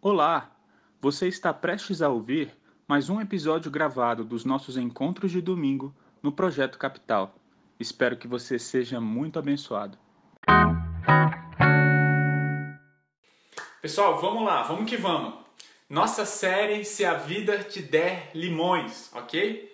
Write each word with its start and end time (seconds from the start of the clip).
Olá! 0.00 0.56
Você 1.00 1.26
está 1.26 1.52
prestes 1.52 2.00
a 2.02 2.08
ouvir 2.08 2.56
mais 2.86 3.10
um 3.10 3.20
episódio 3.20 3.68
gravado 3.68 4.24
dos 4.24 4.44
nossos 4.44 4.76
encontros 4.76 5.32
de 5.32 5.40
domingo 5.40 5.92
no 6.22 6.30
Projeto 6.30 6.78
Capital. 6.78 7.34
Espero 7.80 8.16
que 8.16 8.28
você 8.28 8.60
seja 8.60 9.00
muito 9.00 9.40
abençoado. 9.40 9.98
Pessoal, 13.82 14.20
vamos 14.20 14.44
lá, 14.44 14.62
vamos 14.62 14.88
que 14.88 14.96
vamos. 14.96 15.34
Nossa 15.90 16.24
série 16.24 16.84
Se 16.84 17.04
a 17.04 17.14
Vida 17.14 17.58
Te 17.64 17.82
Der 17.82 18.30
Limões, 18.36 19.10
ok? 19.12 19.68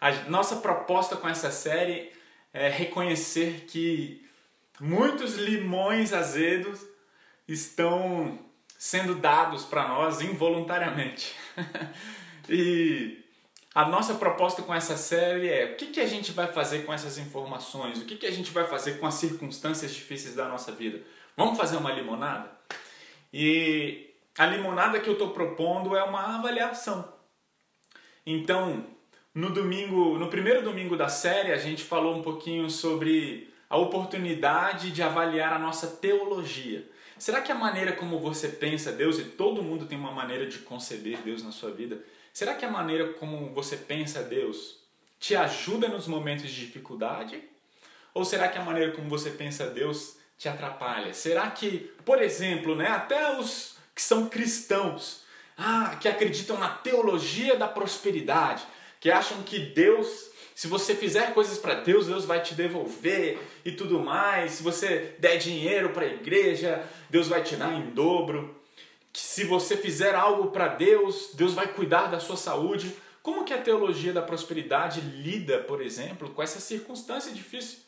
A 0.00 0.12
nossa 0.30 0.54
proposta 0.54 1.16
com 1.16 1.28
essa 1.28 1.50
série 1.50 2.12
é 2.52 2.68
reconhecer 2.68 3.64
que 3.66 4.24
muitos 4.80 5.36
limões 5.36 6.12
azedos 6.12 6.86
estão 7.48 8.51
sendo 8.82 9.14
dados 9.14 9.64
para 9.64 9.86
nós 9.86 10.20
involuntariamente. 10.20 11.36
e 12.50 13.24
a 13.72 13.84
nossa 13.84 14.14
proposta 14.14 14.60
com 14.60 14.74
essa 14.74 14.96
série 14.96 15.48
é 15.48 15.66
o 15.66 15.76
que, 15.76 15.86
que 15.86 16.00
a 16.00 16.06
gente 16.06 16.32
vai 16.32 16.48
fazer 16.48 16.84
com 16.84 16.92
essas 16.92 17.16
informações, 17.16 18.02
o 18.02 18.04
que, 18.04 18.16
que 18.16 18.26
a 18.26 18.30
gente 18.32 18.50
vai 18.50 18.66
fazer 18.66 18.98
com 18.98 19.06
as 19.06 19.14
circunstâncias 19.14 19.94
difíceis 19.94 20.34
da 20.34 20.48
nossa 20.48 20.72
vida. 20.72 21.00
Vamos 21.36 21.56
fazer 21.56 21.76
uma 21.76 21.92
limonada? 21.92 22.50
E 23.32 24.10
a 24.36 24.46
limonada 24.46 24.98
que 24.98 25.08
eu 25.08 25.12
estou 25.12 25.30
propondo 25.30 25.94
é 25.94 26.02
uma 26.02 26.34
avaliação. 26.38 27.08
Então, 28.26 28.84
no 29.32 29.50
domingo, 29.50 30.18
no 30.18 30.26
primeiro 30.26 30.60
domingo 30.60 30.96
da 30.96 31.08
série, 31.08 31.52
a 31.52 31.56
gente 31.56 31.84
falou 31.84 32.16
um 32.16 32.22
pouquinho 32.22 32.68
sobre 32.68 33.48
a 33.70 33.76
oportunidade 33.76 34.90
de 34.90 35.04
avaliar 35.04 35.52
a 35.52 35.58
nossa 35.60 35.86
teologia. 35.86 36.90
Será 37.22 37.40
que 37.40 37.52
a 37.52 37.54
maneira 37.54 37.92
como 37.92 38.18
você 38.18 38.48
pensa 38.48 38.90
Deus, 38.90 39.16
e 39.16 39.22
todo 39.22 39.62
mundo 39.62 39.86
tem 39.86 39.96
uma 39.96 40.10
maneira 40.10 40.44
de 40.44 40.58
conceber 40.58 41.18
Deus 41.18 41.40
na 41.40 41.52
sua 41.52 41.70
vida, 41.70 42.02
será 42.32 42.52
que 42.52 42.64
a 42.64 42.68
maneira 42.68 43.12
como 43.12 43.54
você 43.54 43.76
pensa 43.76 44.24
Deus 44.24 44.80
te 45.20 45.36
ajuda 45.36 45.86
nos 45.86 46.08
momentos 46.08 46.50
de 46.50 46.66
dificuldade? 46.66 47.40
Ou 48.12 48.24
será 48.24 48.48
que 48.48 48.58
a 48.58 48.64
maneira 48.64 48.90
como 48.90 49.08
você 49.08 49.30
pensa 49.30 49.68
Deus 49.68 50.16
te 50.36 50.48
atrapalha? 50.48 51.14
Será 51.14 51.48
que, 51.48 51.92
por 52.04 52.20
exemplo, 52.20 52.74
né, 52.74 52.88
até 52.88 53.38
os 53.38 53.76
que 53.94 54.02
são 54.02 54.28
cristãos, 54.28 55.22
ah, 55.56 55.96
que 56.00 56.08
acreditam 56.08 56.58
na 56.58 56.70
teologia 56.70 57.56
da 57.56 57.68
prosperidade, 57.68 58.64
que 58.98 59.12
acham 59.12 59.44
que 59.44 59.60
Deus, 59.60 60.31
se 60.54 60.66
você 60.66 60.94
fizer 60.94 61.32
coisas 61.32 61.58
para 61.58 61.74
Deus, 61.74 62.06
Deus 62.06 62.24
vai 62.24 62.42
te 62.42 62.54
devolver 62.54 63.38
e 63.64 63.72
tudo 63.72 63.98
mais. 63.98 64.52
Se 64.52 64.62
você 64.62 65.14
der 65.18 65.38
dinheiro 65.38 65.90
para 65.90 66.04
a 66.04 66.12
igreja, 66.12 66.84
Deus 67.08 67.28
vai 67.28 67.42
te 67.42 67.56
dar 67.56 67.72
em 67.72 67.90
dobro. 67.90 68.60
Se 69.12 69.44
você 69.44 69.76
fizer 69.76 70.14
algo 70.14 70.50
para 70.50 70.68
Deus, 70.68 71.30
Deus 71.34 71.54
vai 71.54 71.68
cuidar 71.68 72.06
da 72.06 72.20
sua 72.20 72.36
saúde. 72.36 72.94
Como 73.22 73.44
que 73.44 73.54
a 73.54 73.60
teologia 73.60 74.12
da 74.12 74.22
prosperidade 74.22 75.00
lida, 75.00 75.58
por 75.60 75.80
exemplo, 75.80 76.30
com 76.30 76.42
essa 76.42 76.60
circunstância 76.60 77.32
difícil 77.32 77.78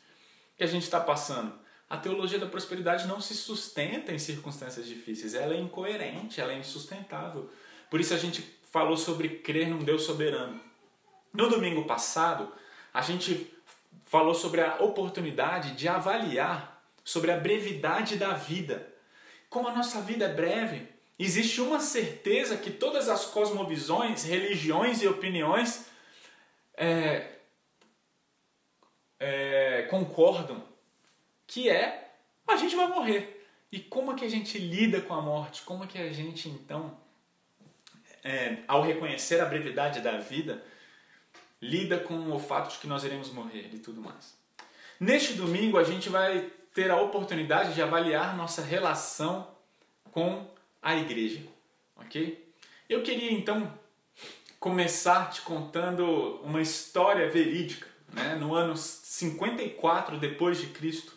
que 0.57 0.65
a 0.65 0.67
gente 0.67 0.85
está 0.85 1.01
passando? 1.01 1.53
A 1.89 1.97
teologia 1.97 2.39
da 2.39 2.47
prosperidade 2.47 3.07
não 3.07 3.21
se 3.21 3.35
sustenta 3.35 4.13
em 4.13 4.19
circunstâncias 4.19 4.87
difíceis, 4.87 5.35
ela 5.35 5.55
é 5.55 5.59
incoerente, 5.59 6.41
ela 6.41 6.53
é 6.53 6.59
insustentável. 6.59 7.51
Por 7.91 8.01
isso 8.01 8.15
a 8.15 8.17
gente 8.17 8.43
falou 8.71 8.97
sobre 8.97 9.29
crer 9.29 9.69
num 9.69 9.79
Deus 9.79 10.03
soberano. 10.03 10.61
No 11.35 11.49
domingo 11.51 11.85
passado, 11.85 12.53
a 12.93 13.03
gente 13.03 13.53
falou 14.05 14.35
sobre 14.35 14.61
a 14.61 14.77
oportunidade 14.77 15.73
de 15.73 15.89
avaliar 15.89 16.81
sobre 17.05 17.33
a 17.33 17.37
brevidade 17.37 18.17
da 18.17 18.33
vida. 18.33 18.89
Como 19.51 19.67
a 19.67 19.75
nossa 19.75 20.01
vida 20.01 20.27
é 20.27 20.33
breve, 20.33 20.89
existe 21.19 21.61
uma 21.61 21.81
certeza 21.81 22.57
que 22.57 22.71
todas 22.71 23.09
as 23.09 23.27
cosmovisões, 23.27 24.23
religiões 24.23 25.03
e 25.03 25.09
opiniões 25.09 25.87
é, 26.77 27.33
é, 29.19 29.83
concordam, 29.91 30.63
que 31.49 31.69
é 31.69 32.13
a 32.47 32.57
gente 32.57 32.77
vai 32.77 32.87
morrer. 32.87 33.45
E 33.73 33.81
como 33.81 34.13
é 34.13 34.15
que 34.15 34.25
a 34.25 34.31
gente 34.31 34.57
lida 34.57 35.01
com 35.01 35.15
a 35.15 35.21
morte? 35.21 35.63
Como 35.63 35.83
é 35.83 35.87
que 35.89 35.99
a 35.99 36.13
gente 36.13 36.49
então, 36.49 36.97
é, 38.23 38.59
ao 38.69 38.83
reconhecer 38.83 39.41
a 39.41 39.47
brevidade 39.47 40.01
da 40.01 40.19
vida, 40.19 40.65
lida 41.65 41.99
com 41.99 42.31
o 42.31 42.39
fato 42.39 42.73
de 42.73 42.79
que 42.79 42.87
nós 42.87 43.05
iremos 43.05 43.31
morrer 43.31 43.71
e 43.73 43.79
tudo 43.79 44.01
mais. 44.01 44.37
Neste 45.01 45.33
domingo, 45.33 45.79
a 45.79 45.85
gente 45.85 46.09
vai 46.11 46.51
ter 46.75 46.91
a 46.91 47.01
oportunidade 47.01 47.75
de 47.75 47.81
avaliar 47.81 48.37
nossa 48.37 48.63
relação 48.63 49.49
com 50.13 50.47
a 50.83 50.95
igreja, 50.95 51.41
ok? 51.97 52.53
Eu 52.89 53.03
queria 53.03 53.33
então 53.33 53.73
começar 54.61 55.31
te 55.31 55.41
contando 55.41 56.41
uma 56.43 56.61
história 56.61 57.31
verídica, 57.31 57.87
né? 58.13 58.35
No 58.35 58.55
ano 58.55 58.77
54 58.77 60.19
depois 60.19 60.59
de 60.59 60.67
Cristo, 60.67 61.15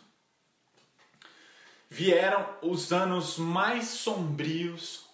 vieram 1.89 2.47
os 2.61 2.93
anos 2.93 3.37
mais 3.37 3.87
sombrios, 3.87 5.05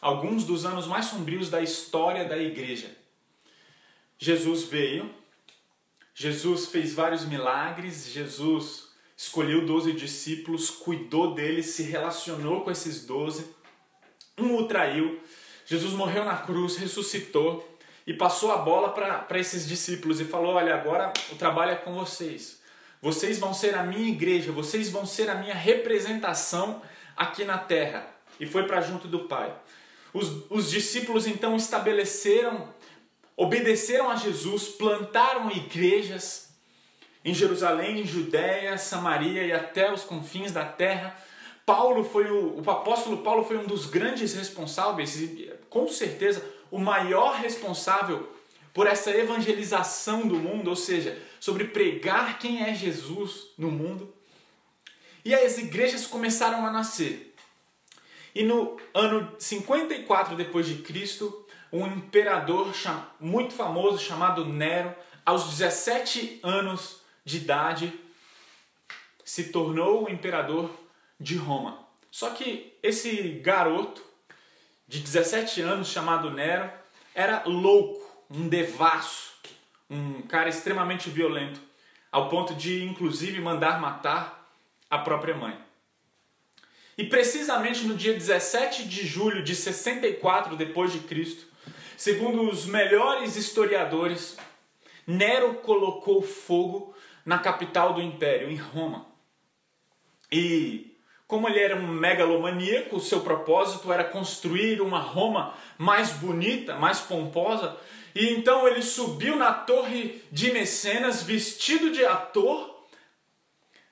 alguns 0.00 0.44
dos 0.44 0.64
anos 0.64 0.86
mais 0.86 1.06
sombrios 1.06 1.48
da 1.48 1.62
história 1.62 2.24
da 2.24 2.36
igreja. 2.36 2.95
Jesus 4.18 4.64
veio, 4.64 5.14
Jesus 6.14 6.66
fez 6.66 6.94
vários 6.94 7.24
milagres, 7.24 8.06
Jesus 8.08 8.88
escolheu 9.16 9.66
12 9.66 9.92
discípulos, 9.92 10.70
cuidou 10.70 11.34
deles, 11.34 11.66
se 11.66 11.82
relacionou 11.82 12.62
com 12.62 12.70
esses 12.70 13.04
12. 13.04 13.46
Um 14.38 14.56
o 14.56 14.68
traiu, 14.68 15.20
Jesus 15.66 15.92
morreu 15.92 16.24
na 16.24 16.36
cruz, 16.36 16.76
ressuscitou 16.76 17.76
e 18.06 18.14
passou 18.14 18.52
a 18.52 18.58
bola 18.58 18.90
para 18.90 19.38
esses 19.38 19.66
discípulos 19.66 20.20
e 20.20 20.24
falou: 20.24 20.54
Olha, 20.54 20.74
agora 20.74 21.12
o 21.32 21.36
trabalho 21.36 21.72
é 21.72 21.76
com 21.76 21.94
vocês. 21.94 22.60
Vocês 23.02 23.38
vão 23.38 23.52
ser 23.52 23.74
a 23.74 23.82
minha 23.82 24.08
igreja, 24.08 24.52
vocês 24.52 24.90
vão 24.90 25.04
ser 25.04 25.28
a 25.28 25.34
minha 25.34 25.54
representação 25.54 26.82
aqui 27.16 27.44
na 27.44 27.58
terra. 27.58 28.08
E 28.38 28.46
foi 28.46 28.64
para 28.64 28.80
junto 28.80 29.08
do 29.08 29.20
Pai. 29.20 29.54
Os, 30.12 30.50
os 30.50 30.70
discípulos 30.70 31.26
então 31.26 31.56
estabeleceram 31.56 32.74
obedeceram 33.36 34.10
a 34.10 34.16
Jesus, 34.16 34.68
plantaram 34.68 35.50
igrejas 35.50 36.48
em 37.24 37.34
Jerusalém, 37.34 38.00
em 38.00 38.06
Judéia, 38.06 38.78
Samaria 38.78 39.44
e 39.44 39.52
até 39.52 39.92
os 39.92 40.04
confins 40.04 40.52
da 40.52 40.64
terra. 40.64 41.16
Paulo 41.66 42.04
foi 42.04 42.30
o, 42.30 42.62
o 42.64 42.70
apóstolo 42.70 43.18
Paulo 43.18 43.44
foi 43.44 43.58
um 43.58 43.66
dos 43.66 43.86
grandes 43.86 44.32
responsáveis 44.34 45.20
e 45.20 45.52
com 45.68 45.88
certeza 45.88 46.42
o 46.70 46.78
maior 46.78 47.34
responsável 47.34 48.32
por 48.72 48.86
essa 48.86 49.10
evangelização 49.10 50.28
do 50.28 50.36
mundo, 50.36 50.68
ou 50.68 50.76
seja, 50.76 51.18
sobre 51.40 51.64
pregar 51.64 52.38
quem 52.38 52.62
é 52.62 52.74
Jesus 52.74 53.48
no 53.56 53.70
mundo. 53.70 54.14
E 55.24 55.34
as 55.34 55.58
igrejas 55.58 56.06
começaram 56.06 56.64
a 56.64 56.70
nascer. 56.70 57.34
E 58.34 58.44
no 58.44 58.76
ano 58.94 59.34
54 59.38 60.36
depois 60.36 60.66
de 60.66 60.76
Cristo, 60.82 61.45
um 61.76 61.86
imperador 61.86 62.72
muito 63.20 63.54
famoso 63.54 63.98
chamado 63.98 64.44
Nero, 64.44 64.94
aos 65.24 65.44
17 65.50 66.40
anos 66.42 67.00
de 67.24 67.38
idade, 67.38 67.92
se 69.24 69.50
tornou 69.50 70.04
o 70.04 70.10
imperador 70.10 70.70
de 71.18 71.36
Roma. 71.36 71.86
Só 72.10 72.30
que 72.30 72.74
esse 72.82 73.40
garoto 73.42 74.02
de 74.88 75.00
17 75.00 75.60
anos 75.60 75.88
chamado 75.88 76.30
Nero 76.30 76.70
era 77.14 77.42
louco, 77.44 78.24
um 78.30 78.48
devasso, 78.48 79.32
um 79.90 80.22
cara 80.22 80.48
extremamente 80.48 81.10
violento, 81.10 81.60
ao 82.10 82.28
ponto 82.28 82.54
de 82.54 82.84
inclusive 82.84 83.40
mandar 83.40 83.80
matar 83.80 84.48
a 84.88 84.98
própria 84.98 85.34
mãe. 85.34 85.58
E 86.96 87.04
precisamente 87.04 87.84
no 87.84 87.94
dia 87.94 88.14
17 88.14 88.84
de 88.88 89.06
julho 89.06 89.42
de 89.42 89.54
64 89.54 90.56
depois 90.56 90.92
de 90.92 91.00
Cristo, 91.00 91.45
Segundo 91.96 92.48
os 92.50 92.66
melhores 92.66 93.36
historiadores, 93.36 94.36
Nero 95.06 95.54
colocou 95.54 96.20
fogo 96.20 96.94
na 97.24 97.38
capital 97.38 97.94
do 97.94 98.02
império, 98.02 98.50
em 98.50 98.56
Roma. 98.56 99.06
E 100.30 100.94
como 101.26 101.48
ele 101.48 101.58
era 101.58 101.74
um 101.74 101.88
megalomaníaco, 101.88 102.96
o 102.96 103.00
seu 103.00 103.22
propósito 103.22 103.92
era 103.92 104.04
construir 104.04 104.80
uma 104.80 104.98
Roma 104.98 105.54
mais 105.78 106.12
bonita, 106.12 106.76
mais 106.76 107.00
pomposa, 107.00 107.76
e 108.14 108.28
então 108.30 108.68
ele 108.68 108.82
subiu 108.82 109.34
na 109.34 109.52
torre 109.52 110.22
de 110.30 110.52
Mecenas 110.52 111.22
vestido 111.22 111.90
de 111.90 112.04
ator 112.04 112.84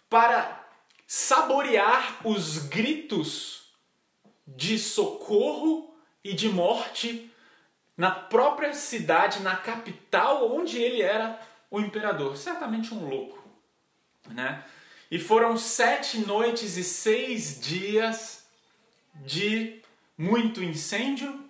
para 0.08 0.64
saborear 1.06 2.20
os 2.24 2.58
gritos 2.58 3.72
de 4.46 4.78
socorro 4.78 5.94
e 6.22 6.32
de 6.32 6.48
morte 6.48 7.30
na 7.96 8.10
própria 8.10 8.74
cidade, 8.74 9.40
na 9.40 9.56
capital 9.56 10.52
onde 10.52 10.78
ele 10.78 11.02
era 11.02 11.40
o 11.70 11.80
imperador. 11.80 12.36
Certamente 12.36 12.92
um 12.92 13.08
louco, 13.08 13.42
né? 14.28 14.64
E 15.10 15.18
foram 15.18 15.56
sete 15.56 16.18
noites 16.18 16.76
e 16.76 16.84
seis 16.84 17.60
dias 17.60 18.44
de 19.14 19.80
muito 20.18 20.62
incêndio 20.62 21.44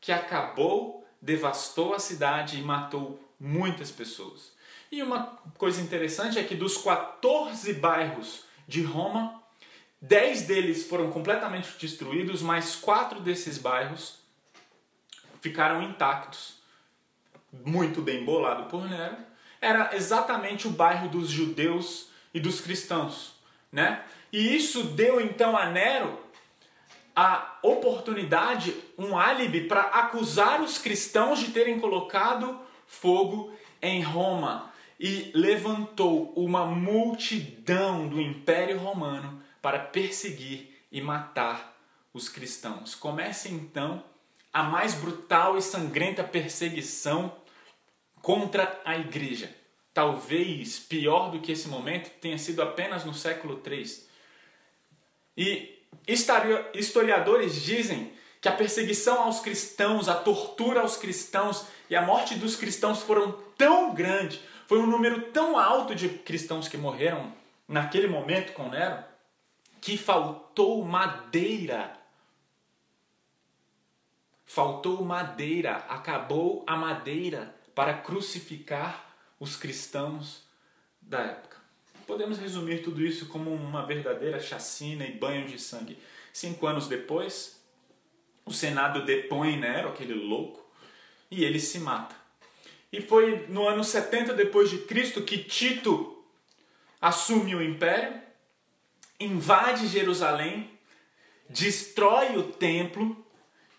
que 0.00 0.12
acabou, 0.12 1.06
devastou 1.20 1.94
a 1.94 1.98
cidade 1.98 2.58
e 2.58 2.62
matou 2.62 3.20
muitas 3.38 3.90
pessoas. 3.90 4.52
E 4.90 5.02
uma 5.02 5.38
coisa 5.56 5.80
interessante 5.80 6.38
é 6.38 6.44
que 6.44 6.54
dos 6.54 6.76
14 6.76 7.72
bairros 7.74 8.44
de 8.68 8.82
Roma, 8.82 9.42
10 10.00 10.42
deles 10.42 10.86
foram 10.86 11.10
completamente 11.10 11.78
destruídos, 11.78 12.42
mas 12.42 12.76
quatro 12.76 13.20
desses 13.20 13.58
bairros 13.58 14.21
ficaram 15.42 15.82
intactos. 15.82 16.62
Muito 17.52 18.00
bem 18.00 18.24
bolado 18.24 18.64
por 18.70 18.88
Nero. 18.88 19.16
Era 19.60 19.94
exatamente 19.94 20.66
o 20.66 20.70
bairro 20.70 21.08
dos 21.08 21.28
judeus 21.28 22.08
e 22.32 22.40
dos 22.40 22.60
cristãos, 22.60 23.34
né? 23.70 24.02
E 24.32 24.56
isso 24.56 24.84
deu 24.84 25.20
então 25.20 25.54
a 25.54 25.66
Nero 25.66 26.18
a 27.14 27.58
oportunidade, 27.62 28.74
um 28.96 29.18
álibi 29.18 29.68
para 29.68 29.82
acusar 29.82 30.62
os 30.62 30.78
cristãos 30.78 31.40
de 31.40 31.52
terem 31.52 31.78
colocado 31.78 32.58
fogo 32.86 33.52
em 33.82 34.00
Roma 34.00 34.72
e 34.98 35.30
levantou 35.34 36.32
uma 36.34 36.64
multidão 36.64 38.08
do 38.08 38.20
Império 38.20 38.78
Romano 38.78 39.42
para 39.60 39.78
perseguir 39.78 40.70
e 40.90 41.02
matar 41.02 41.76
os 42.14 42.28
cristãos. 42.28 42.94
Começa 42.94 43.48
então 43.48 44.02
a 44.52 44.62
mais 44.62 44.94
brutal 44.94 45.56
e 45.56 45.62
sangrenta 45.62 46.22
perseguição 46.22 47.34
contra 48.20 48.80
a 48.84 48.96
igreja. 48.96 49.54
Talvez 49.94 50.78
pior 50.78 51.30
do 51.30 51.40
que 51.40 51.52
esse 51.52 51.68
momento 51.68 52.10
tenha 52.20 52.38
sido 52.38 52.62
apenas 52.62 53.04
no 53.04 53.14
século 53.14 53.60
III. 53.64 54.06
E 55.36 55.78
historiadores 56.06 57.62
dizem 57.62 58.12
que 58.40 58.48
a 58.48 58.52
perseguição 58.52 59.22
aos 59.22 59.40
cristãos, 59.40 60.08
a 60.08 60.14
tortura 60.14 60.80
aos 60.80 60.96
cristãos 60.96 61.66
e 61.88 61.94
a 61.94 62.02
morte 62.02 62.34
dos 62.34 62.56
cristãos 62.56 63.02
foram 63.02 63.32
tão 63.56 63.94
grande, 63.94 64.40
foi 64.66 64.78
um 64.78 64.86
número 64.86 65.30
tão 65.30 65.58
alto 65.58 65.94
de 65.94 66.08
cristãos 66.08 66.68
que 66.68 66.76
morreram 66.76 67.32
naquele 67.68 68.08
momento 68.08 68.52
com 68.52 68.68
Nero, 68.68 69.04
que 69.80 69.96
faltou 69.96 70.84
madeira. 70.84 72.01
Faltou 74.54 75.02
madeira, 75.02 75.76
acabou 75.88 76.62
a 76.66 76.76
madeira 76.76 77.56
para 77.74 77.94
crucificar 77.94 79.16
os 79.40 79.56
cristãos 79.56 80.42
da 81.00 81.20
época. 81.20 81.56
Podemos 82.06 82.36
resumir 82.36 82.82
tudo 82.82 83.00
isso 83.00 83.28
como 83.28 83.50
uma 83.50 83.86
verdadeira 83.86 84.38
chacina 84.38 85.06
e 85.06 85.12
banho 85.12 85.46
de 85.46 85.58
sangue. 85.58 85.96
Cinco 86.34 86.66
anos 86.66 86.86
depois, 86.86 87.62
o 88.44 88.52
Senado 88.52 89.06
depõe 89.06 89.56
Nero, 89.56 89.88
aquele 89.88 90.12
louco, 90.12 90.62
e 91.30 91.44
ele 91.44 91.58
se 91.58 91.78
mata. 91.78 92.14
E 92.92 93.00
foi 93.00 93.46
no 93.48 93.66
ano 93.66 93.82
70 93.82 94.34
depois 94.34 94.68
de 94.68 94.80
Cristo 94.80 95.22
que 95.22 95.38
Tito 95.38 96.22
assume 97.00 97.54
o 97.54 97.62
império, 97.62 98.20
invade 99.18 99.86
Jerusalém, 99.86 100.70
destrói 101.48 102.36
o 102.36 102.52
templo 102.52 103.21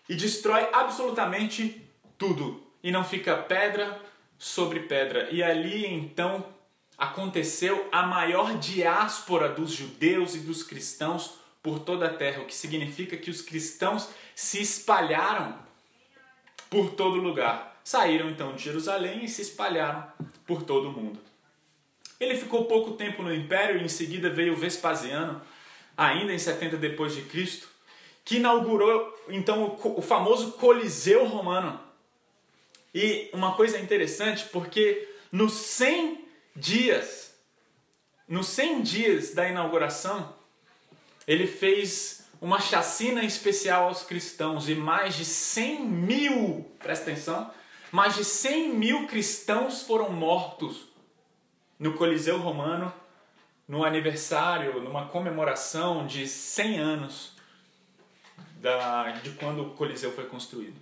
e 0.08 0.14
destrói 0.14 0.68
absolutamente 0.72 1.82
tudo. 2.18 2.62
E 2.82 2.90
não 2.90 3.04
fica 3.04 3.36
pedra 3.36 4.00
sobre 4.38 4.80
pedra. 4.80 5.28
E 5.30 5.42
ali 5.42 5.86
então 5.86 6.46
aconteceu 6.98 7.88
a 7.90 8.06
maior 8.06 8.58
diáspora 8.58 9.48
dos 9.48 9.72
judeus 9.72 10.34
e 10.34 10.40
dos 10.40 10.62
cristãos 10.62 11.38
por 11.62 11.78
toda 11.78 12.06
a 12.06 12.12
terra, 12.12 12.42
o 12.42 12.46
que 12.46 12.54
significa 12.54 13.16
que 13.16 13.30
os 13.30 13.40
cristãos 13.40 14.10
se 14.34 14.60
espalharam 14.60 15.58
por 16.68 16.90
todo 16.90 17.16
lugar. 17.16 17.80
Saíram 17.82 18.28
então 18.30 18.54
de 18.54 18.62
Jerusalém 18.62 19.24
e 19.24 19.28
se 19.28 19.42
espalharam 19.42 20.06
por 20.46 20.62
todo 20.62 20.88
o 20.88 20.92
mundo. 20.92 21.18
Ele 22.20 22.36
ficou 22.36 22.66
pouco 22.66 22.92
tempo 22.92 23.22
no 23.22 23.34
império 23.34 23.80
e 23.80 23.84
em 23.84 23.88
seguida 23.88 24.30
veio 24.30 24.56
Vespasiano, 24.56 25.40
ainda 25.96 26.32
em 26.32 26.38
70 26.38 26.76
depois 26.76 27.14
de 27.14 27.22
Cristo, 27.22 27.68
que 28.24 28.36
inaugurou 28.36 29.14
então 29.28 29.78
o 29.82 30.00
famoso 30.00 30.52
Coliseu 30.52 31.26
Romano. 31.26 31.78
E 32.94 33.28
uma 33.32 33.54
coisa 33.54 33.78
interessante, 33.78 34.46
porque 34.46 35.08
nos 35.30 35.52
100 35.52 36.24
dias, 36.56 37.34
nos 38.26 38.46
100 38.48 38.82
dias 38.82 39.34
da 39.34 39.48
inauguração, 39.48 40.34
ele 41.26 41.46
fez 41.46 42.24
uma 42.40 42.60
chacina 42.60 43.24
especial 43.24 43.88
aos 43.88 44.02
cristãos 44.02 44.68
e 44.68 44.74
mais 44.74 45.16
de 45.16 45.24
100 45.24 45.80
mil, 45.84 46.70
presta 46.78 47.10
atenção, 47.10 47.50
mais 47.90 48.14
de 48.14 48.24
100 48.24 48.70
mil 48.70 49.06
cristãos 49.06 49.82
foram 49.82 50.10
mortos 50.10 50.88
no 51.78 51.94
Coliseu 51.94 52.38
Romano 52.38 52.92
no 53.66 53.82
aniversário, 53.84 54.80
numa 54.80 55.08
comemoração 55.08 56.06
de 56.06 56.28
100 56.28 56.78
anos 56.78 57.33
da, 58.64 59.10
de 59.10 59.32
quando 59.32 59.62
o 59.62 59.70
Coliseu 59.72 60.10
foi 60.10 60.24
construído. 60.24 60.80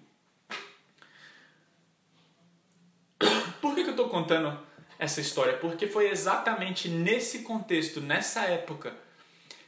Por 3.61 3.75
que, 3.75 3.83
que 3.83 3.89
eu 3.89 3.95
estou 3.95 4.09
contando 4.09 4.57
essa 5.01 5.21
história? 5.21 5.55
Porque 5.55 5.89
foi 5.89 6.09
exatamente 6.09 6.89
nesse 6.89 7.41
contexto, 7.41 8.01
nessa 8.01 8.43
época, 8.43 8.95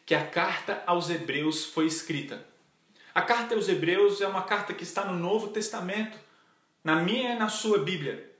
que 0.06 0.14
a 0.14 0.24
carta 0.24 0.80
aos 0.86 1.10
Hebreus 1.10 1.64
foi 1.64 1.86
escrita. 1.86 2.46
A 3.12 3.20
carta 3.20 3.56
aos 3.56 3.68
Hebreus 3.68 4.20
é 4.20 4.28
uma 4.28 4.42
carta 4.42 4.72
que 4.72 4.84
está 4.84 5.04
no 5.04 5.18
Novo 5.18 5.48
Testamento, 5.48 6.16
na 6.84 6.94
minha 6.94 7.34
e 7.34 7.38
na 7.38 7.48
sua 7.48 7.80
Bíblia. 7.80 8.30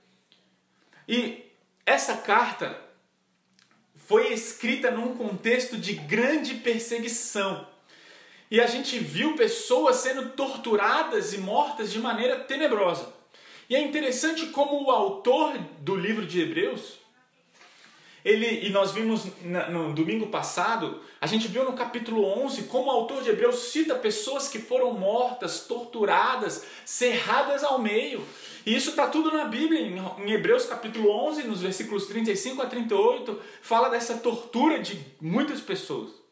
E 1.05 1.51
essa 1.85 2.15
carta 2.15 2.79
foi 3.93 4.31
escrita 4.31 4.89
num 4.89 5.17
contexto 5.17 5.77
de 5.77 5.95
grande 5.95 6.53
perseguição. 6.53 7.74
E 8.49 8.61
a 8.61 8.67
gente 8.67 8.99
viu 8.99 9.35
pessoas 9.35 9.97
sendo 9.97 10.29
torturadas 10.29 11.33
e 11.33 11.39
mortas 11.39 11.91
de 11.91 11.99
maneira 11.99 12.39
tenebrosa. 12.39 13.13
E 13.69 13.75
é 13.75 13.81
interessante 13.81 14.47
como 14.47 14.83
o 14.83 14.91
autor 14.91 15.57
do 15.79 15.95
livro 15.95 16.25
de 16.25 16.41
Hebreus, 16.41 16.99
ele, 18.23 18.65
e 18.65 18.71
nós 18.71 18.91
vimos 18.91 19.25
no 19.69 19.93
domingo 19.93 20.27
passado, 20.27 20.99
a 21.21 21.27
gente 21.27 21.47
viu 21.47 21.63
no 21.63 21.73
capítulo 21.73 22.23
11 22.23 22.63
como 22.63 22.87
o 22.87 22.91
autor 22.91 23.21
de 23.21 23.29
Hebreus 23.29 23.71
cita 23.71 23.93
pessoas 23.93 24.47
que 24.47 24.57
foram 24.57 24.93
mortas, 24.93 25.61
torturadas, 25.61 26.65
cerradas 26.83 27.63
ao 27.63 27.77
meio. 27.77 28.25
E 28.65 28.75
isso 28.75 28.91
está 28.91 29.07
tudo 29.07 29.31
na 29.31 29.45
Bíblia, 29.45 29.79
em 29.79 30.31
Hebreus 30.31 30.65
capítulo 30.65 31.11
11, 31.11 31.43
nos 31.43 31.61
versículos 31.61 32.07
35 32.07 32.63
a 32.63 32.65
38, 32.65 33.39
fala 33.61 33.89
dessa 33.89 34.17
tortura 34.17 34.79
de 34.79 34.99
muitas 35.21 35.61
pessoas. 35.61 36.24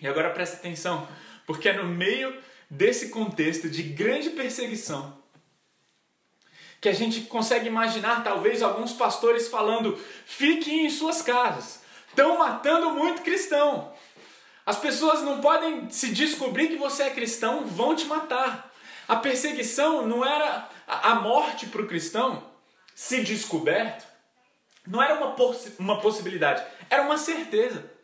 E 0.00 0.06
agora 0.06 0.30
presta 0.30 0.56
atenção, 0.56 1.08
porque 1.46 1.68
é 1.68 1.72
no 1.72 1.84
meio 1.84 2.36
desse 2.70 3.08
contexto 3.08 3.68
de 3.68 3.82
grande 3.82 4.30
perseguição 4.30 5.18
que 6.80 6.88
a 6.88 6.92
gente 6.92 7.22
consegue 7.22 7.66
imaginar 7.66 8.22
talvez 8.22 8.62
alguns 8.62 8.92
pastores 8.92 9.48
falando: 9.48 9.98
fiquem 10.26 10.86
em 10.86 10.90
suas 10.90 11.22
casas, 11.22 11.82
estão 12.08 12.38
matando 12.38 12.90
muito 12.90 13.22
cristão. 13.22 13.92
As 14.64 14.78
pessoas 14.78 15.22
não 15.22 15.40
podem 15.40 15.88
se 15.90 16.12
descobrir 16.12 16.68
que 16.68 16.76
você 16.76 17.04
é 17.04 17.10
cristão, 17.10 17.66
vão 17.66 17.96
te 17.96 18.04
matar. 18.04 18.70
A 19.06 19.16
perseguição 19.16 20.06
não 20.06 20.24
era 20.24 20.68
a 20.86 21.14
morte 21.14 21.66
para 21.66 21.80
o 21.80 21.86
cristão, 21.86 22.44
se 22.94 23.22
descoberto, 23.22 24.06
não 24.86 25.02
era 25.02 25.14
uma, 25.14 25.32
poss 25.32 25.72
uma 25.78 26.00
possibilidade, 26.00 26.62
era 26.90 27.02
uma 27.02 27.16
certeza. 27.16 27.97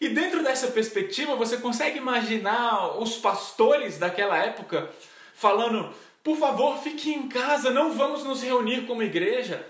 E 0.00 0.08
dentro 0.08 0.42
dessa 0.42 0.68
perspectiva, 0.68 1.36
você 1.36 1.58
consegue 1.58 1.98
imaginar 1.98 2.98
os 2.98 3.16
pastores 3.16 3.98
daquela 3.98 4.36
época 4.38 4.90
falando: 5.34 5.94
por 6.22 6.36
favor, 6.36 6.78
fique 6.82 7.12
em 7.12 7.28
casa, 7.28 7.70
não 7.70 7.92
vamos 7.92 8.24
nos 8.24 8.42
reunir 8.42 8.86
como 8.86 9.02
igreja. 9.02 9.66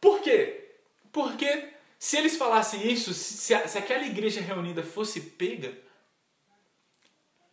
Por 0.00 0.20
quê? 0.20 0.70
Porque 1.12 1.70
se 1.98 2.16
eles 2.16 2.36
falassem 2.36 2.90
isso, 2.90 3.12
se, 3.12 3.54
a, 3.54 3.66
se 3.66 3.78
aquela 3.78 4.06
igreja 4.06 4.40
reunida 4.40 4.82
fosse 4.82 5.20
pega, 5.20 5.76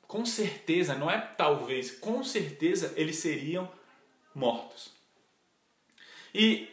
com 0.07 0.25
certeza, 0.25 0.93
não 0.93 1.09
é 1.09 1.19
talvez, 1.19 1.89
com 1.89 2.23
certeza 2.23 2.93
eles 2.95 3.15
seriam 3.15 3.71
mortos. 4.35 4.91
E 6.35 6.69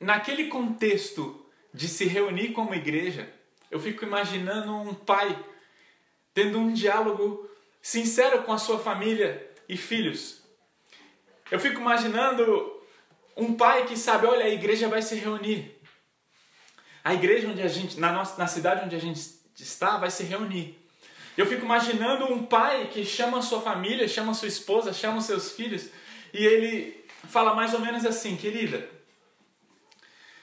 naquele 0.00 0.48
contexto 0.48 1.45
de 1.76 1.88
se 1.88 2.06
reunir 2.06 2.52
como 2.52 2.74
igreja, 2.74 3.30
eu 3.70 3.78
fico 3.78 4.02
imaginando 4.02 4.74
um 4.74 4.94
pai 4.94 5.38
tendo 6.32 6.58
um 6.58 6.72
diálogo 6.72 7.50
sincero 7.82 8.42
com 8.44 8.52
a 8.52 8.58
sua 8.58 8.78
família 8.78 9.46
e 9.68 9.76
filhos. 9.76 10.42
Eu 11.50 11.60
fico 11.60 11.78
imaginando 11.78 12.82
um 13.36 13.54
pai 13.54 13.84
que 13.84 13.94
sabe, 13.94 14.26
olha, 14.26 14.46
a 14.46 14.48
igreja 14.48 14.88
vai 14.88 15.02
se 15.02 15.16
reunir. 15.16 15.78
A 17.04 17.12
igreja 17.12 17.46
onde 17.46 17.60
a 17.60 17.68
gente, 17.68 18.00
na 18.00 18.10
nossa, 18.10 18.38
na 18.38 18.46
cidade 18.46 18.86
onde 18.86 18.96
a 18.96 19.00
gente 19.00 19.20
está, 19.54 19.98
vai 19.98 20.10
se 20.10 20.24
reunir. 20.24 20.78
Eu 21.36 21.44
fico 21.44 21.66
imaginando 21.66 22.24
um 22.24 22.46
pai 22.46 22.88
que 22.88 23.04
chama 23.04 23.38
a 23.38 23.42
sua 23.42 23.60
família, 23.60 24.08
chama 24.08 24.32
a 24.32 24.34
sua 24.34 24.48
esposa, 24.48 24.94
chama 24.94 25.18
os 25.18 25.26
seus 25.26 25.52
filhos 25.52 25.90
e 26.32 26.42
ele 26.42 27.04
fala 27.28 27.54
mais 27.54 27.74
ou 27.74 27.80
menos 27.80 28.06
assim: 28.06 28.34
querida, 28.34 28.88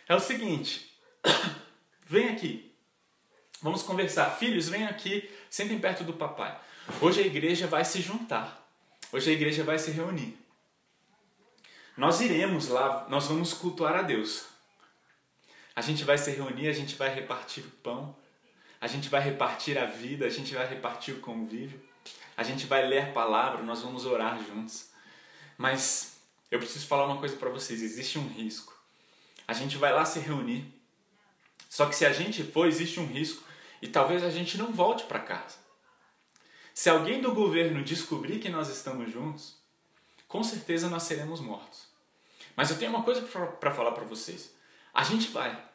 é 0.08 0.13
o 0.16 0.20
seguinte, 0.20 0.93
vem 2.06 2.30
aqui, 2.30 2.74
vamos 3.62 3.84
conversar. 3.84 4.30
Filhos, 4.32 4.70
vem 4.70 4.86
aqui, 4.86 5.30
sentem 5.50 5.80
perto 5.80 6.03
do 6.03 6.13
papai. 6.13 6.60
Hoje 7.01 7.22
a 7.22 7.25
igreja 7.25 7.68
vai 7.68 7.86
se 7.86 8.01
juntar, 8.01 8.68
hoje 9.12 9.30
a 9.30 9.34
igreja 9.34 9.63
vai 9.63 9.80
se 9.80 9.92
reunir. 9.92 10.38
Nós 11.96 12.22
iremos 12.22 12.68
lá, 12.68 13.06
nós 13.10 13.27
vamos 13.27 13.53
cultuar 13.53 13.96
a 13.96 14.01
Deus. 14.01 14.46
A 15.75 15.82
gente 15.82 16.03
vai 16.03 16.18
se 16.18 16.32
reunir, 16.32 16.68
a 16.68 16.74
gente 16.74 16.96
vai 16.96 17.13
repartir 17.13 17.63
o 17.65 17.70
pão, 17.70 18.15
a 18.82 18.88
gente 18.88 19.10
vai 19.10 19.22
repartir 19.22 19.77
a 19.77 19.86
vida, 19.86 20.25
a 20.25 20.30
gente 20.30 20.53
vai 20.53 20.68
repartir 20.68 21.15
o 21.15 21.20
convívio, 21.20 21.82
a 22.36 22.44
gente 22.44 22.65
vai 22.65 22.86
ler 22.86 23.10
a 23.10 23.12
palavra, 23.12 23.63
nós 23.63 23.82
vamos 23.82 24.06
orar 24.06 24.38
juntos. 24.44 24.89
Mas 25.58 26.18
eu 26.51 26.60
preciso 26.60 26.86
falar 26.88 27.06
uma 27.06 27.18
coisa 27.18 27.36
para 27.38 27.50
vocês: 27.50 27.82
existe 27.82 28.20
um 28.20 28.27
risco. 28.27 28.74
A 29.48 29.53
gente 29.53 29.77
vai 29.77 29.94
lá 29.94 30.06
se 30.06 30.20
reunir, 30.20 30.65
só 31.74 31.88
que 31.88 31.96
se 31.96 32.06
a 32.06 32.13
gente 32.13 32.44
for, 32.44 32.68
existe 32.68 33.00
um 33.00 33.08
risco 33.08 33.44
e 33.82 33.88
talvez 33.88 34.24
a 34.24 34.30
gente 34.30 34.60
não 34.60 34.72
volte 34.72 35.06
para 35.06 35.20
casa. 35.20 35.56
Se 36.72 36.88
alguém 36.88 37.20
do 37.20 37.34
governo 37.34 37.84
descobrir 37.84 38.38
que 38.38 38.48
nós 38.48 38.70
estamos 38.70 39.12
juntos, 39.12 39.58
com 40.27 40.44
certeza 40.44 40.88
nós 40.88 41.01
seremos 41.01 41.39
mortos. 41.39 41.88
Mas 42.56 42.70
eu 42.70 42.77
tenho 42.77 42.92
uma 42.92 43.01
coisa 43.01 43.24
para 43.24 43.74
falar 43.74 43.94
para 43.94 44.03
vocês. 44.03 44.53
A 44.94 45.03
gente 45.03 45.32
vai. 45.32 45.68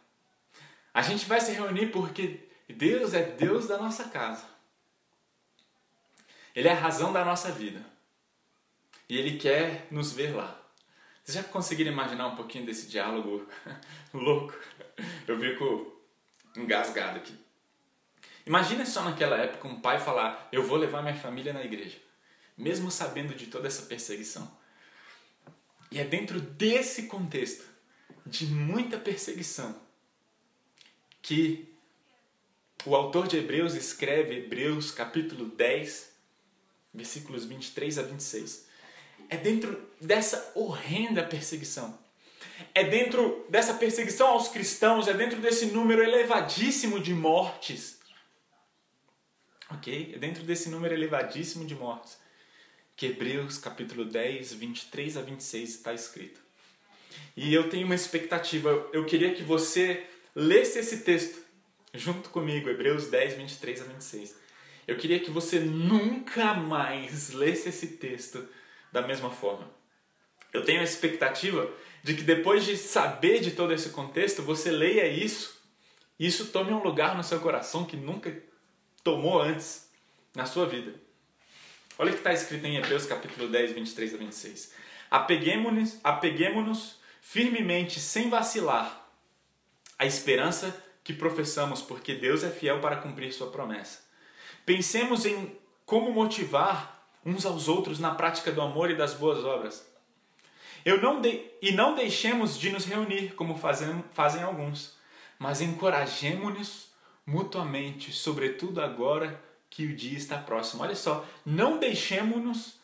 A 0.95 1.03
gente 1.03 1.27
vai 1.27 1.41
se 1.41 1.51
reunir 1.51 1.89
porque 1.89 2.49
Deus 2.69 3.13
é 3.13 3.25
Deus 3.25 3.67
da 3.67 3.77
nossa 3.77 4.05
casa. 4.05 4.45
Ele 6.55 6.69
é 6.69 6.73
a 6.73 6.79
razão 6.79 7.13
da 7.13 7.25
nossa 7.25 7.51
vida. 7.51 7.85
E 9.09 9.19
Ele 9.19 9.37
quer 9.37 9.89
nos 9.91 10.13
ver 10.13 10.33
lá. 10.33 10.58
Vocês 11.29 11.45
já 11.45 11.53
conseguiram 11.53 11.93
imaginar 11.93 12.27
um 12.27 12.37
pouquinho 12.37 12.65
desse 12.65 12.87
diálogo 12.87 13.47
louco? 14.15 14.59
Eu 15.27 15.39
fico 15.39 16.01
engasgado 16.57 17.19
aqui. 17.19 17.39
Imagina 18.47 18.87
só 18.87 19.03
naquela 19.05 19.37
época 19.37 19.69
um 19.69 19.79
pai 19.79 20.01
falar: 20.01 20.49
Eu 20.51 20.67
vou 20.67 20.79
levar 20.79 21.03
minha 21.03 21.15
família 21.15 21.53
na 21.53 21.63
igreja, 21.63 21.99
mesmo 22.57 22.91
sabendo 22.91 23.35
de 23.35 23.49
toda 23.49 23.69
essa 23.69 23.83
perseguição. 23.83 24.51
E 25.91 25.99
é 25.99 26.05
dentro 26.05 26.41
desse 26.41 27.03
contexto 27.09 27.67
de 28.25 28.47
muita 28.47 28.97
perseguição 28.97 29.79
que 31.21 31.69
o 32.87 32.97
autor 32.97 33.29
de 33.29 33.37
Hebreus 33.37 33.75
escreve 33.75 34.35
Hebreus 34.35 34.91
capítulo 34.91 35.45
10, 35.45 36.11
versículos 36.95 37.45
23 37.45 37.99
a 37.99 38.03
26. 38.03 38.68
É 39.29 39.37
dentro 39.37 39.89
dessa 40.01 40.53
horrenda 40.55 41.23
perseguição. 41.23 41.99
É 42.75 42.85
dentro 42.85 43.47
dessa 43.49 43.75
perseguição 43.75 44.29
aos 44.29 44.49
cristãos, 44.49 45.07
é 45.09 45.15
dentro 45.15 45.41
desse 45.41 45.67
número 45.67 46.03
elevadíssimo 46.03 47.01
de 47.01 47.13
mortes. 47.13 47.99
Ok? 49.71 50.13
É 50.15 50.19
dentro 50.19 50.43
desse 50.43 50.69
número 50.69 50.95
elevadíssimo 50.95 51.65
de 51.65 51.75
mortes 51.75 52.19
que 52.99 53.07
Hebreus 53.07 53.59
capítulo 53.59 54.05
10, 54.05 54.55
23 54.55 55.17
a 55.19 55.23
26 55.23 55.71
está 55.71 55.95
escrito. 55.95 56.41
E 57.37 57.55
eu 57.55 57.71
tenho 57.71 57.87
uma 57.87 57.95
expectativa, 57.95 58.71
eu 58.93 59.07
queria 59.07 59.33
que 59.33 59.45
você 59.45 60.05
lesse 60.35 60.81
esse 60.81 61.05
texto 61.05 61.41
junto 61.95 62.29
comigo, 62.31 62.69
Hebreus 62.69 63.07
10, 63.07 63.35
23 63.35 63.83
a 63.83 63.85
26. 63.85 64.35
Eu 64.89 64.97
queria 64.97 65.21
que 65.21 65.31
você 65.31 65.61
nunca 65.61 66.55
mais 66.55 67.33
lesse 67.33 67.69
esse 67.69 67.87
texto 67.87 68.45
da 68.93 69.03
mesma 69.03 69.31
forma. 69.31 69.71
Eu 70.53 70.65
tenho 70.65 70.81
a 70.81 70.85
expectativa 70.85 71.71
de 72.03 72.15
que 72.15 72.23
depois 72.23 72.65
de 72.65 72.77
saber 72.77 73.41
de 73.41 73.51
todo 73.51 73.73
esse 73.73 73.91
contexto, 73.91 74.43
você 74.43 74.71
leia 74.71 75.07
isso 75.07 75.61
e 76.19 76.27
isso 76.27 76.47
tome 76.47 76.73
um 76.73 76.83
lugar 76.83 77.17
no 77.17 77.23
seu 77.23 77.41
coração 77.41 77.85
que 77.85 77.97
nunca 77.97 78.35
tomou 79.05 79.41
antes 79.41 79.91
na 80.35 80.47
sua 80.47 80.67
vida. 80.67 80.95
Olha 81.99 82.11
o 82.11 82.13
que 82.13 82.21
está 82.21 82.33
escrito 82.33 82.65
em 82.65 82.77
Hebreus 82.77 83.07
capítulo 83.07 83.49
10, 83.49 83.73
23 83.73 84.15
a 84.15 84.17
26. 84.17 84.73
Apeguemos-nos 85.11 85.99
apeguemos 86.03 86.99
firmemente, 87.21 88.01
sem 88.01 88.31
vacilar, 88.31 89.07
a 89.99 90.07
esperança 90.07 90.75
que 91.05 91.13
professamos, 91.13 91.83
porque 91.83 92.15
Deus 92.15 92.43
é 92.43 92.51
fiel 92.51 92.81
para 92.81 92.97
cumprir 92.97 93.33
sua 93.33 93.51
promessa. 93.51 94.01
Pensemos 94.65 95.27
em 95.27 95.59
como 95.85 96.13
motivar 96.13 96.98
uns 97.29 97.45
aos 97.45 97.69
outros 97.69 97.99
na 97.99 98.15
prática 98.15 98.51
do 98.51 98.63
amor 98.63 98.91
e 98.91 98.97
das 98.97 99.15
boas 99.15 99.45
obras. 99.45 99.87
Eu 100.85 101.03
não 101.03 101.21
de... 101.21 101.45
E 101.61 101.73
não 101.73 101.95
deixemos 101.95 102.59
de 102.59 102.71
nos 102.71 102.85
reunir, 102.85 103.35
como 103.35 103.59
fazem, 103.59 104.03
fazem 104.13 104.43
alguns, 104.43 104.97
mas 105.39 105.61
encorajemos-nos 105.61 106.89
mutuamente, 107.27 108.11
sobretudo 108.13 108.81
agora 108.81 109.43
que 109.69 109.85
o 109.85 109.95
dia 109.95 110.17
está 110.17 110.39
próximo. 110.39 110.83
Olha 110.83 110.97
só, 110.97 111.27
não 111.45 111.79
deixemos-nos, 111.79 112.81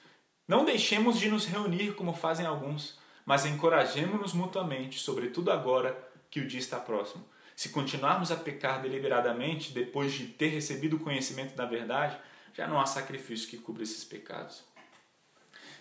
não 0.46 0.64
deixemos 0.64 1.18
de 1.18 1.28
nos 1.28 1.46
reunir, 1.46 1.94
como 1.94 2.12
fazem 2.12 2.44
alguns, 2.44 2.98
mas 3.24 3.46
encorajemos-nos 3.46 4.34
mutuamente, 4.34 4.98
sobretudo 4.98 5.50
agora 5.50 5.96
que 6.30 6.40
o 6.40 6.46
dia 6.46 6.60
está 6.60 6.78
próximo. 6.78 7.24
Se 7.56 7.70
continuarmos 7.70 8.30
a 8.30 8.36
pecar 8.36 8.82
deliberadamente 8.82 9.72
depois 9.72 10.12
de 10.12 10.26
ter 10.26 10.48
recebido 10.48 10.96
o 10.96 11.00
conhecimento 11.00 11.54
da 11.54 11.64
verdade, 11.64 12.18
já 12.54 12.68
não 12.68 12.80
há 12.80 12.86
sacrifício 12.86 13.48
que 13.48 13.58
cubra 13.58 13.82
esses 13.82 14.04
pecados. 14.04 14.62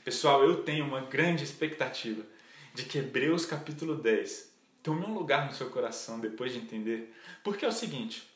Pessoal, 0.03 0.43
eu 0.43 0.63
tenho 0.63 0.85
uma 0.85 1.01
grande 1.01 1.43
expectativa 1.43 2.25
de 2.73 2.83
que 2.83 2.97
Hebreus 2.97 3.45
capítulo 3.45 3.95
10 3.95 4.51
tome 4.81 5.05
um 5.05 5.13
lugar 5.13 5.45
no 5.45 5.53
seu 5.53 5.69
coração 5.69 6.19
depois 6.19 6.51
de 6.51 6.57
entender. 6.57 7.15
Porque 7.43 7.63
é 7.63 7.67
o 7.67 7.71
seguinte: 7.71 8.27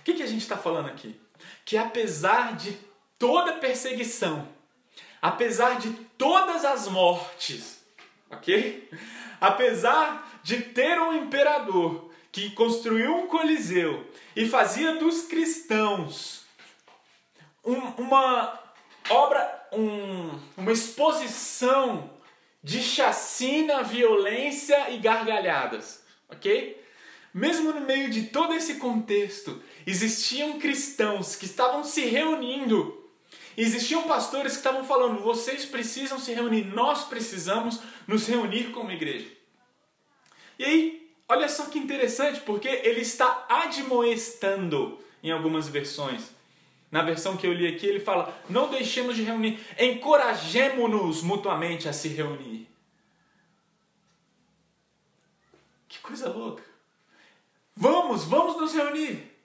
o 0.00 0.02
que, 0.02 0.14
que 0.14 0.22
a 0.22 0.26
gente 0.26 0.40
está 0.40 0.56
falando 0.56 0.88
aqui? 0.88 1.20
Que 1.64 1.76
apesar 1.76 2.56
de 2.56 2.76
toda 3.18 3.58
perseguição, 3.58 4.48
apesar 5.20 5.78
de 5.78 5.92
todas 6.16 6.64
as 6.64 6.88
mortes, 6.88 7.84
ok? 8.30 8.90
Apesar 9.40 10.40
de 10.42 10.62
ter 10.62 10.98
um 10.98 11.12
imperador 11.12 12.10
que 12.32 12.50
construiu 12.50 13.14
um 13.14 13.26
coliseu 13.26 14.10
e 14.34 14.48
fazia 14.48 14.96
dos 14.96 15.22
cristãos 15.22 16.47
um, 17.70 18.02
uma 18.02 18.58
obra, 19.10 19.68
um, 19.72 20.38
uma 20.56 20.72
exposição 20.72 22.10
de 22.62 22.82
chacina, 22.82 23.82
violência 23.82 24.90
e 24.90 24.98
gargalhadas, 24.98 26.02
ok? 26.28 26.82
Mesmo 27.32 27.72
no 27.72 27.82
meio 27.82 28.10
de 28.10 28.24
todo 28.24 28.54
esse 28.54 28.76
contexto, 28.76 29.62
existiam 29.86 30.58
cristãos 30.58 31.36
que 31.36 31.44
estavam 31.44 31.84
se 31.84 32.04
reunindo. 32.06 32.96
Existiam 33.56 34.04
pastores 34.04 34.52
que 34.52 34.58
estavam 34.58 34.84
falando: 34.84 35.22
vocês 35.22 35.64
precisam 35.64 36.18
se 36.18 36.32
reunir, 36.32 36.64
nós 36.64 37.04
precisamos 37.04 37.80
nos 38.06 38.26
reunir 38.26 38.72
como 38.72 38.90
igreja. 38.90 39.28
E 40.58 40.64
aí, 40.64 41.08
Olha 41.30 41.46
só 41.46 41.66
que 41.66 41.78
interessante, 41.78 42.40
porque 42.40 42.68
ele 42.68 43.02
está 43.02 43.46
admoestando 43.50 44.98
em 45.22 45.30
algumas 45.30 45.68
versões. 45.68 46.30
Na 46.90 47.02
versão 47.02 47.36
que 47.36 47.46
eu 47.46 47.52
li 47.52 47.66
aqui, 47.66 47.86
ele 47.86 48.00
fala: 48.00 48.36
não 48.48 48.70
deixemos 48.70 49.16
de 49.16 49.22
reunir, 49.22 49.60
encorajemos-nos 49.78 51.22
mutuamente 51.22 51.88
a 51.88 51.92
se 51.92 52.08
reunir. 52.08 52.66
Que 55.88 55.98
coisa 56.00 56.28
louca! 56.30 56.62
Vamos, 57.76 58.24
vamos 58.24 58.56
nos 58.56 58.74
reunir. 58.74 59.38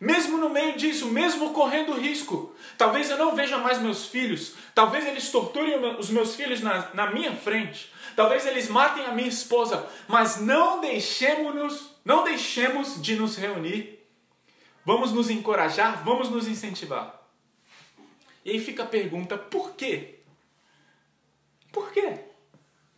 Mesmo 0.00 0.38
no 0.38 0.50
meio 0.50 0.76
disso, 0.76 1.08
mesmo 1.08 1.52
correndo 1.52 1.92
risco. 1.92 2.54
Talvez 2.76 3.10
eu 3.10 3.18
não 3.18 3.34
veja 3.34 3.58
mais 3.58 3.80
meus 3.80 4.06
filhos, 4.06 4.54
talvez 4.74 5.06
eles 5.06 5.30
torturem 5.30 5.78
os 5.98 6.10
meus 6.10 6.34
filhos 6.34 6.60
na, 6.60 6.90
na 6.94 7.10
minha 7.10 7.34
frente, 7.34 7.92
talvez 8.16 8.44
eles 8.46 8.68
matem 8.68 9.06
a 9.06 9.12
minha 9.12 9.28
esposa, 9.28 9.88
mas 10.08 10.40
não 10.40 10.80
deixemos, 10.80 11.90
não 12.04 12.24
deixemos 12.24 13.00
de 13.00 13.16
nos 13.16 13.36
reunir. 13.36 14.03
Vamos 14.84 15.12
nos 15.12 15.30
encorajar, 15.30 16.04
vamos 16.04 16.28
nos 16.28 16.46
incentivar. 16.46 17.22
E 18.44 18.50
aí 18.50 18.60
fica 18.60 18.82
a 18.82 18.86
pergunta: 18.86 19.38
por 19.38 19.74
quê? 19.74 20.16
Por 21.72 21.90
quê? 21.92 22.18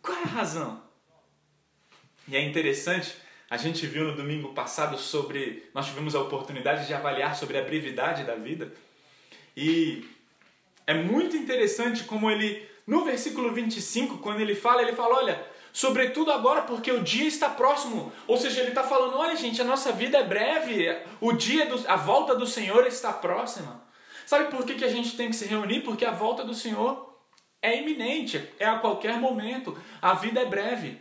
Qual 0.01 0.17
é 0.17 0.23
a 0.23 0.27
razão? 0.27 0.83
E 2.27 2.35
é 2.35 2.41
interessante, 2.41 3.15
a 3.49 3.55
gente 3.55 3.87
viu 3.87 4.03
no 4.05 4.15
domingo 4.15 4.53
passado 4.53 4.97
sobre. 4.97 5.69
Nós 5.73 5.85
tivemos 5.85 6.13
a 6.13 6.21
oportunidade 6.21 6.85
de 6.85 6.93
avaliar 6.93 7.35
sobre 7.35 7.57
a 7.57 7.63
brevidade 7.63 8.25
da 8.25 8.35
vida. 8.35 8.73
E 9.55 10.05
é 10.85 10.93
muito 10.93 11.37
interessante 11.37 12.03
como 12.03 12.29
ele 12.29 12.67
no 12.85 13.03
versículo 13.03 13.51
25, 13.51 14.19
quando 14.19 14.39
ele 14.39 14.55
fala, 14.55 14.81
ele 14.81 14.93
fala: 14.93 15.15
Olha, 15.15 15.45
Sobretudo 15.77 16.31
agora, 16.31 16.63
porque 16.63 16.91
o 16.91 17.03
dia 17.03 17.27
está 17.27 17.47
próximo. 17.47 18.11
Ou 18.25 18.35
seja, 18.35 18.61
ele 18.61 18.69
está 18.69 18.81
falando: 18.81 19.15
olha, 19.15 19.35
gente, 19.35 19.61
a 19.61 19.63
nossa 19.63 19.91
vida 19.91 20.17
é 20.17 20.23
breve, 20.23 20.87
o 21.21 21.33
dia, 21.33 21.67
do, 21.67 21.87
a 21.87 21.95
volta 21.95 22.35
do 22.35 22.47
Senhor 22.47 22.87
está 22.87 23.13
próxima. 23.13 23.79
Sabe 24.25 24.49
por 24.49 24.65
que, 24.65 24.73
que 24.73 24.83
a 24.83 24.89
gente 24.89 25.15
tem 25.15 25.29
que 25.29 25.35
se 25.35 25.45
reunir? 25.45 25.81
Porque 25.81 26.03
a 26.03 26.09
volta 26.09 26.43
do 26.43 26.55
Senhor 26.55 27.15
é 27.61 27.79
iminente, 27.79 28.43
é 28.57 28.65
a 28.65 28.79
qualquer 28.79 29.19
momento. 29.19 29.77
A 30.01 30.15
vida 30.15 30.39
é 30.39 30.45
breve, 30.45 30.99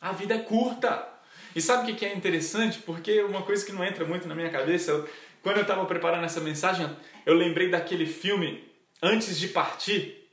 a 0.00 0.12
vida 0.12 0.36
é 0.36 0.38
curta. 0.38 1.06
E 1.54 1.60
sabe 1.60 1.92
o 1.92 1.94
que 1.94 2.06
é 2.06 2.14
interessante? 2.14 2.78
Porque 2.78 3.22
uma 3.24 3.42
coisa 3.42 3.62
que 3.66 3.72
não 3.72 3.84
entra 3.84 4.06
muito 4.06 4.26
na 4.26 4.34
minha 4.34 4.48
cabeça, 4.48 4.90
eu, 4.90 5.10
quando 5.42 5.58
eu 5.58 5.62
estava 5.64 5.84
preparando 5.84 6.24
essa 6.24 6.40
mensagem, 6.40 6.88
eu 7.26 7.34
lembrei 7.34 7.68
daquele 7.68 8.06
filme 8.06 8.66
Antes 9.02 9.38
de 9.38 9.48
Partir, 9.48 10.26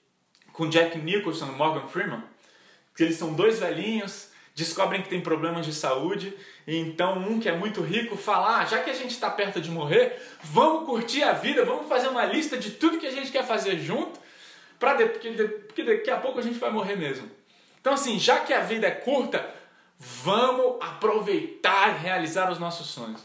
com 0.53 0.69
Jack 0.69 0.97
Nicholson 0.97 1.47
e 1.47 1.51
Morgan 1.51 1.89
Freeman, 1.89 2.23
que 2.97 3.03
eles 3.03 3.15
são 3.15 3.31
dois 3.33 3.59
velhinhos, 3.59 4.29
descobrem 4.55 5.03
que 5.03 5.07
tem 5.07 5.21
problemas 5.21 5.67
de 5.67 5.73
saúde, 5.73 6.35
e 6.65 6.75
então 6.75 7.19
um 7.19 7.39
que 7.39 7.47
é 7.47 7.55
muito 7.55 7.79
rico 7.79 8.17
fala: 8.17 8.57
ah, 8.57 8.65
já 8.65 8.79
que 8.79 8.89
a 8.89 8.93
gente 8.93 9.11
está 9.11 9.29
perto 9.29 9.61
de 9.61 9.69
morrer, 9.69 10.19
vamos 10.41 10.87
curtir 10.87 11.21
a 11.21 11.31
vida, 11.31 11.63
vamos 11.63 11.87
fazer 11.87 12.07
uma 12.07 12.25
lista 12.25 12.57
de 12.57 12.71
tudo 12.71 12.97
que 12.97 13.05
a 13.05 13.11
gente 13.11 13.31
quer 13.31 13.45
fazer 13.45 13.77
junto, 13.77 14.19
para 14.79 14.95
porque, 15.07 15.29
porque 15.31 15.83
daqui 15.83 16.09
a 16.09 16.17
pouco 16.17 16.39
a 16.39 16.41
gente 16.41 16.57
vai 16.57 16.71
morrer 16.71 16.95
mesmo. 16.95 17.29
Então, 17.79 17.93
assim, 17.93 18.17
já 18.17 18.39
que 18.39 18.51
a 18.51 18.61
vida 18.61 18.87
é 18.87 18.91
curta, 18.91 19.47
vamos 19.99 20.77
aproveitar 20.81 21.95
e 21.95 21.99
realizar 21.99 22.51
os 22.51 22.57
nossos 22.57 22.87
sonhos. 22.87 23.23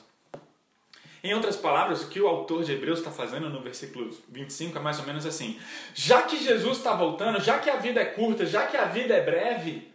Em 1.24 1.34
outras 1.34 1.56
palavras, 1.56 2.02
o 2.02 2.08
que 2.08 2.20
o 2.20 2.26
autor 2.26 2.64
de 2.64 2.72
Hebreus 2.72 2.98
está 2.98 3.10
fazendo 3.10 3.48
no 3.48 3.60
versículo 3.60 4.10
25 4.28 4.76
é 4.76 4.80
mais 4.80 4.98
ou 4.98 5.06
menos 5.06 5.24
assim: 5.24 5.58
já 5.94 6.22
que 6.22 6.42
Jesus 6.42 6.78
está 6.78 6.94
voltando, 6.94 7.40
já 7.40 7.60
que 7.60 7.70
a 7.70 7.76
vida 7.76 8.00
é 8.00 8.04
curta, 8.04 8.44
já 8.44 8.66
que 8.66 8.76
a 8.76 8.86
vida 8.86 9.14
é 9.14 9.20
breve, 9.20 9.92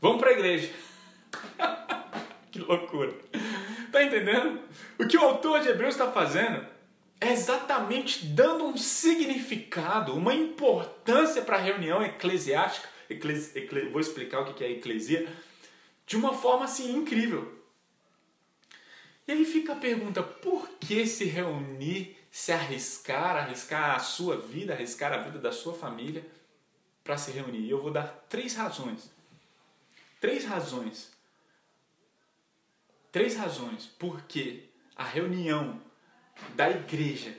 vamos 0.00 0.18
para 0.20 0.30
a 0.30 0.32
igreja. 0.32 0.70
que 2.52 2.60
loucura! 2.60 3.12
Tá 3.90 4.04
entendendo? 4.04 4.60
O 4.98 5.06
que 5.08 5.16
o 5.16 5.24
autor 5.24 5.60
de 5.60 5.68
Hebreus 5.68 5.94
está 5.94 6.12
fazendo 6.12 6.64
é 7.20 7.32
exatamente 7.32 8.24
dando 8.26 8.64
um 8.64 8.76
significado, 8.76 10.14
uma 10.14 10.32
importância 10.32 11.42
para 11.42 11.56
a 11.56 11.60
reunião 11.60 12.04
eclesiástica. 12.04 12.88
Eclesi, 13.10 13.58
ecle, 13.58 13.88
vou 13.88 14.00
explicar 14.00 14.40
o 14.40 14.54
que 14.54 14.62
é 14.62 14.70
eclesia 14.70 15.26
de 16.06 16.16
uma 16.16 16.32
forma 16.32 16.66
assim 16.66 16.94
incrível. 16.94 17.57
E 19.28 19.32
aí 19.32 19.44
fica 19.44 19.74
a 19.74 19.76
pergunta: 19.76 20.22
por 20.22 20.66
que 20.80 21.06
se 21.06 21.26
reunir, 21.26 22.16
se 22.30 22.50
arriscar, 22.50 23.36
arriscar 23.36 23.96
a 23.96 23.98
sua 23.98 24.38
vida, 24.38 24.72
arriscar 24.72 25.12
a 25.12 25.18
vida 25.18 25.38
da 25.38 25.52
sua 25.52 25.74
família 25.74 26.26
para 27.04 27.18
se 27.18 27.30
reunir? 27.30 27.60
E 27.60 27.70
eu 27.70 27.82
vou 27.82 27.90
dar 27.90 28.24
três 28.30 28.56
razões. 28.56 29.10
Três 30.18 30.46
razões. 30.46 31.12
Três 33.12 33.36
razões 33.36 33.84
por 33.86 34.22
que 34.22 34.70
a 34.96 35.04
reunião 35.04 35.78
da 36.56 36.70
igreja. 36.70 37.36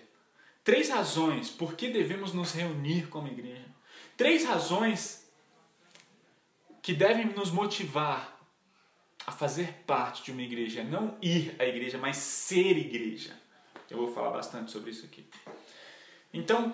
Três 0.63 0.89
razões 0.89 1.49
por 1.49 1.73
que 1.73 1.89
devemos 1.89 2.33
nos 2.33 2.51
reunir 2.51 3.07
como 3.07 3.27
igreja. 3.27 3.65
Três 4.15 4.45
razões 4.45 5.27
que 6.83 6.93
devem 6.93 7.25
nos 7.27 7.49
motivar 7.49 8.28
a 9.29 9.31
fazer 9.31 9.83
parte 9.85 10.23
de 10.23 10.31
uma 10.31 10.41
igreja, 10.41 10.83
não 10.83 11.15
ir 11.21 11.55
à 11.59 11.63
igreja, 11.63 11.99
mas 11.99 12.17
ser 12.17 12.75
igreja. 12.75 13.31
Eu 13.87 13.97
vou 13.97 14.11
falar 14.11 14.31
bastante 14.31 14.71
sobre 14.71 14.89
isso 14.89 15.05
aqui. 15.05 15.23
Então, 16.33 16.73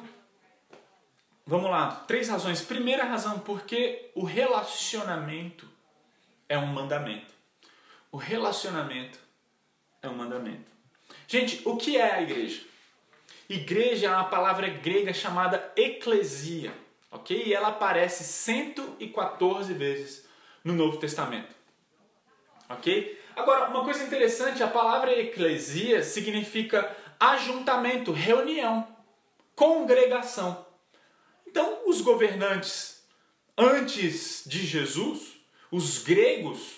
vamos 1.45 1.69
lá. 1.69 1.91
Três 2.07 2.29
razões. 2.29 2.61
Primeira 2.61 3.03
razão, 3.03 3.39
porque 3.39 4.09
o 4.15 4.23
relacionamento 4.23 5.67
é 6.47 6.57
um 6.57 6.67
mandamento. 6.67 7.33
O 8.09 8.15
relacionamento 8.15 9.19
é 10.01 10.07
um 10.07 10.15
mandamento. 10.15 10.71
Gente, 11.27 11.61
o 11.65 11.75
que 11.75 11.97
é 11.97 12.13
a 12.13 12.21
igreja? 12.21 12.63
Igreja 13.49 14.07
é 14.07 14.11
uma 14.11 14.29
palavra 14.29 14.69
grega 14.69 15.13
chamada 15.13 15.73
eclesia, 15.75 16.73
ok? 17.11 17.43
E 17.47 17.53
ela 17.53 17.67
aparece 17.67 18.23
114 18.23 19.73
vezes 19.73 20.25
no 20.63 20.73
Novo 20.73 20.97
Testamento 20.97 21.53
ok? 22.69 23.21
Agora, 23.35 23.69
uma 23.69 23.83
coisa 23.83 24.03
interessante, 24.03 24.63
a 24.63 24.67
palavra 24.67 25.11
eclesia 25.11 26.03
significa 26.03 26.95
ajuntamento, 27.19 28.11
reunião, 28.11 28.87
congregação. 29.55 30.65
Então, 31.47 31.79
os 31.85 32.01
governantes 32.01 32.95
antes 33.57 34.43
de 34.45 34.65
Jesus, 34.65 35.37
os 35.71 35.99
gregos, 36.03 36.75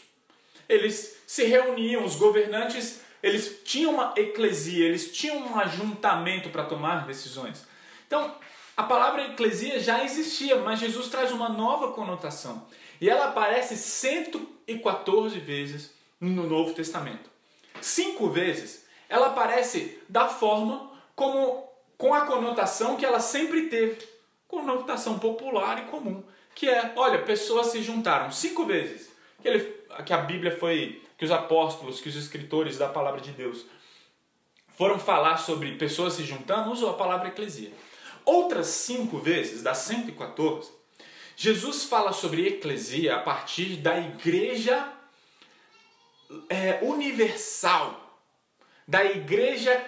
eles 0.69 1.17
se 1.25 1.45
reuniam, 1.45 2.05
os 2.05 2.15
governantes, 2.15 3.01
eles 3.21 3.61
tinham 3.63 3.93
uma 3.93 4.13
eclesia, 4.15 4.85
eles 4.85 5.11
tinham 5.11 5.37
um 5.37 5.59
ajuntamento 5.59 6.49
para 6.49 6.65
tomar 6.65 7.05
decisões. 7.05 7.65
Então, 8.05 8.35
a 8.75 8.83
palavra 8.83 9.25
eclesia 9.25 9.79
já 9.79 10.03
existia, 10.03 10.57
mas 10.57 10.79
Jesus 10.79 11.07
traz 11.07 11.31
uma 11.31 11.49
nova 11.49 11.91
conotação. 11.93 12.67
E 12.99 13.09
ela 13.09 13.25
aparece 13.25 13.77
114 13.77 15.39
vezes 15.39 15.91
no 16.19 16.47
Novo 16.47 16.73
Testamento. 16.73 17.29
Cinco 17.81 18.29
vezes 18.29 18.85
ela 19.09 19.27
aparece 19.27 19.99
da 20.09 20.27
forma 20.27 20.91
como 21.15 21.67
com 21.97 22.13
a 22.13 22.21
conotação 22.21 22.95
que 22.95 23.05
ela 23.05 23.19
sempre 23.19 23.67
teve, 23.67 24.07
conotação 24.47 25.17
popular 25.17 25.79
e 25.79 25.89
comum, 25.89 26.23
que 26.53 26.69
é, 26.69 26.93
olha, 26.95 27.23
pessoas 27.23 27.67
se 27.67 27.81
juntaram 27.81 28.31
cinco 28.31 28.65
vezes. 28.65 29.11
Que, 29.41 29.47
ele, 29.47 29.59
que 30.05 30.13
a 30.13 30.17
Bíblia 30.17 30.55
foi, 30.57 31.03
que 31.17 31.25
os 31.25 31.31
apóstolos, 31.31 31.99
que 31.99 32.09
os 32.09 32.15
escritores 32.15 32.77
da 32.77 32.87
palavra 32.87 33.21
de 33.21 33.31
Deus 33.31 33.65
foram 34.77 34.99
falar 34.99 35.37
sobre 35.37 35.75
pessoas 35.75 36.13
se 36.13 36.23
juntando, 36.23 36.71
usou 36.71 36.91
a 36.91 36.93
palavra 36.93 37.29
eclesia. 37.29 37.71
Outras 38.23 38.67
cinco 38.67 39.17
vezes, 39.17 39.63
das 39.63 39.77
114, 39.79 40.69
Jesus 41.39 41.83
fala 41.83 42.13
sobre 42.13 42.47
eclesia 42.47 43.15
a 43.15 43.19
partir 43.19 43.77
da 43.77 43.95
igreja 43.99 44.91
é, 46.49 46.79
universal, 46.81 48.19
da 48.87 49.05
igreja 49.05 49.85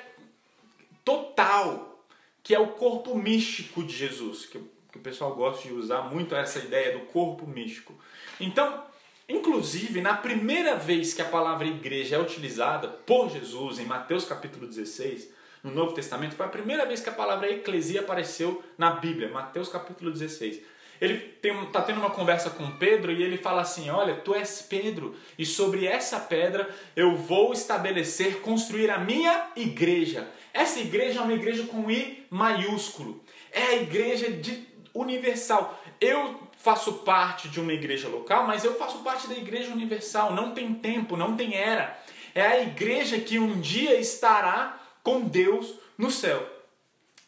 total, 1.03 2.05
que 2.43 2.53
é 2.53 2.59
o 2.59 2.67
corpo 2.67 3.17
místico 3.17 3.83
de 3.83 3.97
Jesus, 3.97 4.45
que, 4.45 4.59
que 4.91 4.99
o 4.99 5.01
pessoal 5.01 5.33
gosta 5.33 5.67
de 5.67 5.73
usar 5.73 6.03
muito 6.03 6.35
essa 6.35 6.59
ideia 6.59 6.95
do 6.95 7.05
corpo 7.07 7.47
místico. 7.47 7.95
Então, 8.39 8.83
inclusive, 9.27 10.01
na 10.01 10.13
primeira 10.13 10.75
vez 10.75 11.15
que 11.15 11.21
a 11.23 11.29
palavra 11.29 11.65
igreja 11.65 12.17
é 12.17 12.19
utilizada 12.19 12.87
por 12.87 13.27
Jesus, 13.27 13.79
em 13.79 13.85
Mateus 13.85 14.23
capítulo 14.23 14.67
16, 14.67 15.27
no 15.63 15.71
Novo 15.71 15.95
Testamento, 15.95 16.35
foi 16.35 16.45
a 16.45 16.49
primeira 16.49 16.85
vez 16.85 17.01
que 17.01 17.09
a 17.09 17.13
palavra 17.13 17.49
eclesia 17.49 18.01
apareceu 18.01 18.63
na 18.77 18.91
Bíblia, 18.91 19.31
Mateus 19.31 19.67
capítulo 19.67 20.11
16 20.11 20.77
ele 21.01 21.37
está 21.41 21.81
tendo 21.81 21.99
uma 21.99 22.09
conversa 22.09 22.49
com 22.49 22.71
Pedro 22.71 23.11
e 23.11 23.23
ele 23.23 23.37
fala 23.37 23.61
assim: 23.61 23.89
Olha, 23.89 24.15
tu 24.15 24.35
és 24.35 24.61
Pedro, 24.61 25.15
e 25.37 25.45
sobre 25.45 25.85
essa 25.85 26.19
pedra 26.19 26.69
eu 26.95 27.15
vou 27.15 27.53
estabelecer, 27.53 28.41
construir 28.41 28.89
a 28.89 28.97
minha 28.97 29.47
igreja. 29.55 30.27
Essa 30.53 30.79
igreja 30.79 31.19
é 31.19 31.23
uma 31.23 31.33
igreja 31.33 31.63
com 31.63 31.89
I 31.89 32.25
maiúsculo, 32.29 33.23
é 33.51 33.61
a 33.61 33.75
igreja 33.75 34.29
de, 34.29 34.67
universal. 34.93 35.81
Eu 36.01 36.39
faço 36.57 36.93
parte 36.93 37.47
de 37.47 37.59
uma 37.59 37.73
igreja 37.73 38.09
local, 38.09 38.45
mas 38.45 38.65
eu 38.65 38.75
faço 38.75 38.99
parte 38.99 39.27
da 39.27 39.35
igreja 39.35 39.71
universal. 39.71 40.33
Não 40.33 40.51
tem 40.51 40.73
tempo, 40.73 41.15
não 41.15 41.35
tem 41.35 41.55
era. 41.55 41.97
É 42.35 42.41
a 42.41 42.61
igreja 42.61 43.19
que 43.19 43.39
um 43.39 43.59
dia 43.59 43.99
estará 43.99 44.79
com 45.01 45.21
Deus 45.21 45.75
no 45.97 46.11
céu. 46.11 46.47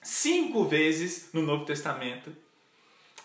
Cinco 0.03 0.65
vezes 0.65 1.29
no 1.31 1.41
Novo 1.41 1.63
Testamento 1.65 2.35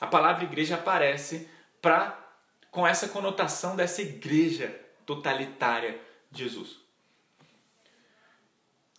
a 0.00 0.06
palavra 0.06 0.44
igreja 0.44 0.74
aparece 0.74 1.48
para 1.80 2.22
com 2.70 2.86
essa 2.86 3.08
conotação 3.08 3.74
dessa 3.74 4.02
igreja 4.02 4.78
totalitária 5.06 5.98
de 6.30 6.44
Jesus. 6.44 6.78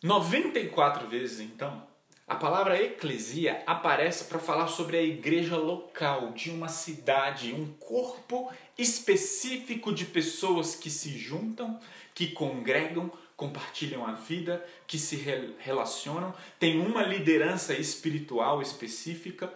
94 0.02 1.08
vezes 1.08 1.40
então, 1.40 1.86
a 2.28 2.36
palavra 2.36 2.82
eclesia 2.82 3.64
aparece 3.66 4.26
para 4.26 4.40
falar 4.40 4.68
sobre 4.68 4.98
a 4.98 5.02
igreja 5.02 5.56
local 5.56 6.32
de 6.32 6.50
uma 6.50 6.68
cidade, 6.68 7.54
um 7.54 7.72
corpo 7.74 8.52
específico 8.78 9.94
de 9.94 10.06
pessoas 10.06 10.76
que 10.76 10.90
se 10.90 11.18
juntam, 11.18 11.80
que 12.14 12.28
congregam, 12.28 13.12
compartilham 13.36 14.06
a 14.06 14.14
vida, 14.14 14.66
que 14.86 14.98
se 14.98 15.16
relacionam, 15.60 16.34
tem 16.60 16.80
uma 16.80 17.04
liderança 17.04 17.74
espiritual 17.74 18.62
específica 18.62 19.54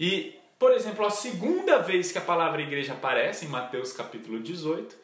e 0.00 0.37
por 0.58 0.72
exemplo, 0.72 1.06
a 1.06 1.10
segunda 1.10 1.78
vez 1.78 2.10
que 2.10 2.18
a 2.18 2.22
palavra 2.22 2.60
igreja 2.60 2.92
aparece, 2.92 3.46
em 3.46 3.48
Mateus 3.48 3.92
capítulo 3.92 4.40
18, 4.40 4.96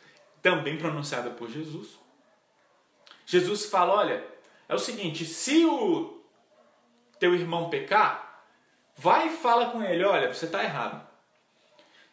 também 0.42 0.76
pronunciada 0.76 1.30
por 1.30 1.48
Jesus, 1.48 1.98
Jesus 3.24 3.66
fala: 3.66 3.94
olha, 3.94 4.24
é 4.68 4.74
o 4.74 4.78
seguinte, 4.78 5.24
se 5.24 5.64
o 5.64 6.20
teu 7.18 7.34
irmão 7.34 7.70
pecar, 7.70 8.44
vai 8.96 9.28
e 9.28 9.36
fala 9.36 9.70
com 9.70 9.82
ele: 9.82 10.04
olha, 10.04 10.32
você 10.32 10.46
está 10.46 10.62
errado. 10.62 11.14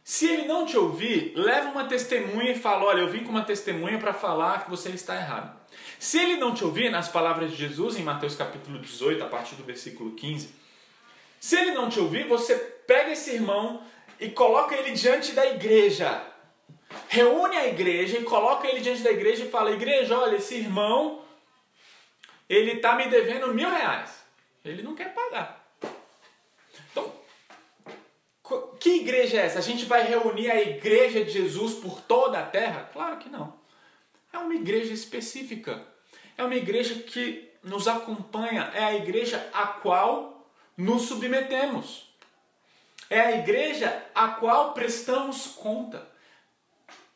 Se 0.04 0.28
ele 0.28 0.48
não 0.48 0.66
te 0.66 0.78
ouvir, 0.78 1.34
leva 1.36 1.70
uma 1.70 1.86
testemunha 1.86 2.52
e 2.52 2.60
fala: 2.60 2.86
Olha, 2.86 3.02
eu 3.02 3.10
vim 3.10 3.24
com 3.24 3.30
uma 3.30 3.44
testemunha 3.44 4.00
para 4.00 4.14
falar 4.14 4.64
que 4.64 4.70
você 4.70 4.90
está 4.90 5.16
errado. 5.16 5.56
Se 6.00 6.20
ele 6.20 6.38
não 6.38 6.54
te 6.54 6.64
ouvir, 6.64 6.90
nas 6.90 7.08
palavras 7.08 7.52
de 7.52 7.58
Jesus 7.58 7.96
em 7.96 8.04
Mateus 8.04 8.36
capítulo 8.36 8.80
18, 8.80 9.24
a 9.24 9.28
partir 9.28 9.56
do 9.56 9.64
versículo 9.64 10.12
15, 10.14 10.54
se 11.40 11.56
ele 11.56 11.72
não 11.72 11.88
te 11.88 12.00
ouvir, 12.00 12.28
você 12.28 12.56
pega 12.86 13.12
esse 13.12 13.32
irmão 13.32 13.84
e 14.20 14.30
coloca 14.30 14.76
ele 14.76 14.92
diante 14.92 15.34
da 15.34 15.46
igreja. 15.46 16.24
Reúne 17.08 17.58
a 17.58 17.68
igreja 17.68 18.18
e 18.18 18.24
coloca 18.24 18.68
ele 18.68 18.82
diante 18.82 19.02
da 19.02 19.12
igreja 19.12 19.46
e 19.46 19.50
fala: 19.50 19.72
Igreja, 19.72 20.18
olha, 20.18 20.36
esse 20.36 20.56
irmão, 20.56 21.24
ele 22.50 22.74
está 22.74 22.96
me 22.96 23.08
devendo 23.08 23.54
mil 23.54 23.70
reais. 23.70 24.22
Ele 24.64 24.84
não 24.84 24.96
quer 24.96 25.14
pagar. 25.14 25.66
Então, 26.92 27.12
que 28.80 29.02
igreja 29.02 29.38
é 29.38 29.46
essa? 29.46 29.60
A 29.60 29.62
gente 29.62 29.86
vai 29.86 30.04
reunir 30.04 30.52
a 30.52 30.62
igreja 30.62 31.24
de 31.24 31.32
Jesus 31.32 31.76
por 31.76 32.02
toda 32.02 32.40
a 32.40 32.46
terra? 32.46 32.90
Claro 32.94 33.18
que 33.18 33.30
não. 33.30 33.60
É 34.32 34.38
uma 34.38 34.54
igreja 34.54 34.94
específica. 34.94 35.86
É 36.38 36.44
uma 36.44 36.56
igreja 36.56 36.96
que 36.96 37.50
nos 37.64 37.88
acompanha. 37.88 38.72
É 38.74 38.84
a 38.84 38.96
igreja 38.96 39.50
a 39.54 39.68
qual 39.68 40.48
nos 40.78 41.04
submetemos. 41.04 42.11
É 43.12 43.20
a 43.20 43.38
igreja 43.38 44.06
a 44.16 44.30
qual 44.30 44.74
prestamos 44.74 45.48
conta. 45.48 46.08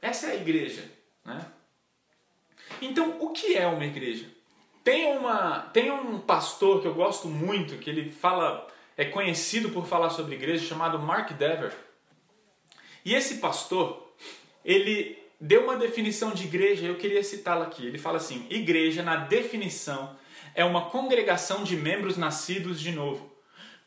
Essa 0.01 0.27
é 0.27 0.31
a 0.31 0.36
igreja. 0.36 0.84
Né? 1.23 1.45
Então, 2.81 3.15
o 3.21 3.29
que 3.29 3.55
é 3.55 3.65
uma 3.65 3.86
igreja? 3.86 4.25
Tem, 4.84 5.17
uma, 5.17 5.62
tem 5.73 5.89
um 5.89 6.19
pastor 6.19 6.81
que 6.81 6.88
eu 6.88 6.93
gosto 6.93 7.29
muito, 7.29 7.77
que 7.77 7.89
ele 7.89 8.12
fala 8.12 8.67
é 8.97 9.05
conhecido 9.05 9.69
por 9.69 9.86
falar 9.86 10.10
sobre 10.10 10.36
igreja, 10.36 10.67
chamado 10.67 10.99
Mark 10.99 11.31
Dever. 11.31 11.73
E 13.05 13.13
esse 13.13 13.38
pastor, 13.38 14.13
ele 14.65 15.17
deu 15.39 15.63
uma 15.63 15.77
definição 15.77 16.31
de 16.31 16.43
igreja, 16.43 16.86
eu 16.86 16.95
queria 16.95 17.23
citá-la 17.23 17.67
aqui. 17.67 17.86
Ele 17.86 17.97
fala 17.97 18.17
assim: 18.17 18.45
igreja, 18.49 19.01
na 19.01 19.15
definição, 19.15 20.17
é 20.53 20.65
uma 20.65 20.89
congregação 20.89 21.63
de 21.63 21.77
membros 21.77 22.17
nascidos 22.17 22.81
de 22.81 22.91
novo, 22.91 23.31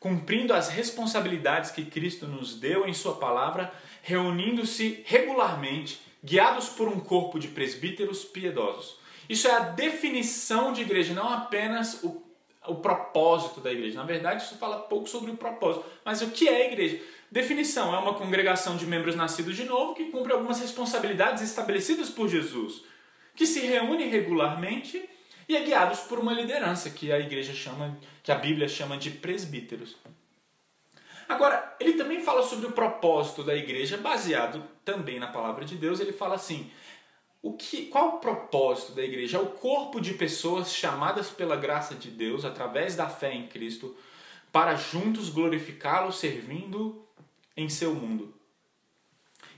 cumprindo 0.01 0.55
as 0.55 0.69
responsabilidades 0.69 1.71
que 1.71 1.85
Cristo 1.85 2.27
nos 2.27 2.59
deu 2.59 2.87
em 2.87 2.95
Sua 2.95 3.17
palavra, 3.17 3.73
reunindo-se 4.03 5.03
regularmente, 5.07 6.01
guiados 6.25 6.69
por 6.69 6.89
um 6.89 7.01
corpo 7.01 7.39
de 7.39 7.49
presbíteros 7.49 8.25
piedosos. 8.25 8.97
Isso 9.29 9.47
é 9.47 9.53
a 9.53 9.61
definição 9.61 10.73
de 10.73 10.83
igreja, 10.83 11.13
não 11.15 11.29
apenas 11.29 12.03
o 12.03 12.29
o 12.69 12.77
propósito 12.77 13.61
da 13.61 13.73
igreja. 13.73 13.99
Na 13.99 14.05
verdade, 14.05 14.43
isso 14.43 14.57
fala 14.57 14.79
pouco 14.81 15.09
sobre 15.09 15.31
o 15.31 15.37
propósito. 15.37 15.85
Mas 16.05 16.23
o 16.23 16.31
que 16.31 16.49
é 16.49 16.63
a 16.63 16.67
igreja? 16.67 17.01
Definição: 17.31 17.95
é 17.95 17.99
uma 17.99 18.15
congregação 18.15 18.77
de 18.77 18.87
membros 18.87 19.17
nascidos 19.17 19.57
de 19.57 19.65
novo 19.65 19.95
que 19.95 20.11
cumpre 20.11 20.33
algumas 20.33 20.61
responsabilidades 20.61 21.43
estabelecidas 21.43 22.11
por 22.11 22.29
Jesus, 22.29 22.83
que 23.35 23.47
se 23.47 23.61
reúne 23.61 24.05
regularmente 24.05 25.09
e 25.49 25.57
é 25.57 25.61
guiados 25.63 26.01
por 26.01 26.19
uma 26.19 26.33
liderança 26.33 26.91
que 26.91 27.11
a 27.11 27.19
igreja 27.19 27.55
chama, 27.55 27.97
que 28.23 28.31
a 28.31 28.35
Bíblia 28.35 28.69
chama 28.69 28.99
de 28.99 29.11
presbíteros. 29.11 29.97
Agora, 31.27 31.77
ele 31.81 31.95
também 31.95 32.21
fala 32.21 32.43
sobre 32.43 32.67
o 32.67 32.73
propósito 32.73 33.43
da 33.43 33.55
igreja, 33.55 33.97
baseado 33.97 34.63
também 34.85 35.19
na 35.19 35.27
palavra 35.27 35.65
de 35.65 35.77
Deus. 35.77 36.01
Ele 36.01 36.13
fala 36.13 36.35
assim: 36.35 36.71
o 37.43 37.55
que, 37.55 37.87
qual 37.87 38.17
o 38.17 38.19
propósito 38.19 38.93
da 38.93 39.03
igreja? 39.03 39.39
É 39.39 39.41
o 39.41 39.47
corpo 39.47 40.01
de 40.01 40.15
pessoas 40.15 40.73
chamadas 40.75 41.31
pela 41.31 41.57
graça 41.57 41.95
de 41.95 42.11
Deus, 42.11 42.45
através 42.45 42.95
da 42.95 43.09
fé 43.09 43.33
em 43.33 43.47
Cristo, 43.47 43.97
para 44.53 44.75
juntos 44.77 45.29
glorificá-lo 45.29 46.13
servindo 46.13 47.07
em 47.57 47.69
seu 47.69 47.95
mundo. 47.95 48.35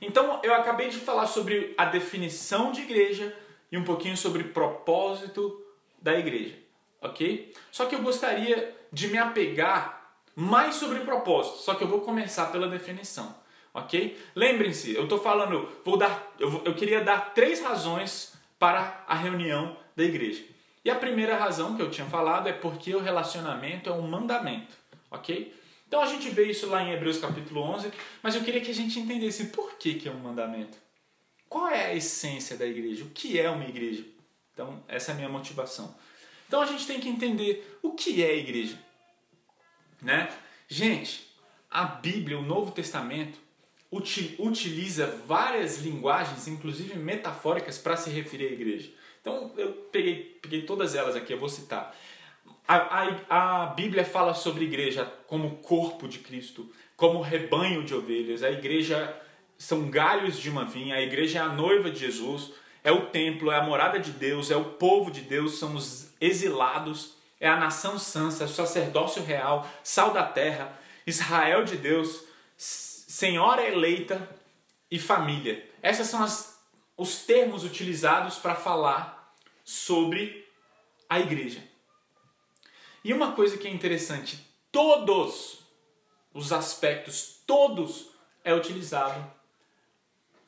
Então, 0.00 0.40
eu 0.42 0.54
acabei 0.54 0.88
de 0.88 0.98
falar 0.98 1.26
sobre 1.26 1.74
a 1.76 1.84
definição 1.84 2.72
de 2.72 2.80
igreja 2.80 3.36
e 3.70 3.76
um 3.76 3.84
pouquinho 3.84 4.16
sobre 4.16 4.44
propósito 4.44 5.64
da 6.00 6.18
igreja, 6.18 6.56
ok? 7.00 7.52
Só 7.70 7.86
que 7.86 7.94
eu 7.94 8.02
gostaria 8.02 8.76
de 8.92 9.08
me 9.08 9.18
apegar 9.18 10.14
mais 10.34 10.76
sobre 10.76 11.00
propósito, 11.00 11.58
só 11.58 11.74
que 11.74 11.84
eu 11.84 11.88
vou 11.88 12.00
começar 12.00 12.46
pela 12.46 12.68
definição 12.68 13.40
ok? 13.72 14.18
Lembrem-se, 14.34 14.94
eu 14.94 15.04
estou 15.04 15.18
falando, 15.18 15.68
vou 15.84 15.96
dar, 15.96 16.34
eu, 16.38 16.62
eu 16.64 16.74
queria 16.74 17.02
dar 17.02 17.32
três 17.34 17.60
razões 17.60 18.34
para 18.58 19.04
a 19.06 19.14
reunião 19.14 19.76
da 19.96 20.04
igreja. 20.04 20.44
E 20.84 20.90
a 20.90 20.94
primeira 20.94 21.36
razão 21.36 21.76
que 21.76 21.82
eu 21.82 21.90
tinha 21.90 22.06
falado 22.06 22.48
é 22.48 22.52
porque 22.52 22.94
o 22.94 23.00
relacionamento 23.00 23.88
é 23.88 23.92
um 23.92 24.02
mandamento, 24.02 24.74
ok? 25.10 25.54
Então 25.86 26.00
a 26.00 26.06
gente 26.06 26.28
vê 26.30 26.44
isso 26.44 26.68
lá 26.68 26.82
em 26.82 26.92
Hebreus 26.92 27.18
capítulo 27.18 27.62
11, 27.62 27.92
mas 28.22 28.34
eu 28.34 28.42
queria 28.42 28.60
que 28.60 28.70
a 28.70 28.74
gente 28.74 28.98
entendesse 28.98 29.46
por 29.46 29.74
que, 29.74 29.94
que 29.94 30.08
é 30.08 30.12
um 30.12 30.20
mandamento. 30.20 30.78
Qual 31.48 31.68
é 31.68 31.86
a 31.86 31.94
essência 31.94 32.56
da 32.56 32.66
igreja? 32.66 33.04
O 33.04 33.10
que 33.10 33.38
é 33.38 33.50
uma 33.50 33.64
igreja? 33.64 34.04
Então, 34.60 34.82
essa 34.86 35.10
é 35.10 35.14
a 35.14 35.16
minha 35.16 35.28
motivação. 35.28 35.94
Então 36.46 36.60
a 36.60 36.66
gente 36.66 36.86
tem 36.86 37.00
que 37.00 37.08
entender 37.08 37.78
o 37.82 37.92
que 37.92 38.22
é 38.22 38.36
igreja. 38.36 38.78
Né? 40.02 40.30
Gente, 40.68 41.26
a 41.70 41.84
Bíblia, 41.84 42.38
o 42.38 42.42
Novo 42.42 42.70
Testamento, 42.70 43.38
utiliza 43.90 45.06
várias 45.26 45.78
linguagens, 45.78 46.46
inclusive 46.46 46.98
metafóricas, 46.98 47.78
para 47.78 47.96
se 47.96 48.10
referir 48.10 48.48
à 48.48 48.52
igreja. 48.52 48.90
Então 49.22 49.54
eu 49.56 49.72
peguei, 49.90 50.38
peguei 50.42 50.62
todas 50.62 50.94
elas 50.94 51.16
aqui, 51.16 51.32
eu 51.32 51.38
vou 51.38 51.48
citar. 51.48 51.96
A, 52.68 52.76
a, 52.76 53.62
a 53.62 53.66
Bíblia 53.68 54.04
fala 54.04 54.34
sobre 54.34 54.64
igreja 54.64 55.06
como 55.26 55.56
corpo 55.56 56.06
de 56.06 56.18
Cristo, 56.18 56.70
como 56.96 57.22
rebanho 57.22 57.82
de 57.82 57.94
ovelhas. 57.94 58.42
A 58.42 58.50
igreja 58.50 59.18
são 59.56 59.90
galhos 59.90 60.38
de 60.38 60.50
uma 60.50 60.66
vinha, 60.66 60.96
a 60.96 61.02
igreja 61.02 61.38
é 61.38 61.42
a 61.42 61.48
noiva 61.48 61.90
de 61.90 62.00
Jesus, 62.00 62.52
é 62.82 62.90
o 62.92 63.06
templo, 63.06 63.50
é 63.50 63.56
a 63.56 63.62
morada 63.62 63.98
de 63.98 64.10
Deus, 64.12 64.50
é 64.50 64.56
o 64.56 64.64
povo 64.64 65.10
de 65.10 65.20
Deus, 65.20 65.58
são 65.58 65.74
os 65.74 66.10
exilados, 66.20 67.14
é 67.38 67.48
a 67.48 67.56
nação 67.56 67.98
santa, 67.98 68.44
é 68.44 68.46
o 68.46 68.50
sacerdócio 68.50 69.22
real, 69.22 69.68
sal 69.82 70.12
da 70.12 70.24
terra, 70.24 70.78
Israel 71.06 71.64
de 71.64 71.76
Deus 71.76 72.24
senhora 73.10 73.66
eleita 73.66 74.28
e 74.90 74.98
família. 74.98 75.68
Esses 75.82 76.06
são 76.06 76.22
as, 76.22 76.58
os 76.96 77.24
termos 77.26 77.64
utilizados 77.64 78.36
para 78.36 78.54
falar 78.54 79.34
sobre 79.64 80.48
a 81.08 81.18
igreja. 81.18 81.62
E 83.02 83.12
uma 83.12 83.32
coisa 83.32 83.58
que 83.58 83.66
é 83.66 83.70
interessante, 83.70 84.46
todos 84.70 85.58
os 86.32 86.52
aspectos, 86.52 87.42
todos 87.46 88.10
é 88.44 88.54
utilizado 88.54 89.28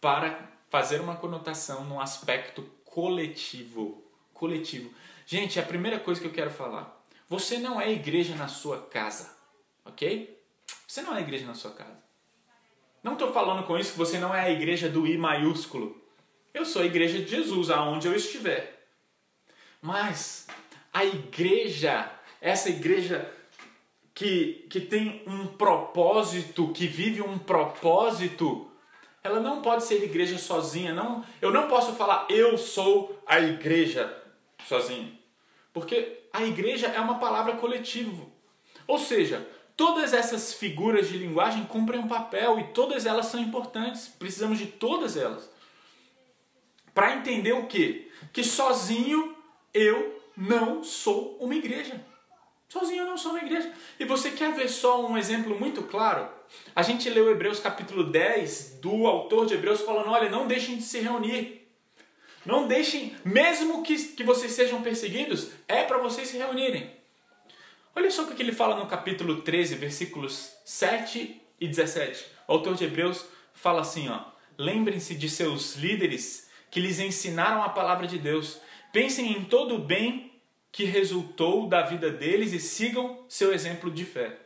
para 0.00 0.51
fazer 0.72 1.02
uma 1.02 1.16
conotação 1.16 1.85
no 1.85 2.00
aspecto 2.00 2.62
coletivo. 2.82 4.02
Coletivo. 4.32 4.90
Gente, 5.26 5.61
a 5.61 5.62
primeira 5.62 6.00
coisa 6.00 6.18
que 6.18 6.26
eu 6.26 6.32
quero 6.32 6.50
falar, 6.50 7.04
você 7.28 7.58
não 7.58 7.78
é 7.78 7.92
igreja 7.92 8.35
na 8.37 8.48
sua 8.48 8.80
casa, 8.87 9.37
ok? 9.85 10.42
Você 10.88 11.02
não 11.02 11.14
é 11.14 11.20
igreja 11.20 11.44
na 11.44 11.52
sua 11.52 11.72
casa. 11.72 12.02
Não 13.02 13.12
estou 13.12 13.35
falando 13.35 13.66
com 13.66 13.78
isso 13.78 13.92
que 13.92 13.98
você 13.98 14.18
não 14.18 14.35
é 14.35 14.40
a 14.40 14.50
igreja 14.50 14.88
do 14.88 15.06
I 15.06 15.18
maiúsculo. 15.18 16.02
Eu 16.54 16.64
sou 16.64 16.80
a 16.80 16.87
igreja 16.87 17.18
de 17.18 17.28
Jesus, 17.28 17.68
aonde 17.68 18.08
eu 18.08 18.16
estiver. 18.16 18.88
Mas 19.82 20.46
a 20.90 21.04
igreja, 21.04 22.11
essa 22.40 22.70
igreja 22.70 23.30
que, 24.14 24.66
que 24.70 24.80
tem 24.80 25.22
um 25.26 25.48
propósito, 25.48 26.72
que 26.72 26.87
vive 26.87 27.20
um 27.20 27.38
propósito, 27.38 28.71
ela 29.22 29.40
não 29.40 29.62
pode 29.62 29.85
ser 29.85 30.02
igreja 30.02 30.38
sozinha. 30.38 30.92
Não, 30.92 31.24
eu 31.40 31.50
não 31.50 31.68
posso 31.68 31.92
falar 31.94 32.26
eu 32.28 32.58
sou 32.58 33.22
a 33.26 33.40
igreja 33.40 34.16
sozinho. 34.66 35.16
Porque 35.72 36.20
a 36.32 36.42
igreja 36.42 36.88
é 36.88 37.00
uma 37.00 37.18
palavra 37.18 37.56
coletiva. 37.56 38.26
Ou 38.87 38.98
seja, 38.98 39.46
Todas 39.76 40.12
essas 40.12 40.52
figuras 40.52 41.08
de 41.08 41.16
linguagem 41.16 41.64
cumprem 41.64 42.00
um 42.00 42.08
papel 42.08 42.58
e 42.58 42.64
todas 42.68 43.06
elas 43.06 43.26
são 43.26 43.40
importantes. 43.40 44.06
Precisamos 44.06 44.58
de 44.58 44.66
todas 44.66 45.16
elas. 45.16 45.50
Para 46.94 47.16
entender 47.16 47.52
o 47.52 47.66
quê? 47.66 48.11
Que 48.32 48.44
sozinho 48.44 49.35
eu 49.72 50.22
não 50.37 50.85
sou 50.85 51.38
uma 51.40 51.54
igreja. 51.54 52.04
Sozinho 52.68 53.02
eu 53.02 53.06
não 53.06 53.16
sou 53.16 53.32
uma 53.32 53.40
igreja. 53.40 53.72
E 53.98 54.04
você 54.04 54.30
quer 54.30 54.52
ver 54.54 54.68
só 54.68 55.06
um 55.06 55.16
exemplo 55.16 55.58
muito 55.58 55.82
claro? 55.82 56.28
A 56.74 56.82
gente 56.82 57.08
leu 57.10 57.30
Hebreus 57.30 57.60
capítulo 57.60 58.04
10 58.04 58.78
do 58.80 59.06
autor 59.06 59.46
de 59.46 59.54
Hebreus 59.54 59.82
falando: 59.82 60.10
olha, 60.10 60.30
não 60.30 60.46
deixem 60.46 60.76
de 60.76 60.82
se 60.82 61.00
reunir. 61.00 61.68
Não 62.44 62.66
deixem, 62.66 63.14
mesmo 63.24 63.82
que, 63.82 63.96
que 63.96 64.24
vocês 64.24 64.52
sejam 64.52 64.82
perseguidos, 64.82 65.50
é 65.68 65.84
para 65.84 65.98
vocês 65.98 66.28
se 66.28 66.36
reunirem. 66.36 66.90
Olha 67.94 68.10
só 68.10 68.22
o 68.22 68.34
que 68.34 68.42
ele 68.42 68.52
fala 68.52 68.76
no 68.76 68.86
capítulo 68.86 69.42
13, 69.42 69.76
versículos 69.76 70.52
7 70.64 71.40
e 71.60 71.68
17. 71.68 72.24
O 72.48 72.52
autor 72.52 72.74
de 72.74 72.84
Hebreus 72.84 73.26
fala 73.54 73.82
assim, 73.82 74.08
ó: 74.08 74.24
Lembrem-se 74.58 75.14
de 75.14 75.28
seus 75.28 75.76
líderes 75.76 76.50
que 76.70 76.80
lhes 76.80 76.98
ensinaram 76.98 77.62
a 77.62 77.68
palavra 77.68 78.06
de 78.06 78.18
Deus. 78.18 78.58
Pensem 78.92 79.32
em 79.32 79.44
todo 79.44 79.76
o 79.76 79.78
bem 79.78 80.32
que 80.72 80.84
resultou 80.84 81.68
da 81.68 81.82
vida 81.82 82.10
deles 82.10 82.52
e 82.52 82.58
sigam 82.58 83.24
seu 83.28 83.52
exemplo 83.52 83.90
de 83.90 84.04
fé. 84.04 84.41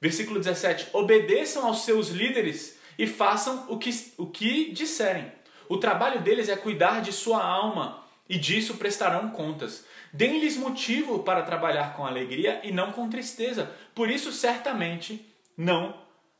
Versículo 0.00 0.38
17: 0.38 0.88
Obedeçam 0.92 1.66
aos 1.66 1.84
seus 1.84 2.08
líderes 2.08 2.78
e 2.98 3.06
façam 3.06 3.66
o 3.68 3.78
que, 3.78 3.90
o 4.16 4.26
que 4.26 4.70
disserem. 4.72 5.30
O 5.68 5.78
trabalho 5.78 6.20
deles 6.22 6.48
é 6.48 6.56
cuidar 6.56 7.00
de 7.00 7.12
sua 7.12 7.44
alma 7.44 8.04
e 8.28 8.38
disso 8.38 8.74
prestarão 8.74 9.30
contas. 9.30 9.84
Deem-lhes 10.12 10.56
motivo 10.56 11.20
para 11.20 11.42
trabalhar 11.42 11.94
com 11.94 12.06
alegria 12.06 12.60
e 12.64 12.72
não 12.72 12.92
com 12.92 13.08
tristeza. 13.08 13.70
Por 13.94 14.10
isso 14.10 14.32
certamente 14.32 15.26
não 15.56 15.94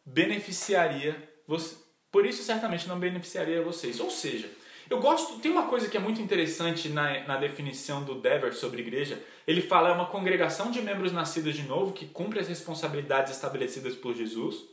beneficiaria 0.04 1.16
você. 1.46 1.76
Por 2.10 2.24
isso 2.24 2.42
certamente 2.42 2.88
não 2.88 2.98
beneficiaria 2.98 3.62
vocês. 3.62 4.00
Ou 4.00 4.10
seja, 4.10 4.48
eu 4.88 5.00
gosto. 5.00 5.38
Tem 5.38 5.50
uma 5.50 5.66
coisa 5.66 5.88
que 5.88 5.96
é 5.96 6.00
muito 6.00 6.20
interessante 6.20 6.88
na, 6.88 7.26
na 7.26 7.36
definição 7.36 8.04
do 8.04 8.20
Dever 8.20 8.54
sobre 8.54 8.82
igreja. 8.82 9.22
Ele 9.46 9.60
fala 9.60 9.88
é 9.88 9.92
uma 9.92 10.06
congregação 10.06 10.70
de 10.70 10.80
membros 10.80 11.12
nascidos 11.12 11.54
de 11.54 11.62
novo 11.62 11.92
que 11.92 12.06
cumpre 12.06 12.40
as 12.40 12.48
responsabilidades 12.48 13.32
estabelecidas 13.32 13.94
por 13.94 14.14
Jesus, 14.14 14.64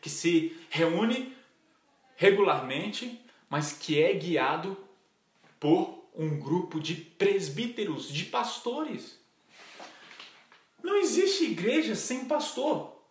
que 0.00 0.10
se 0.10 0.56
reúne 0.70 1.36
regularmente, 2.16 3.20
mas 3.48 3.72
que 3.72 4.02
é 4.02 4.12
guiado 4.14 4.76
por 5.58 6.02
um 6.16 6.38
grupo 6.38 6.80
de 6.80 6.94
presbíteros, 6.94 8.08
de 8.08 8.24
pastores. 8.24 9.18
Não 10.82 10.96
existe 10.96 11.44
igreja 11.44 11.94
sem 11.94 12.24
pastor. 12.24 13.01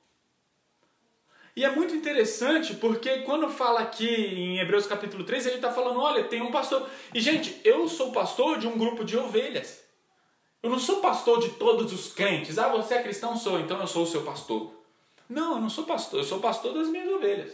E 1.56 1.66
é 1.66 1.70
muito 1.70 1.94
interessante 1.94 2.76
porque 2.76 3.20
quando 3.20 3.50
fala 3.50 3.82
aqui 3.82 4.08
em 4.08 4.60
Hebreus 4.60 4.88
capítulo 4.88 5.24
3, 5.24 5.48
ele 5.48 5.56
está 5.56 5.72
falando: 5.72 6.00
olha, 6.00 6.24
tem 6.24 6.42
um 6.42 6.52
pastor. 6.52 6.90
E 7.14 7.20
gente, 7.20 7.60
eu 7.64 7.88
sou 7.88 8.12
pastor 8.12 8.58
de 8.58 8.68
um 8.68 8.78
grupo 8.78 9.04
de 9.04 9.18
ovelhas. 9.18 9.82
Eu 10.64 10.70
não 10.70 10.80
sou 10.80 11.02
pastor 11.02 11.40
de 11.40 11.50
todos 11.52 11.92
os 11.92 12.14
crentes. 12.14 12.58
Ah, 12.58 12.70
você 12.70 12.94
é 12.94 13.02
cristão? 13.02 13.36
Sou, 13.36 13.60
então 13.60 13.80
eu 13.82 13.88
sou 13.88 14.04
o 14.04 14.08
seu 14.08 14.22
pastor. 14.22 14.72
Não, 15.28 15.56
eu 15.56 15.62
não 15.62 15.70
sou 15.70 15.86
pastor, 15.86 16.20
eu 16.20 16.24
sou 16.24 16.40
pastor 16.40 16.74
das 16.74 16.88
minhas 16.88 17.10
ovelhas. 17.10 17.54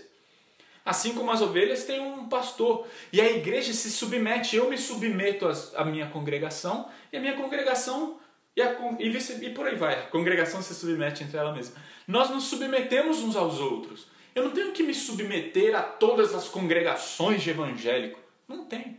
Assim 0.83 1.13
como 1.13 1.31
as 1.31 1.41
ovelhas 1.41 1.83
têm 1.85 1.99
um 1.99 2.27
pastor. 2.27 2.87
E 3.11 3.21
a 3.21 3.29
igreja 3.29 3.73
se 3.73 3.91
submete, 3.91 4.55
eu 4.55 4.69
me 4.69 4.77
submeto 4.77 5.47
à 5.75 5.83
minha 5.85 6.07
congregação, 6.07 6.89
e 7.11 7.17
a 7.17 7.19
minha 7.19 7.35
congregação, 7.35 8.17
e, 8.57 8.61
a, 8.63 8.75
e, 8.97 9.09
vice, 9.11 9.45
e 9.45 9.51
por 9.51 9.67
aí 9.67 9.75
vai, 9.75 9.93
a 9.93 10.07
congregação 10.07 10.63
se 10.63 10.73
submete 10.73 11.23
entre 11.23 11.37
ela 11.37 11.53
mesma. 11.53 11.79
Nós 12.07 12.31
nos 12.31 12.45
submetemos 12.45 13.19
uns 13.19 13.35
aos 13.35 13.59
outros. 13.59 14.07
Eu 14.33 14.45
não 14.45 14.51
tenho 14.51 14.71
que 14.71 14.81
me 14.81 14.95
submeter 14.95 15.75
a 15.75 15.83
todas 15.83 16.33
as 16.33 16.49
congregações 16.49 17.43
de 17.43 17.51
evangélico. 17.51 18.19
Não 18.47 18.65
tem. 18.65 18.97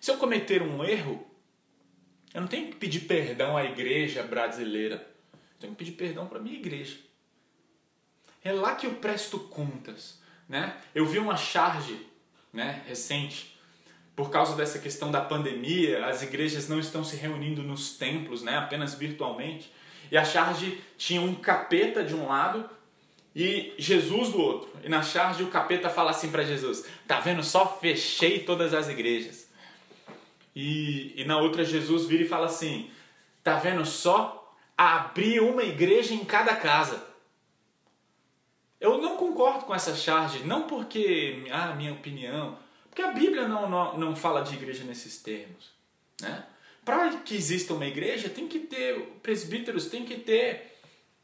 Se 0.00 0.10
eu 0.10 0.16
cometer 0.16 0.60
um 0.60 0.82
erro, 0.82 1.24
eu 2.34 2.40
não 2.40 2.48
tenho 2.48 2.66
que 2.66 2.76
pedir 2.78 3.02
perdão 3.02 3.56
à 3.56 3.64
igreja 3.64 4.24
brasileira. 4.24 4.96
Eu 5.32 5.60
tenho 5.60 5.72
que 5.72 5.78
pedir 5.84 5.92
perdão 5.92 6.26
para 6.26 6.38
a 6.38 6.42
minha 6.42 6.58
igreja. 6.58 6.98
É 8.42 8.50
lá 8.52 8.74
que 8.74 8.88
eu 8.88 8.94
presto 8.94 9.38
contas. 9.38 10.20
Né? 10.48 10.76
Eu 10.92 11.06
vi 11.06 11.20
uma 11.20 11.36
charge 11.36 12.08
né, 12.52 12.82
recente, 12.88 13.49
por 14.14 14.30
causa 14.30 14.54
dessa 14.54 14.78
questão 14.78 15.10
da 15.10 15.20
pandemia, 15.20 16.06
as 16.06 16.22
igrejas 16.22 16.68
não 16.68 16.78
estão 16.78 17.02
se 17.02 17.16
reunindo 17.16 17.62
nos 17.62 17.96
templos, 17.96 18.42
né, 18.42 18.58
apenas 18.58 18.94
virtualmente. 18.94 19.72
E 20.10 20.16
a 20.16 20.24
charge 20.24 20.80
tinha 20.98 21.20
um 21.20 21.34
capeta 21.34 22.02
de 22.02 22.14
um 22.14 22.26
lado 22.26 22.68
e 23.34 23.72
Jesus 23.78 24.30
do 24.30 24.40
outro. 24.40 24.70
E 24.84 24.88
na 24.88 25.02
charge 25.02 25.42
o 25.42 25.48
capeta 25.48 25.88
fala 25.88 26.10
assim 26.10 26.30
para 26.30 26.42
Jesus: 26.42 26.84
Tá 27.06 27.20
vendo 27.20 27.42
só? 27.44 27.66
Fechei 27.80 28.40
todas 28.40 28.74
as 28.74 28.88
igrejas. 28.88 29.48
E, 30.54 31.12
e 31.16 31.24
na 31.24 31.38
outra 31.38 31.64
Jesus 31.64 32.06
vira 32.06 32.24
e 32.24 32.28
fala 32.28 32.46
assim: 32.46 32.90
Tá 33.42 33.56
vendo 33.56 33.86
só? 33.86 34.36
Abri 34.76 35.38
uma 35.40 35.62
igreja 35.62 36.12
em 36.12 36.24
cada 36.24 36.56
casa. 36.56 37.06
Eu 38.80 38.98
não 38.98 39.16
concordo 39.16 39.66
com 39.66 39.74
essa 39.74 39.94
charge, 39.94 40.42
não 40.42 40.66
porque, 40.66 41.44
ah, 41.52 41.74
minha 41.74 41.92
opinião, 41.92 42.56
porque 42.90 43.02
a 43.02 43.12
Bíblia 43.12 43.46
não, 43.46 43.70
não, 43.70 43.96
não 43.96 44.16
fala 44.16 44.42
de 44.42 44.54
igreja 44.54 44.84
nesses 44.84 45.16
termos. 45.22 45.70
Né? 46.20 46.44
Para 46.84 47.18
que 47.18 47.36
exista 47.36 47.72
uma 47.72 47.86
igreja, 47.86 48.28
tem 48.28 48.48
que 48.48 48.58
ter 48.58 49.00
presbíteros, 49.22 49.86
tem 49.86 50.04
que 50.04 50.16
ter 50.16 50.76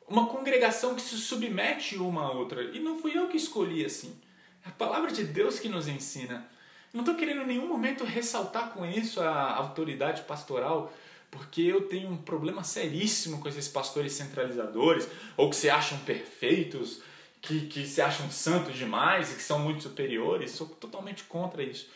uma 0.09 0.26
congregação 0.26 0.94
que 0.94 1.02
se 1.02 1.16
submete 1.16 1.96
uma 1.96 2.22
a 2.22 2.31
outra. 2.31 2.62
E 2.62 2.79
não 2.79 2.98
fui 2.98 3.18
eu 3.18 3.26
que 3.29 3.37
escolhi 3.37 3.85
assim. 3.85 4.16
É 4.64 4.68
a 4.68 4.72
palavra 4.72 5.11
de 5.11 5.24
Deus 5.24 5.59
que 5.59 5.68
nos 5.68 5.88
ensina. 5.88 6.48
Não 6.92 7.00
estou 7.00 7.16
querendo 7.16 7.42
em 7.42 7.46
nenhum 7.46 7.66
momento 7.66 8.05
ressaltar 8.05 8.70
com 8.70 8.87
isso 8.87 9.20
a 9.20 9.57
autoridade 9.57 10.22
pastoral, 10.22 10.92
porque 11.31 11.62
eu 11.62 11.88
tenho 11.88 12.09
um 12.11 12.16
problema 12.16 12.62
seríssimo 12.62 13.40
com 13.40 13.48
esses 13.48 13.66
pastores 13.68 14.12
centralizadores, 14.12 15.09
ou 15.37 15.50
que 15.50 15.57
se 15.57 15.68
acham 15.68 15.98
perfeitos, 15.98 17.02
que, 17.40 17.66
que 17.66 17.87
se 17.87 18.01
acham 18.01 18.31
santos 18.31 18.77
demais 18.77 19.33
e 19.33 19.37
que 19.37 19.42
são 19.42 19.59
muito 19.59 19.83
superiores, 19.83 20.51
sou 20.51 20.66
totalmente 20.66 21.25
contra 21.25 21.62
isso. 21.62 21.88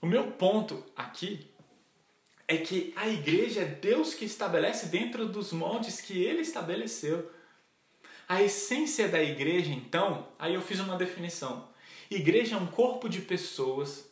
O 0.00 0.06
meu 0.06 0.32
ponto 0.32 0.84
aqui 0.96 1.46
é 2.48 2.56
que 2.56 2.92
a 2.96 3.08
igreja 3.08 3.60
é 3.60 3.64
Deus 3.64 4.14
que 4.14 4.24
estabelece 4.24 4.86
dentro 4.86 5.26
dos 5.26 5.52
moldes 5.52 6.00
que 6.00 6.22
ele 6.22 6.40
estabeleceu. 6.40 7.30
A 8.28 8.42
essência 8.42 9.08
da 9.08 9.22
igreja, 9.22 9.70
então, 9.70 10.28
aí 10.38 10.54
eu 10.54 10.60
fiz 10.60 10.80
uma 10.80 10.96
definição. 10.96 11.68
Igreja 12.10 12.56
é 12.56 12.58
um 12.58 12.66
corpo 12.66 13.08
de 13.08 13.20
pessoas, 13.20 14.10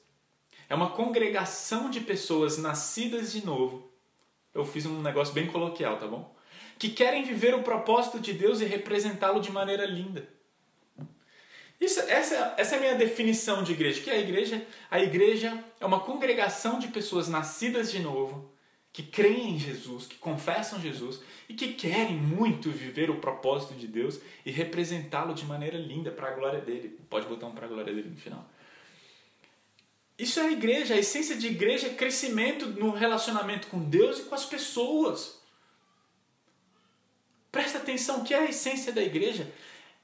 é 0.69 0.75
uma 0.75 0.91
congregação 0.91 1.91
de 1.91 2.01
pessoas 2.01 2.59
nascidas 2.59 3.33
de 3.33 3.45
novo. 3.45 3.91
Eu 4.55 4.65
fiz 4.65 4.87
um 4.87 5.01
negócio 5.03 5.35
bem 5.35 5.47
coloquial, 5.47 5.99
tá 5.99 6.07
bom? 6.07 6.33
Que 6.79 6.91
querem 6.91 7.25
viver 7.25 7.55
o 7.55 7.63
propósito 7.63 8.21
de 8.21 8.33
Deus 8.33 8.61
e 8.61 8.65
representá-lo 8.65 9.41
de 9.41 9.51
maneira 9.51 9.85
linda. 9.85 10.29
Isso, 11.81 12.01
essa, 12.01 12.55
essa 12.57 12.75
é 12.75 12.79
a 12.79 12.81
minha 12.81 12.95
definição 12.97 13.63
de 13.63 13.73
igreja. 13.73 14.01
Que 14.01 14.11
é 14.11 14.15
a 14.15 14.21
igreja? 14.21 14.67
A 14.91 15.01
igreja 15.01 15.65
é 15.81 15.87
uma 15.87 16.01
congregação 16.01 16.79
de 16.79 16.89
pessoas 16.89 17.29
nascidas 17.29 17.91
de 17.91 18.01
novo, 18.01 18.51
que 18.93 19.03
creem 19.03 19.55
em 19.55 19.59
Jesus, 19.59 20.07
que 20.07 20.17
confessam 20.17 20.81
Jesus 20.81 21.21
e 21.49 21.55
que 21.55 21.75
querem 21.75 22.17
muito 22.17 22.71
viver 22.71 23.11
o 23.11 23.21
propósito 23.21 23.75
de 23.75 23.87
Deus 23.87 24.21
e 24.45 24.51
representá-lo 24.51 25.35
de 25.35 25.45
maneira 25.45 25.79
linda 25.79 26.11
para 26.11 26.29
a 26.29 26.33
glória 26.33 26.61
dele. 26.61 26.99
Pode 27.09 27.27
botar 27.27 27.47
um 27.47 27.55
para 27.55 27.67
a 27.67 27.69
glória 27.69 27.95
dele 27.95 28.11
no 28.11 28.17
final. 28.17 28.45
Isso 30.19 30.41
é 30.41 30.49
a 30.49 30.51
igreja. 30.51 30.95
A 30.95 30.99
essência 30.99 31.37
de 31.37 31.47
igreja 31.47 31.87
é 31.87 31.95
crescimento 31.95 32.67
no 32.67 32.91
relacionamento 32.91 33.69
com 33.69 33.79
Deus 33.79 34.19
e 34.19 34.23
com 34.23 34.35
as 34.35 34.45
pessoas. 34.45 35.39
Presta 37.53 37.79
atenção, 37.79 38.21
o 38.21 38.25
que 38.25 38.35
é 38.35 38.39
a 38.39 38.51
essência 38.51 38.93
da 38.93 39.03
igreja? 39.03 39.51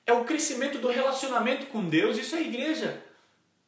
É 0.06 0.12
o 0.12 0.24
crescimento 0.24 0.78
do 0.78 0.88
relacionamento 0.88 1.66
com 1.66 1.88
Deus. 1.88 2.18
Isso 2.18 2.36
é 2.36 2.42
igreja. 2.42 3.02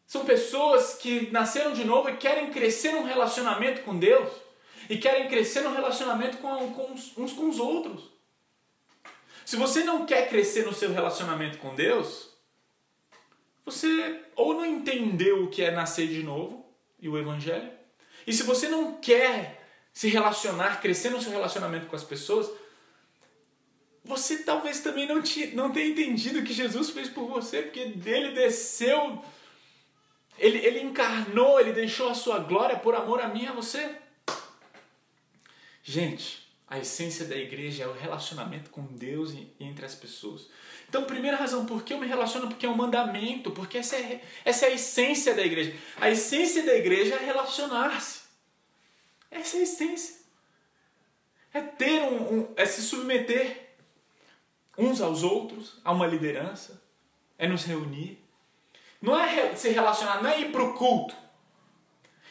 São 0.07 0.25
pessoas 0.25 0.95
que 0.95 1.31
nasceram 1.31 1.73
de 1.73 1.85
novo 1.85 2.09
e 2.09 2.17
querem 2.17 2.51
crescer 2.51 2.93
num 2.93 3.05
relacionamento 3.05 3.83
com 3.83 3.99
Deus 3.99 4.31
e 4.89 4.99
querem 4.99 5.29
crescer 5.29 5.63
num 5.63 5.75
relacionamento 5.75 6.37
com, 6.39 6.73
com 6.73 6.93
uns 6.93 7.33
com 7.33 7.49
os 7.49 7.59
outros. 7.59 8.11
Se 9.45 9.57
você 9.57 9.85
não 9.85 10.07
quer 10.07 10.29
crescer 10.29 10.65
no 10.67 10.75
seu 10.75 10.93
relacionamento 10.93 11.59
com 11.59 11.75
Deus, 11.75 12.31
você 13.65 14.23
ou 14.35 14.55
não 14.55 14.67
entendeu 14.67 15.45
o 15.45 15.51
que 15.51 15.63
é 15.63 15.71
nascer 15.71 16.09
de 16.09 16.23
novo 16.23 16.65
e 17.01 17.09
o 17.09 17.19
Evangelho, 17.19 17.71
e 18.27 18.33
se 18.33 18.43
você 18.43 18.69
não 18.69 18.95
quer 18.95 19.65
se 19.93 20.09
relacionar, 20.09 20.81
crescer 20.81 21.11
no 21.11 21.21
seu 21.23 21.31
relacionamento 21.31 21.87
com 21.87 21.97
as 21.97 22.05
pessoas, 22.05 22.51
você 24.07 24.39
talvez 24.39 24.81
também 24.81 25.07
não, 25.07 25.21
te, 25.21 25.49
não 25.49 25.73
tenha 25.73 25.89
entendido 25.89 26.39
o 26.39 26.45
que 26.45 26.53
Jesus 26.53 26.91
fez 26.91 27.09
por 27.09 27.29
você, 27.29 27.63
porque 27.63 27.87
dele 27.87 28.33
desceu, 28.33 29.23
ele, 30.39 30.59
ele 30.59 30.81
encarnou, 30.81 31.59
ele 31.59 31.73
deixou 31.73 32.09
a 32.09 32.15
sua 32.15 32.39
glória 32.39 32.77
por 32.79 32.95
amor 32.95 33.21
a 33.21 33.29
mim 33.29 33.43
e 33.43 33.49
a 33.49 33.53
você. 33.53 33.97
Gente, 35.83 36.49
a 36.69 36.79
essência 36.79 37.25
da 37.25 37.37
igreja 37.37 37.83
é 37.83 37.89
o 37.89 37.93
relacionamento 37.93 38.71
com 38.71 38.83
Deus 38.83 39.33
e, 39.33 39.53
entre 39.59 39.85
as 39.85 39.95
pessoas. 39.97 40.49
Então, 40.89 41.03
primeira 41.03 41.37
razão, 41.37 41.67
por 41.67 41.83
que 41.83 41.93
eu 41.93 41.99
me 41.99 42.07
relaciono? 42.07 42.47
Porque 42.47 42.65
é 42.65 42.69
um 42.69 42.77
mandamento, 42.77 43.51
porque 43.51 43.79
essa 43.79 43.97
é, 43.97 44.23
essa 44.45 44.67
é 44.67 44.69
a 44.71 44.75
essência 44.75 45.35
da 45.35 45.45
igreja. 45.45 45.77
A 46.01 46.09
essência 46.09 46.63
da 46.63 46.75
igreja 46.77 47.17
é 47.17 47.25
relacionar-se. 47.25 48.21
Essa 49.33 49.57
é 49.57 49.61
a 49.61 49.63
essência. 49.65 50.15
É 51.53 51.61
ter 51.61 52.03
um, 52.03 52.39
um 52.39 52.55
é 52.57 52.67
se 52.67 52.83
submeter 52.83 53.66
uns 54.79 55.01
aos 55.01 55.23
outros, 55.23 55.81
a 55.85 55.93
uma 55.93 56.07
liderança, 56.07 56.83
é 57.39 57.47
nos 57.47 57.65
reunir. 57.65 58.23
Não 59.01 59.19
é 59.19 59.55
se 59.55 59.71
relacionar, 59.71 60.23
não 60.23 60.31
é 60.31 60.41
ir 60.41 60.53
para 60.53 60.63
o 60.63 60.75
culto. 60.75 61.15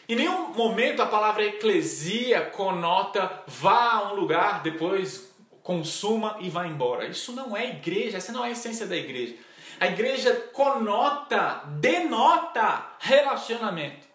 Em 0.07 0.15
nenhum 0.15 0.53
momento 0.53 1.01
a 1.01 1.07
palavra 1.07 1.43
eclesia 1.43 2.45
conota 2.51 3.43
vá 3.47 3.93
a 3.93 4.11
um 4.11 4.15
lugar, 4.15 4.61
depois 4.61 5.33
consuma 5.63 6.37
e 6.39 6.49
vá 6.49 6.67
embora. 6.67 7.07
Isso 7.07 7.31
não 7.31 7.57
é 7.57 7.69
igreja, 7.69 8.17
essa 8.17 8.31
não 8.31 8.45
é 8.45 8.49
a 8.49 8.51
essência 8.51 8.85
da 8.85 8.95
igreja. 8.95 9.35
A 9.79 9.87
igreja 9.87 10.33
conota, 10.53 11.63
denota 11.79 12.95
relacionamento. 12.99 14.07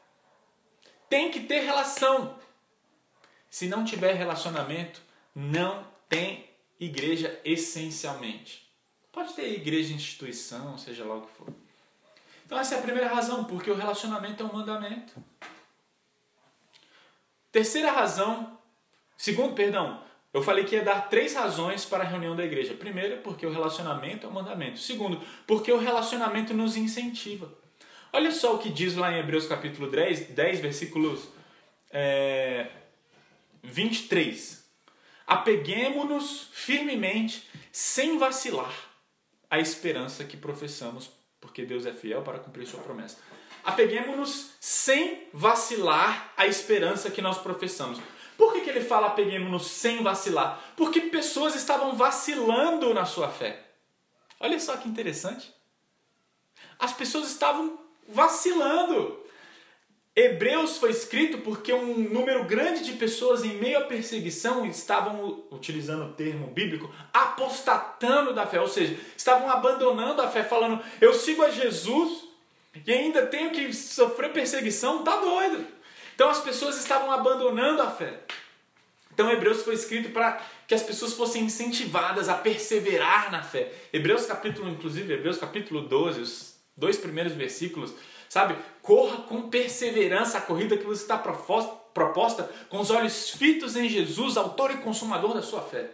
Tem 1.09 1.31
que 1.31 1.41
ter 1.41 1.61
relação. 1.61 2.39
Se 3.51 3.67
não 3.67 3.85
tiver 3.85 4.15
relacionamento, 4.15 5.03
não 5.35 5.85
tem 6.09 6.50
igreja 6.81 7.39
essencialmente. 7.45 8.67
Pode 9.13 9.35
ter 9.35 9.53
igreja 9.53 9.93
instituição, 9.93 10.79
seja 10.79 11.05
lá 11.05 11.17
o 11.17 11.23
que 11.23 11.33
for. 11.33 11.49
Então 12.47 12.59
essa 12.59 12.75
é 12.75 12.79
a 12.79 12.83
primeira 12.83 13.09
razão, 13.09 13.45
porque 13.45 13.71
o 13.71 13.77
relacionamento 13.77 14.43
é 14.43 14.47
um 14.47 14.53
mandamento. 14.53 15.13
Terceira 17.53 17.93
razão, 17.93 18.59
segundo, 19.17 19.55
perdão, 19.55 20.03
eu 20.33 20.43
falei 20.43 20.65
que 20.65 20.77
ia 20.77 20.85
dar 20.85 21.09
três 21.09 21.35
razões 21.35 21.85
para 21.85 22.05
a 22.05 22.07
reunião 22.07 22.37
da 22.37 22.45
igreja. 22.45 22.75
Primeiro, 22.75 23.19
porque 23.19 23.45
o 23.45 23.53
relacionamento 23.53 24.27
é 24.27 24.31
um 24.31 24.33
mandamento. 24.33 24.79
Segundo, 24.79 25.21
porque 25.47 25.73
o 25.73 25.79
relacionamento 25.79 26.55
nos 26.55 26.77
incentiva. 26.77 27.53
Olha 28.13 28.31
só 28.31 28.55
o 28.55 28.59
que 28.59 28.71
diz 28.71 28.95
lá 28.97 29.13
em 29.13 29.19
Hebreus 29.19 29.47
capítulo 29.47 29.91
10, 29.91 30.29
10 30.29 30.61
versículos 30.61 31.29
é, 31.91 32.69
23. 33.63 34.70
Apeguemos-nos 35.31 36.49
firmemente, 36.53 37.49
sem 37.71 38.19
vacilar, 38.19 38.75
à 39.49 39.61
esperança 39.61 40.25
que 40.25 40.37
professamos, 40.37 41.09
porque 41.41 41.65
Deus 41.65 41.87
é 41.87 41.93
fiel 41.93 42.23
para 42.23 42.41
cumprir 42.41 42.67
sua 42.67 42.81
promessa. 42.81 43.17
Apeguemos-nos 43.63 44.51
sem 44.59 45.29
vacilar 45.33 46.33
à 46.37 46.49
esperança 46.49 47.13
que 47.13 47.23
nós 47.23 47.39
professamos. 47.39 48.01
Por 48.37 48.53
que, 48.53 48.63
que 48.63 48.71
ele 48.71 48.81
fala 48.81 49.07
apeguemos-nos 49.07 49.69
sem 49.69 50.03
vacilar? 50.03 50.61
Porque 50.77 51.01
pessoas 51.03 51.55
estavam 51.55 51.95
vacilando 51.95 52.93
na 52.93 53.05
sua 53.05 53.29
fé. 53.29 53.71
Olha 54.41 54.59
só 54.59 54.77
que 54.79 54.89
interessante. 54.89 55.55
As 56.77 56.93
pessoas 56.93 57.31
estavam 57.31 57.79
vacilando. 58.09 59.25
Hebreus 60.21 60.77
foi 60.77 60.91
escrito 60.91 61.39
porque 61.39 61.73
um 61.73 61.99
número 62.11 62.45
grande 62.45 62.85
de 62.85 62.93
pessoas 62.93 63.45
em 63.45 63.55
meio 63.55 63.79
à 63.79 63.83
perseguição 63.83 64.67
estavam, 64.67 65.45
utilizando 65.51 66.05
o 66.05 66.13
termo 66.13 66.49
bíblico, 66.49 66.93
apostatando 67.13 68.35
da 68.35 68.47
fé, 68.47 68.61
ou 68.61 68.69
seja, 68.69 68.97
estavam 69.17 69.49
abandonando 69.49 70.21
a 70.21 70.29
fé, 70.29 70.43
falando: 70.43 70.83
Eu 71.01 71.15
sigo 71.15 71.43
a 71.43 71.51
Jesus 71.51 72.25
e 72.87 72.93
ainda 72.93 73.27
tenho 73.27 73.51
que 73.51 73.73
sofrer 73.73 74.33
perseguição, 74.33 75.03
tá 75.03 75.17
doido. 75.17 75.67
Então 76.15 76.29
as 76.29 76.41
pessoas 76.41 76.79
estavam 76.79 77.11
abandonando 77.11 77.81
a 77.81 77.91
fé. 77.91 78.21
Então 79.13 79.31
Hebreus 79.31 79.63
foi 79.63 79.75
escrito 79.75 80.11
para 80.11 80.41
que 80.69 80.75
as 80.75 80.83
pessoas 80.83 81.15
fossem 81.15 81.43
incentivadas 81.43 82.29
a 82.29 82.35
perseverar 82.35 83.33
na 83.33 83.43
fé. 83.43 83.73
Hebreus 83.93 84.27
capítulo, 84.27 84.71
inclusive, 84.71 85.13
Hebreus 85.13 85.39
capítulo 85.39 85.83
12, 85.83 86.21
os 86.21 86.55
dois 86.77 86.97
primeiros 86.97 87.33
versículos, 87.33 87.93
sabe? 88.31 88.57
Corra 88.81 89.25
com 89.25 89.51
perseverança 89.51 90.39
a 90.39 90.41
corrida 90.41 90.79
que 90.79 90.85
você 90.85 91.03
está 91.03 91.19
proposta, 91.19 92.49
com 92.71 92.79
os 92.79 92.89
olhos 92.89 93.31
fitos 93.31 93.77
em 93.77 93.89
Jesus, 93.89 94.37
autor 94.37 94.71
e 94.71 94.79
consumador 94.79 95.35
da 95.35 95.43
sua 95.43 95.61
fé. 95.61 95.91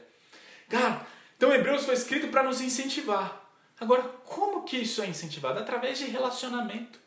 Cara, 0.69 1.05
então 1.37 1.53
Hebreus 1.53 1.87
foi 1.87 1.95
escrito 1.95 2.29
para 2.29 2.43
nos 2.43 2.61
incentivar. 2.61 3.43
Agora, 3.81 4.03
como 4.27 4.65
que 4.65 4.77
isso 4.77 5.03
é 5.03 5.07
incentivado? 5.07 5.59
Através 5.59 5.99
de 5.99 6.05
relacionamento. 6.05 7.01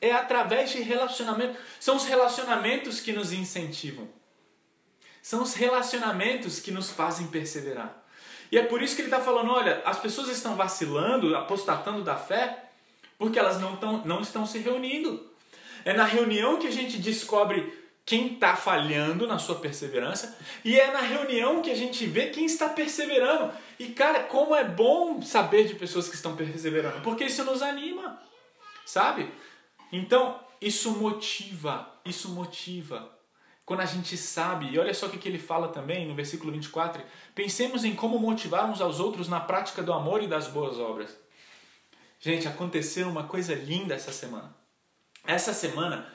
É 0.00 0.12
através 0.12 0.70
de 0.70 0.80
relacionamento. 0.80 1.58
São 1.80 1.96
os 1.96 2.04
relacionamentos 2.04 3.00
que 3.00 3.12
nos 3.12 3.32
incentivam. 3.32 4.08
São 5.20 5.42
os 5.42 5.54
relacionamentos 5.54 6.60
que 6.60 6.70
nos 6.70 6.88
fazem 6.88 7.26
perseverar. 7.26 8.04
E 8.50 8.58
é 8.58 8.62
por 8.62 8.80
isso 8.80 8.94
que 8.94 9.02
ele 9.02 9.08
está 9.08 9.20
falando: 9.20 9.50
olha, 9.50 9.82
as 9.84 9.98
pessoas 9.98 10.28
estão 10.28 10.54
vacilando, 10.54 11.36
apostatando 11.36 12.02
da 12.02 12.16
fé, 12.16 12.67
porque 13.18 13.38
elas 13.38 13.60
não, 13.60 13.76
tão, 13.76 14.04
não 14.04 14.20
estão 14.20 14.46
se 14.46 14.58
reunindo. 14.58 15.28
É 15.84 15.92
na 15.92 16.04
reunião 16.04 16.58
que 16.58 16.66
a 16.66 16.70
gente 16.70 16.98
descobre 16.98 17.76
quem 18.06 18.34
está 18.34 18.56
falhando 18.56 19.26
na 19.26 19.38
sua 19.38 19.56
perseverança 19.56 20.38
e 20.64 20.80
é 20.80 20.90
na 20.90 21.00
reunião 21.00 21.60
que 21.60 21.70
a 21.70 21.74
gente 21.74 22.06
vê 22.06 22.30
quem 22.30 22.46
está 22.46 22.68
perseverando. 22.68 23.52
E 23.78 23.88
cara, 23.88 24.24
como 24.24 24.54
é 24.54 24.64
bom 24.64 25.20
saber 25.20 25.66
de 25.66 25.74
pessoas 25.74 26.08
que 26.08 26.14
estão 26.14 26.34
perseverando, 26.34 27.02
porque 27.02 27.24
isso 27.24 27.44
nos 27.44 27.60
anima, 27.60 28.18
sabe? 28.86 29.30
Então, 29.92 30.40
isso 30.60 30.92
motiva, 30.92 31.86
isso 32.04 32.30
motiva. 32.30 33.14
Quando 33.64 33.80
a 33.80 33.86
gente 33.86 34.16
sabe, 34.16 34.72
e 34.72 34.78
olha 34.78 34.94
só 34.94 35.06
o 35.06 35.10
que 35.10 35.28
ele 35.28 35.38
fala 35.38 35.68
também 35.68 36.06
no 36.06 36.14
versículo 36.14 36.50
24: 36.50 37.02
pensemos 37.34 37.84
em 37.84 37.94
como 37.94 38.18
motivar 38.18 38.70
uns 38.70 38.80
aos 38.80 38.98
outros 39.00 39.28
na 39.28 39.40
prática 39.40 39.82
do 39.82 39.92
amor 39.92 40.22
e 40.22 40.26
das 40.26 40.48
boas 40.48 40.78
obras. 40.78 41.14
Gente, 42.20 42.48
aconteceu 42.48 43.08
uma 43.08 43.24
coisa 43.24 43.54
linda 43.54 43.94
essa 43.94 44.12
semana. 44.12 44.54
Essa 45.24 45.52
semana, 45.52 46.12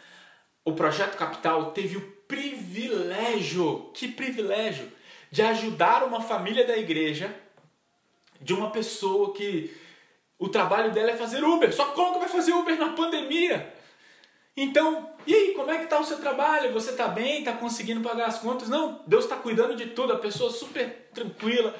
o 0.66 0.74
Projeto 0.74 1.18
Capital 1.18 1.72
teve 1.72 1.98
o 1.98 2.12
privilégio, 2.28 3.92
que 3.94 4.08
privilégio, 4.08 4.92
de 5.32 5.42
ajudar 5.42 6.04
uma 6.04 6.22
família 6.22 6.66
da 6.66 6.78
igreja, 6.78 7.34
de 8.42 8.54
uma 8.54 8.70
pessoa 8.72 9.34
que 9.34 9.76
o 10.38 10.50
trabalho 10.50 10.92
dela 10.92 11.12
é 11.12 11.16
fazer 11.16 11.44
Uber. 11.44 11.74
Só 11.74 11.86
como 11.92 12.14
que 12.14 12.20
vai 12.20 12.30
fazer 12.30 12.52
Uber 12.52 12.78
na 12.78 12.90
pandemia? 12.90 13.74
Então, 14.56 15.10
e 15.26 15.34
aí, 15.34 15.54
como 15.54 15.72
é 15.72 15.78
que 15.78 15.86
está 15.86 16.00
o 16.00 16.04
seu 16.04 16.20
trabalho? 16.20 16.74
Você 16.74 16.92
está 16.92 17.08
bem? 17.08 17.40
Está 17.40 17.54
conseguindo 17.54 18.02
pagar 18.02 18.28
as 18.28 18.40
contas? 18.40 18.68
Não, 18.68 19.02
Deus 19.08 19.24
está 19.24 19.38
cuidando 19.38 19.76
de 19.76 19.88
tudo, 19.88 20.14
a 20.14 20.20
pessoa 20.20 20.52
super 20.52 21.10
tranquila, 21.14 21.74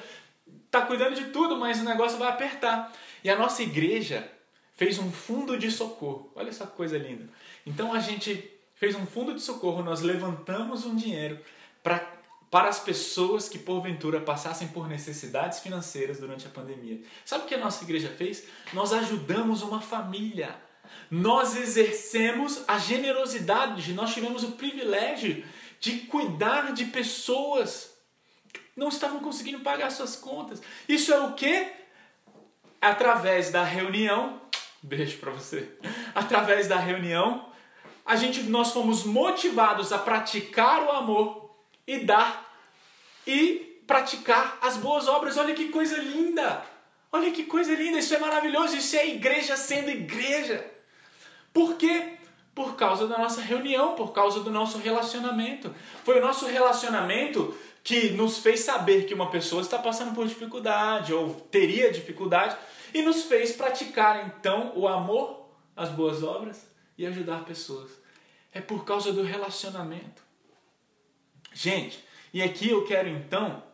está 0.64 0.82
cuidando 0.82 1.14
de 1.14 1.26
tudo, 1.26 1.56
mas 1.56 1.80
o 1.80 1.84
negócio 1.84 2.18
vai 2.18 2.28
apertar. 2.28 2.90
E 3.24 3.30
a 3.30 3.36
nossa 3.36 3.62
igreja 3.62 4.30
fez 4.74 4.98
um 4.98 5.10
fundo 5.10 5.58
de 5.58 5.70
socorro. 5.70 6.30
Olha 6.36 6.50
essa 6.50 6.66
coisa 6.66 6.98
linda. 6.98 7.28
Então 7.64 7.94
a 7.94 7.98
gente 7.98 8.52
fez 8.74 8.94
um 8.94 9.06
fundo 9.06 9.32
de 9.32 9.40
socorro, 9.40 9.82
nós 9.82 10.02
levantamos 10.02 10.84
um 10.84 10.94
dinheiro 10.94 11.40
para 11.82 12.12
para 12.54 12.68
as 12.68 12.78
pessoas 12.78 13.48
que 13.48 13.58
porventura 13.58 14.20
passassem 14.20 14.68
por 14.68 14.86
necessidades 14.86 15.58
financeiras 15.58 16.20
durante 16.20 16.46
a 16.46 16.50
pandemia. 16.50 17.00
Sabe 17.24 17.42
o 17.42 17.46
que 17.48 17.54
a 17.56 17.58
nossa 17.58 17.82
igreja 17.82 18.08
fez? 18.16 18.44
Nós 18.72 18.92
ajudamos 18.92 19.60
uma 19.62 19.80
família. 19.80 20.54
Nós 21.10 21.56
exercemos 21.56 22.62
a 22.68 22.78
generosidade, 22.78 23.92
nós 23.92 24.14
tivemos 24.14 24.44
o 24.44 24.52
privilégio 24.52 25.44
de 25.80 26.02
cuidar 26.02 26.72
de 26.72 26.84
pessoas 26.84 27.90
que 28.52 28.60
não 28.76 28.86
estavam 28.86 29.18
conseguindo 29.18 29.58
pagar 29.58 29.90
suas 29.90 30.14
contas. 30.14 30.62
Isso 30.88 31.12
é 31.12 31.18
o 31.18 31.32
que? 31.32 31.72
Através 32.84 33.50
da 33.50 33.64
reunião, 33.64 34.38
beijo 34.82 35.16
para 35.16 35.30
você. 35.30 35.70
Através 36.14 36.68
da 36.68 36.76
reunião, 36.76 37.48
a 38.04 38.14
gente 38.14 38.42
nós 38.42 38.72
fomos 38.72 39.04
motivados 39.04 39.90
a 39.90 39.96
praticar 39.96 40.82
o 40.84 40.90
amor 40.90 41.50
e 41.86 42.00
dar 42.00 42.44
e 43.26 43.80
praticar 43.86 44.58
as 44.60 44.76
boas 44.76 45.08
obras. 45.08 45.38
Olha 45.38 45.54
que 45.54 45.70
coisa 45.70 45.96
linda! 45.96 46.62
Olha 47.10 47.30
que 47.30 47.44
coisa 47.44 47.74
linda! 47.74 47.98
Isso 47.98 48.14
é 48.14 48.18
maravilhoso! 48.18 48.76
Isso 48.76 48.96
é 48.96 49.00
a 49.00 49.06
igreja 49.06 49.56
sendo 49.56 49.88
igreja. 49.88 50.70
Por 51.54 51.76
quê? 51.76 52.18
Por 52.54 52.76
causa 52.76 53.08
da 53.08 53.16
nossa 53.16 53.40
reunião, 53.40 53.94
por 53.94 54.12
causa 54.12 54.40
do 54.40 54.50
nosso 54.50 54.76
relacionamento. 54.76 55.74
Foi 56.04 56.18
o 56.18 56.22
nosso 56.22 56.44
relacionamento 56.44 57.56
que 57.82 58.10
nos 58.10 58.38
fez 58.38 58.60
saber 58.60 59.06
que 59.06 59.14
uma 59.14 59.30
pessoa 59.30 59.62
está 59.62 59.78
passando 59.78 60.14
por 60.14 60.26
dificuldade 60.26 61.14
ou 61.14 61.34
teria 61.50 61.90
dificuldade 61.90 62.56
e 62.94 63.02
nos 63.02 63.24
fez 63.24 63.52
praticar 63.52 64.24
então 64.24 64.72
o 64.76 64.86
amor, 64.86 65.48
as 65.74 65.90
boas 65.90 66.22
obras 66.22 66.64
e 66.96 67.04
ajudar 67.04 67.44
pessoas. 67.44 67.90
É 68.52 68.60
por 68.60 68.84
causa 68.84 69.12
do 69.12 69.24
relacionamento. 69.24 70.22
Gente, 71.52 72.04
e 72.32 72.40
aqui 72.40 72.70
eu 72.70 72.84
quero 72.86 73.08
então 73.08 73.64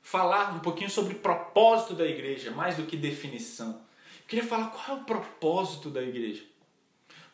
falar 0.00 0.54
um 0.54 0.60
pouquinho 0.60 0.88
sobre 0.88 1.16
propósito 1.16 1.92
da 1.92 2.06
igreja, 2.06 2.50
mais 2.50 2.76
do 2.76 2.84
que 2.84 2.96
definição. 2.96 3.72
Eu 4.20 4.26
queria 4.26 4.48
falar 4.48 4.68
qual 4.68 4.96
é 4.96 5.00
o 5.00 5.04
propósito 5.04 5.90
da 5.90 6.02
igreja. 6.02 6.42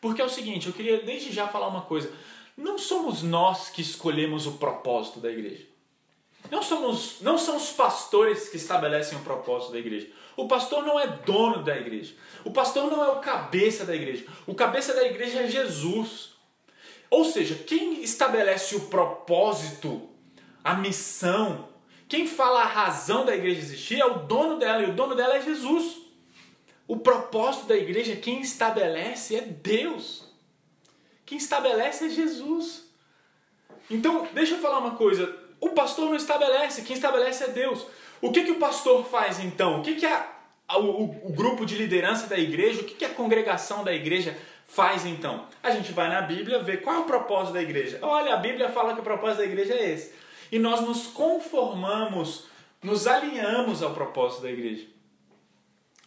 Porque 0.01 0.21
é 0.21 0.25
o 0.25 0.29
seguinte, 0.29 0.67
eu 0.67 0.73
queria 0.73 1.01
desde 1.01 1.31
já 1.31 1.47
falar 1.47 1.67
uma 1.67 1.83
coisa. 1.83 2.13
Não 2.57 2.77
somos 2.77 3.23
nós 3.23 3.69
que 3.69 3.81
escolhemos 3.81 4.45
o 4.45 4.53
propósito 4.53 5.21
da 5.21 5.31
igreja. 5.31 5.65
Não, 6.51 6.61
somos, 6.61 7.21
não 7.21 7.37
são 7.37 7.55
os 7.55 7.71
pastores 7.71 8.49
que 8.49 8.57
estabelecem 8.57 9.17
o 9.17 9.23
propósito 9.23 9.71
da 9.71 9.79
igreja. 9.79 10.09
O 10.35 10.47
pastor 10.47 10.83
não 10.83 10.99
é 10.99 11.07
dono 11.07 11.63
da 11.63 11.77
igreja. 11.77 12.13
O 12.43 12.51
pastor 12.51 12.89
não 12.89 13.03
é 13.03 13.09
o 13.09 13.19
cabeça 13.19 13.85
da 13.85 13.95
igreja. 13.95 14.25
O 14.47 14.55
cabeça 14.55 14.93
da 14.93 15.03
igreja 15.03 15.41
é 15.41 15.47
Jesus. 15.47 16.33
Ou 17.09 17.23
seja, 17.23 17.55
quem 17.55 18.01
estabelece 18.01 18.75
o 18.75 18.87
propósito 18.87 20.09
a 20.63 20.73
missão. 20.75 21.67
Quem 22.07 22.25
fala 22.25 22.61
a 22.61 22.67
razão 22.67 23.25
da 23.25 23.35
igreja 23.35 23.59
existir 23.59 23.99
é 23.99 24.05
o 24.05 24.19
dono 24.19 24.57
dela, 24.57 24.83
e 24.83 24.89
o 24.89 24.93
dono 24.93 25.15
dela 25.15 25.35
é 25.35 25.41
Jesus. 25.41 25.97
O 26.87 26.97
propósito 26.97 27.65
da 27.65 27.75
igreja, 27.75 28.15
quem 28.15 28.41
estabelece 28.41 29.35
é 29.35 29.41
Deus. 29.41 30.31
Quem 31.25 31.37
estabelece 31.37 32.05
é 32.05 32.09
Jesus. 32.09 32.85
Então, 33.89 34.27
deixa 34.33 34.55
eu 34.55 34.59
falar 34.59 34.79
uma 34.79 34.95
coisa. 34.95 35.35
O 35.59 35.69
pastor 35.69 36.05
não 36.09 36.15
estabelece, 36.15 36.83
quem 36.83 36.95
estabelece 36.95 37.43
é 37.43 37.47
Deus. 37.47 37.85
O 38.23 38.31
que, 38.31 38.45
que 38.45 38.51
o 38.51 38.55
pastor 38.55 39.05
faz 39.05 39.37
então? 39.41 39.81
O 39.81 39.83
que, 39.83 39.95
que 39.95 40.05
a, 40.05 40.25
o, 40.77 41.27
o, 41.27 41.33
grupo 41.33 41.65
de 41.65 41.75
liderança 41.75 42.25
da 42.25 42.39
igreja, 42.39 42.79
o 42.79 42.85
que, 42.85 42.95
que 42.95 43.03
a 43.03 43.09
congregação 43.09 43.83
da 43.83 43.93
igreja 43.93 44.33
faz 44.65 45.05
então? 45.05 45.45
A 45.61 45.71
gente 45.71 45.91
vai 45.91 46.07
na 46.07 46.21
Bíblia 46.21 46.63
ver 46.63 46.81
qual 46.81 46.95
é 46.95 46.99
o 46.99 47.03
propósito 47.03 47.55
da 47.55 47.61
igreja. 47.61 47.99
Olha, 48.01 48.33
a 48.33 48.37
Bíblia 48.37 48.69
fala 48.69 48.93
que 48.93 49.01
o 49.01 49.03
propósito 49.03 49.39
da 49.39 49.45
igreja 49.45 49.73
é 49.73 49.91
esse 49.91 50.13
e 50.49 50.57
nós 50.57 50.79
nos 50.79 51.07
conformamos, 51.07 52.45
nos 52.81 53.07
alinhamos 53.07 53.83
ao 53.83 53.93
propósito 53.93 54.43
da 54.43 54.51
igreja. 54.51 54.87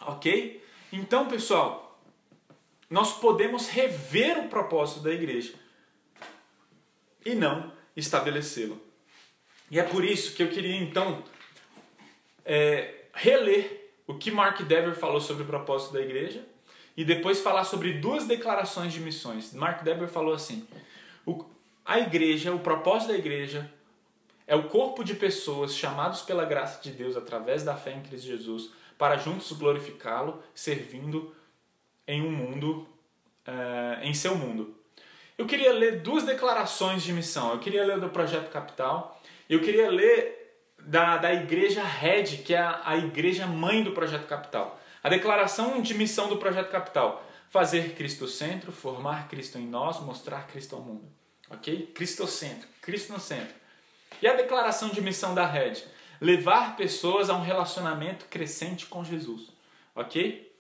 Ok? 0.01 0.65
Então, 0.91 1.29
pessoal, 1.29 2.01
nós 2.89 3.13
podemos 3.13 3.69
rever 3.69 4.39
o 4.39 4.49
propósito 4.49 5.01
da 5.01 5.13
igreja 5.13 5.53
e 7.27 7.35
não 7.35 7.71
estabelecê-lo. 7.95 8.81
E 9.71 9.79
é 9.79 9.83
por 9.83 10.03
isso 10.03 10.35
que 10.35 10.43
eu 10.43 10.49
queria 10.49 10.77
então 10.77 11.23
é, 12.47 12.95
reler 13.13 13.91
o 14.07 14.15
que 14.15 14.31
Mark 14.31 14.63
Dever 14.63 14.95
falou 14.95 15.21
sobre 15.21 15.43
o 15.43 15.47
propósito 15.47 15.93
da 15.93 16.01
igreja 16.01 16.47
e 16.97 17.05
depois 17.05 17.41
falar 17.41 17.65
sobre 17.65 17.95
duas 17.95 18.27
declarações 18.27 18.93
de 18.93 19.01
missões. 19.01 19.53
Mark 19.53 19.83
Dever 19.83 20.09
falou 20.09 20.33
assim: 20.33 20.67
o, 21.27 21.45
a 21.85 21.99
igreja, 21.99 22.55
o 22.55 22.61
propósito 22.61 23.09
da 23.09 23.19
igreja 23.19 23.71
é 24.47 24.55
o 24.55 24.69
corpo 24.69 25.03
de 25.03 25.15
pessoas 25.15 25.75
chamados 25.75 26.23
pela 26.23 26.45
graça 26.45 26.81
de 26.81 26.93
Deus 26.93 27.17
através 27.17 27.65
da 27.65 27.75
fé 27.75 27.93
em 27.93 28.03
Cristo 28.03 28.27
Jesus 28.27 28.71
para 28.97 29.19
juntos 29.19 29.53
glorificá-lo, 29.53 30.43
servindo 30.55 31.35
em 32.07 32.23
um 32.23 32.31
mundo, 32.31 32.89
uh, 33.47 34.03
em 34.03 34.15
seu 34.15 34.35
mundo. 34.37 34.75
Eu 35.37 35.45
queria 35.45 35.73
ler 35.73 36.01
duas 36.01 36.25
declarações 36.25 37.03
de 37.03 37.13
missão. 37.13 37.53
Eu 37.53 37.59
queria 37.59 37.85
ler 37.85 38.01
do 38.01 38.09
Projeto 38.09 38.51
Capital. 38.51 39.21
Eu 39.51 39.61
queria 39.61 39.91
ler 39.91 40.46
da, 40.87 41.17
da 41.17 41.35
Igreja 41.35 41.83
Red, 41.83 42.39
que 42.45 42.55
é 42.55 42.59
a, 42.59 42.81
a 42.85 42.97
igreja 42.97 43.47
mãe 43.47 43.83
do 43.83 43.91
Projeto 43.91 44.27
Capital. 44.27 44.81
A 45.03 45.09
declaração 45.09 45.83
de 45.83 45.95
missão 45.95 46.29
do 46.29 46.37
Projeto 46.37 46.71
Capital: 46.71 47.27
fazer 47.51 47.95
Cristo 47.95 48.29
centro, 48.29 48.71
formar 48.71 49.29
Cristo 49.29 49.59
em 49.59 49.67
nós, 49.67 50.01
mostrar 50.01 50.47
Cristo 50.47 50.77
ao 50.77 50.83
mundo. 50.83 51.05
Ok? 51.51 51.93
Cristocentro, 51.95 52.69
Cristo 52.81 53.13
no 53.13 53.21
centro. 53.21 53.55
E 54.23 54.29
a 54.29 54.35
declaração 54.35 54.89
de 54.89 55.01
missão 55.01 55.35
da 55.35 55.45
Red: 55.45 55.83
levar 56.21 56.77
pessoas 56.77 57.29
a 57.29 57.35
um 57.35 57.43
relacionamento 57.43 58.27
crescente 58.27 58.87
com 58.87 59.05
Jesus. 59.05 59.53
Ok? 59.95 60.53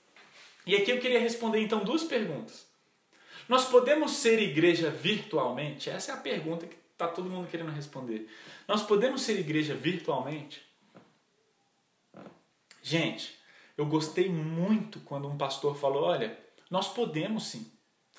E 0.66 0.74
aqui 0.74 0.90
eu 0.90 0.98
queria 0.98 1.20
responder 1.20 1.60
então 1.60 1.84
duas 1.84 2.02
perguntas. 2.02 2.66
Nós 3.48 3.66
podemos 3.66 4.10
ser 4.10 4.42
igreja 4.42 4.90
virtualmente? 4.90 5.88
Essa 5.88 6.10
é 6.10 6.14
a 6.14 6.18
pergunta 6.18 6.66
que 6.66 6.76
está 6.92 7.06
todo 7.06 7.30
mundo 7.30 7.48
querendo 7.48 7.70
responder. 7.70 8.28
Nós 8.66 8.82
podemos 8.82 9.22
ser 9.22 9.38
igreja 9.38 9.74
virtualmente? 9.74 10.62
Gente, 12.82 13.38
eu 13.76 13.86
gostei 13.86 14.28
muito 14.28 15.00
quando 15.00 15.28
um 15.28 15.36
pastor 15.36 15.76
falou: 15.76 16.04
olha, 16.04 16.38
nós 16.70 16.88
podemos 16.88 17.44
sim 17.46 17.70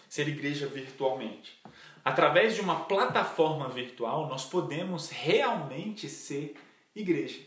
ser 0.08 0.28
igreja 0.28 0.68
virtualmente. 0.68 1.60
Através 2.04 2.56
de 2.56 2.62
uma 2.62 2.86
plataforma 2.86 3.68
virtual, 3.68 4.28
nós 4.28 4.45
podemos 4.45 5.10
realmente 5.10 6.08
ser 6.08 6.56
igreja. 6.95 7.41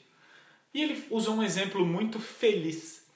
E 0.74 0.82
ele 0.82 1.06
usou 1.10 1.36
um 1.36 1.42
exemplo 1.42 1.84
muito 1.84 2.20
feliz. 2.20 3.06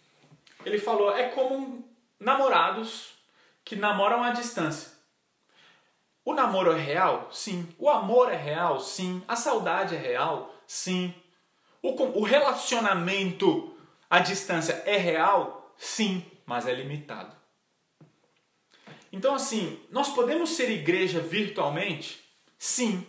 Ele 0.64 0.78
falou: 0.78 1.14
é 1.14 1.28
como 1.28 1.86
namorados 2.18 3.10
que 3.64 3.76
namoram 3.76 4.22
à 4.22 4.30
distância. 4.30 4.93
O 6.24 6.32
namoro 6.32 6.72
é 6.72 6.80
real? 6.80 7.28
Sim. 7.30 7.68
O 7.78 7.90
amor 7.90 8.32
é 8.32 8.36
real? 8.36 8.80
Sim. 8.80 9.22
A 9.28 9.36
saudade 9.36 9.94
é 9.94 9.98
real? 9.98 10.54
Sim. 10.66 11.14
O, 11.82 11.90
o 12.18 12.22
relacionamento 12.22 13.76
à 14.08 14.20
distância 14.20 14.82
é 14.86 14.96
real? 14.96 15.74
Sim, 15.76 16.24
mas 16.46 16.66
é 16.66 16.72
limitado. 16.72 17.36
Então, 19.12 19.34
assim, 19.34 19.80
nós 19.90 20.08
podemos 20.08 20.50
ser 20.50 20.70
igreja 20.70 21.20
virtualmente? 21.20 22.24
Sim. 22.58 23.06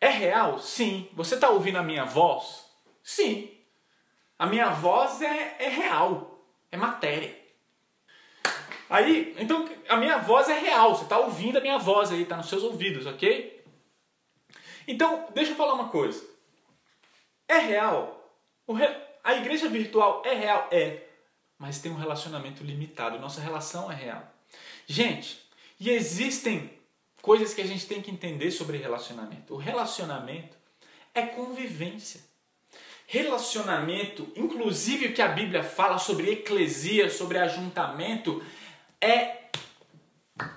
É 0.00 0.08
real? 0.08 0.58
Sim. 0.58 1.08
Você 1.12 1.34
está 1.34 1.50
ouvindo 1.50 1.76
a 1.76 1.82
minha 1.82 2.04
voz? 2.04 2.64
Sim. 3.02 3.50
A 4.38 4.46
minha 4.46 4.70
voz 4.70 5.22
é, 5.22 5.56
é 5.58 5.68
real, 5.68 6.42
é 6.72 6.76
matéria. 6.76 7.45
Aí, 8.88 9.34
então, 9.38 9.68
a 9.88 9.96
minha 9.96 10.18
voz 10.18 10.48
é 10.48 10.58
real, 10.58 10.94
você 10.94 11.04
está 11.04 11.18
ouvindo 11.18 11.58
a 11.58 11.60
minha 11.60 11.78
voz 11.78 12.12
aí, 12.12 12.22
está 12.22 12.36
nos 12.36 12.48
seus 12.48 12.62
ouvidos, 12.62 13.04
ok? 13.06 13.64
Então, 14.86 15.26
deixa 15.34 15.52
eu 15.52 15.56
falar 15.56 15.74
uma 15.74 15.88
coisa. 15.88 16.24
É 17.48 17.58
real? 17.58 18.32
Re... 18.68 18.86
A 19.24 19.34
igreja 19.34 19.68
virtual 19.68 20.22
é 20.24 20.34
real? 20.34 20.68
É. 20.70 21.02
Mas 21.58 21.80
tem 21.80 21.90
um 21.90 21.96
relacionamento 21.96 22.62
limitado. 22.62 23.18
Nossa 23.18 23.40
relação 23.40 23.90
é 23.90 23.94
real. 23.94 24.32
Gente, 24.86 25.40
e 25.80 25.90
existem 25.90 26.70
coisas 27.20 27.52
que 27.52 27.60
a 27.60 27.66
gente 27.66 27.86
tem 27.86 28.00
que 28.00 28.10
entender 28.10 28.52
sobre 28.52 28.76
relacionamento. 28.76 29.54
O 29.54 29.56
relacionamento 29.56 30.56
é 31.12 31.22
convivência. 31.22 32.20
Relacionamento, 33.08 34.28
inclusive 34.36 35.06
o 35.06 35.14
que 35.14 35.22
a 35.22 35.28
Bíblia 35.28 35.62
fala 35.62 35.98
sobre 35.98 36.30
eclesia, 36.30 37.08
sobre 37.08 37.38
ajuntamento, 37.38 38.44
é 39.00 39.46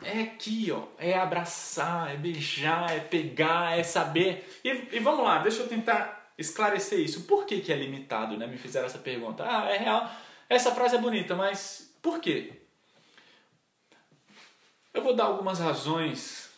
é 0.01 0.21
aqui, 0.23 0.71
ó. 0.71 0.87
É 0.97 1.17
abraçar, 1.17 2.13
é 2.13 2.17
beijar, 2.17 2.91
é 2.91 2.99
pegar, 2.99 3.77
é 3.77 3.83
saber. 3.83 4.59
E, 4.63 4.69
e, 4.97 4.99
vamos 4.99 5.23
lá, 5.23 5.39
deixa 5.39 5.61
eu 5.61 5.67
tentar 5.67 6.33
esclarecer 6.37 6.99
isso. 6.99 7.23
Por 7.23 7.45
que, 7.45 7.61
que 7.61 7.71
é 7.71 7.75
limitado, 7.75 8.37
né? 8.37 8.45
Me 8.47 8.57
fizeram 8.57 8.87
essa 8.87 8.97
pergunta. 8.97 9.45
Ah, 9.47 9.69
é 9.69 9.77
real. 9.77 10.09
Essa 10.49 10.73
frase 10.73 10.95
é 10.95 10.99
bonita, 10.99 11.35
mas 11.35 11.95
por 12.01 12.19
quê? 12.19 12.53
Eu 14.93 15.03
vou 15.03 15.15
dar 15.15 15.25
algumas 15.25 15.59
razões, 15.59 16.49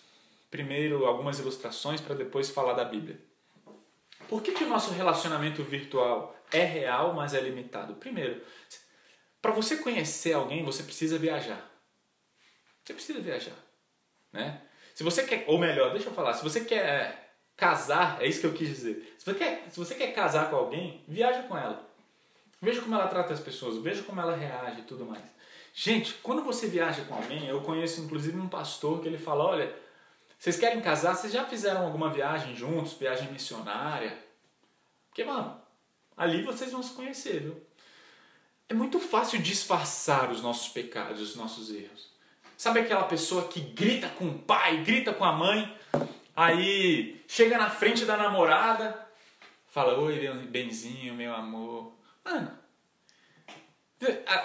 primeiro 0.50 1.06
algumas 1.06 1.40
ilustrações, 1.40 2.00
para 2.00 2.16
depois 2.16 2.50
falar 2.50 2.74
da 2.74 2.86
Bíblia. 2.86 3.20
Por 4.30 4.42
que, 4.42 4.54
que 4.54 4.64
o 4.64 4.70
nosso 4.70 4.92
relacionamento 4.92 5.62
virtual 5.64 6.36
é 6.52 6.64
real, 6.64 7.14
mas 7.14 7.34
é 7.34 7.42
limitado? 7.42 7.96
Primeiro, 7.96 8.42
para 9.42 9.52
você 9.52 9.78
conhecer 9.78 10.34
alguém, 10.34 10.64
você 10.64 10.84
precisa 10.84 11.18
viajar. 11.18 11.71
Você 12.92 12.94
precisa 12.94 13.20
viajar, 13.22 13.56
né? 14.34 14.62
Se 14.94 15.04
você 15.04 15.24
quer, 15.24 15.46
ou 15.48 15.58
melhor, 15.58 15.92
deixa 15.92 16.10
eu 16.10 16.14
falar, 16.14 16.34
se 16.34 16.44
você 16.44 16.66
quer 16.66 17.36
casar, 17.56 18.22
é 18.22 18.28
isso 18.28 18.42
que 18.42 18.48
eu 18.48 18.54
quis 18.54 18.68
dizer. 18.68 19.16
Se 19.18 19.26
você 19.26 19.34
quer, 19.34 19.66
se 19.70 19.80
você 19.80 19.96
quer 19.96 20.14
casar 20.14 20.50
com 20.50 20.58
alguém, 20.58 21.04
viaja 21.08 21.44
com 21.44 21.58
ela. 21.58 21.90
Veja 22.62 22.82
como 22.82 22.94
ela 22.94 23.08
trata 23.08 23.34
as 23.34 23.40
pessoas, 23.40 23.82
veja 23.82 24.04
como 24.04 24.20
ela 24.20 24.36
reage 24.36 24.82
e 24.82 24.84
tudo 24.84 25.06
mais. 25.06 25.24
Gente, 25.74 26.16
quando 26.16 26.44
você 26.44 26.68
viaja 26.68 27.06
com 27.06 27.16
alguém, 27.16 27.48
eu 27.48 27.62
conheço 27.62 28.02
inclusive 28.02 28.38
um 28.38 28.50
pastor 28.50 29.02
que 29.02 29.08
ele 29.08 29.18
fala, 29.18 29.46
olha, 29.46 29.74
vocês 30.38 30.60
querem 30.60 30.82
casar, 30.82 31.16
vocês 31.16 31.32
já 31.32 31.46
fizeram 31.46 31.86
alguma 31.86 32.10
viagem 32.10 32.56
juntos, 32.56 32.94
viagem 32.94 33.32
missionária? 33.32 34.18
Porque, 35.08 35.24
mano, 35.24 35.62
ali 36.18 36.44
vocês 36.44 36.72
vão 36.72 36.84
se 36.84 36.94
conhecer, 36.94 37.42
viu? 37.42 37.66
É 38.68 38.74
muito 38.74 39.00
fácil 39.00 39.42
disfarçar 39.42 40.30
os 40.30 40.42
nossos 40.42 40.68
pecados, 40.68 41.22
os 41.22 41.36
nossos 41.38 41.74
erros. 41.74 42.11
Sabe 42.62 42.82
aquela 42.82 43.06
pessoa 43.06 43.48
que 43.48 43.60
grita 43.60 44.08
com 44.08 44.28
o 44.28 44.38
pai, 44.38 44.84
grita 44.84 45.12
com 45.12 45.24
a 45.24 45.32
mãe, 45.32 45.76
aí 46.36 47.20
chega 47.28 47.58
na 47.58 47.72
frente 47.72 48.06
da 48.06 48.16
namorada, 48.16 49.04
fala: 49.72 49.98
Oi, 49.98 50.30
benzinho, 50.46 51.16
meu 51.16 51.34
amor. 51.34 51.92
Mano, 52.24 52.56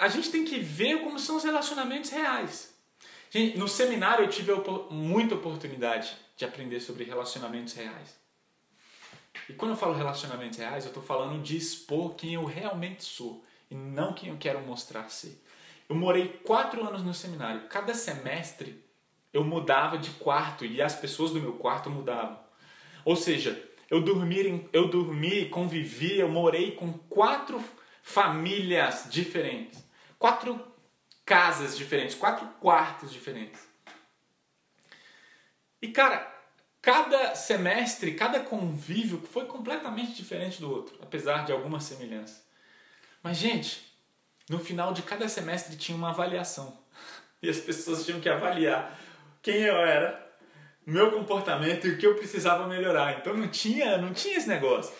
a, 0.01 0.07
gente 0.07 0.31
tem 0.31 0.43
que 0.43 0.57
ver 0.57 1.03
como 1.03 1.19
são 1.19 1.37
os 1.37 1.43
relacionamentos 1.43 2.09
reais. 2.09 2.73
Gente, 3.29 3.55
no 3.55 3.67
seminário 3.67 4.25
eu 4.25 4.29
tive 4.31 4.51
muita 4.89 5.35
oportunidade 5.35 6.17
de 6.35 6.43
aprender 6.43 6.79
sobre 6.79 7.03
relacionamentos 7.03 7.75
reais. 7.75 8.19
E 9.47 9.53
quando 9.53 9.73
eu 9.73 9.77
falo 9.77 9.93
relacionamentos 9.93 10.57
reais, 10.57 10.85
eu 10.85 10.89
estou 10.89 11.03
falando 11.03 11.39
de 11.43 11.55
expor 11.55 12.15
quem 12.15 12.33
eu 12.33 12.45
realmente 12.45 13.03
sou 13.03 13.45
e 13.69 13.75
não 13.75 14.11
quem 14.11 14.29
eu 14.29 14.37
quero 14.39 14.59
mostrar 14.61 15.07
ser. 15.11 15.39
Eu 15.89 15.95
morei 15.95 16.39
quatro 16.45 16.85
anos 16.85 17.01
no 17.03 17.13
seminário. 17.13 17.67
Cada 17.69 17.93
semestre 17.93 18.83
eu 19.31 19.43
mudava 19.43 19.97
de 19.97 20.09
quarto 20.11 20.65
e 20.65 20.81
as 20.81 20.95
pessoas 20.95 21.31
do 21.31 21.39
meu 21.39 21.53
quarto 21.53 21.89
mudavam. 21.89 22.39
Ou 23.05 23.15
seja, 23.15 23.63
eu 23.89 24.01
dormi, 24.01 24.67
eu 24.73 24.89
dormi, 24.89 25.45
convivi, 25.49 26.19
eu 26.19 26.27
morei 26.27 26.71
com 26.71 26.91
quatro 26.93 27.63
famílias 28.03 29.07
diferentes, 29.09 29.83
quatro 30.17 30.65
casas 31.25 31.77
diferentes, 31.77 32.15
quatro 32.15 32.47
quartos 32.59 33.11
diferentes. 33.11 33.61
E 35.81 35.89
cara, 35.89 36.33
cada 36.81 37.35
semestre, 37.35 38.15
cada 38.15 38.39
convívio 38.39 39.21
foi 39.31 39.45
completamente 39.45 40.13
diferente 40.13 40.59
do 40.59 40.71
outro, 40.71 40.97
apesar 41.01 41.45
de 41.45 41.51
alguma 41.51 41.79
semelhança. 41.79 42.45
Mas 43.21 43.37
gente, 43.37 43.86
no 44.49 44.59
final 44.59 44.93
de 44.93 45.01
cada 45.01 45.27
semestre 45.27 45.75
tinha 45.75 45.97
uma 45.97 46.09
avaliação. 46.09 46.77
E 47.39 47.47
as 47.47 47.59
pessoas 47.59 48.03
tinham 48.03 48.19
que 48.19 48.27
avaliar 48.27 48.99
quem 49.43 49.57
eu 49.57 49.75
era, 49.75 50.27
meu 50.83 51.11
comportamento 51.11 51.85
e 51.85 51.91
o 51.91 51.97
que 51.99 52.07
eu 52.07 52.15
precisava 52.15 52.65
melhorar. 52.65 53.19
Então 53.19 53.37
não 53.37 53.47
tinha, 53.47 53.99
não 53.99 54.11
tinha 54.11 54.37
esse 54.37 54.49
negócio. 54.49 54.91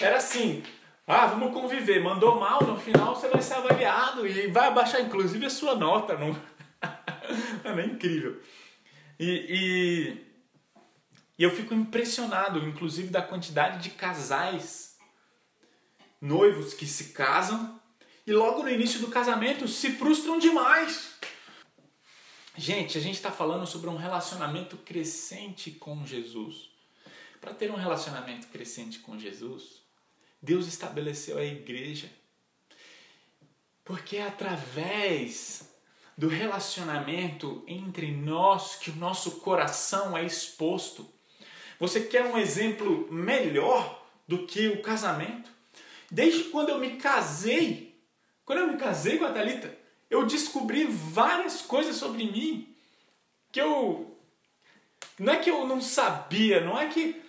Era 0.00 0.16
assim, 0.16 0.64
ah, 1.06 1.26
vamos 1.26 1.52
conviver. 1.52 2.02
Mandou 2.02 2.40
mal, 2.40 2.64
no 2.64 2.80
final 2.80 3.14
você 3.14 3.28
vai 3.28 3.40
ser 3.40 3.54
avaliado 3.54 4.26
e 4.26 4.48
vai 4.48 4.66
abaixar 4.66 5.02
inclusive 5.02 5.46
a 5.46 5.50
sua 5.50 5.76
nota. 5.76 6.18
Não... 6.18 6.36
é 7.64 7.86
incrível. 7.86 8.40
E, 9.18 9.30
e, 9.48 10.26
e 11.38 11.42
eu 11.44 11.50
fico 11.50 11.74
impressionado, 11.74 12.58
inclusive, 12.66 13.08
da 13.08 13.22
quantidade 13.22 13.82
de 13.82 13.90
casais 13.90 14.96
noivos 16.20 16.74
que 16.74 16.86
se 16.86 17.12
casam 17.12 17.80
e 18.26 18.32
logo 18.32 18.62
no 18.62 18.70
início 18.70 19.00
do 19.00 19.08
casamento 19.08 19.68
se 19.68 19.92
frustram 19.92 20.38
demais. 20.38 21.14
Gente, 22.56 22.96
a 22.96 23.00
gente 23.00 23.16
está 23.16 23.30
falando 23.30 23.66
sobre 23.66 23.90
um 23.90 23.96
relacionamento 23.96 24.76
crescente 24.78 25.72
com 25.72 26.06
Jesus. 26.06 26.70
Para 27.40 27.52
ter 27.52 27.70
um 27.70 27.76
relacionamento 27.76 28.46
crescente 28.46 29.00
com 29.00 29.18
Jesus, 29.18 29.82
Deus 30.40 30.66
estabeleceu 30.66 31.36
a 31.36 31.44
igreja. 31.44 32.10
Porque 33.84 34.16
é 34.16 34.26
através 34.26 35.68
do 36.16 36.28
relacionamento 36.28 37.62
entre 37.66 38.10
nós 38.12 38.76
que 38.76 38.90
o 38.90 38.96
nosso 38.96 39.40
coração 39.40 40.16
é 40.16 40.24
exposto. 40.24 41.06
Você 41.78 42.02
quer 42.02 42.24
um 42.24 42.38
exemplo 42.38 43.12
melhor 43.12 44.06
do 44.26 44.46
que 44.46 44.68
o 44.68 44.80
casamento? 44.80 45.50
Desde 46.10 46.44
quando 46.44 46.68
eu 46.68 46.78
me 46.78 46.96
casei, 46.96 47.93
quando 48.44 48.58
eu 48.60 48.66
me 48.68 48.76
casei 48.76 49.18
com 49.18 49.24
a 49.24 49.32
Thalita, 49.32 49.76
eu 50.10 50.26
descobri 50.26 50.84
várias 50.84 51.62
coisas 51.62 51.96
sobre 51.96 52.24
mim 52.24 52.74
que 53.50 53.60
eu. 53.60 54.16
Não 55.18 55.32
é 55.32 55.36
que 55.36 55.50
eu 55.50 55.66
não 55.66 55.80
sabia, 55.80 56.60
não 56.60 56.78
é 56.78 56.88
que. 56.88 57.22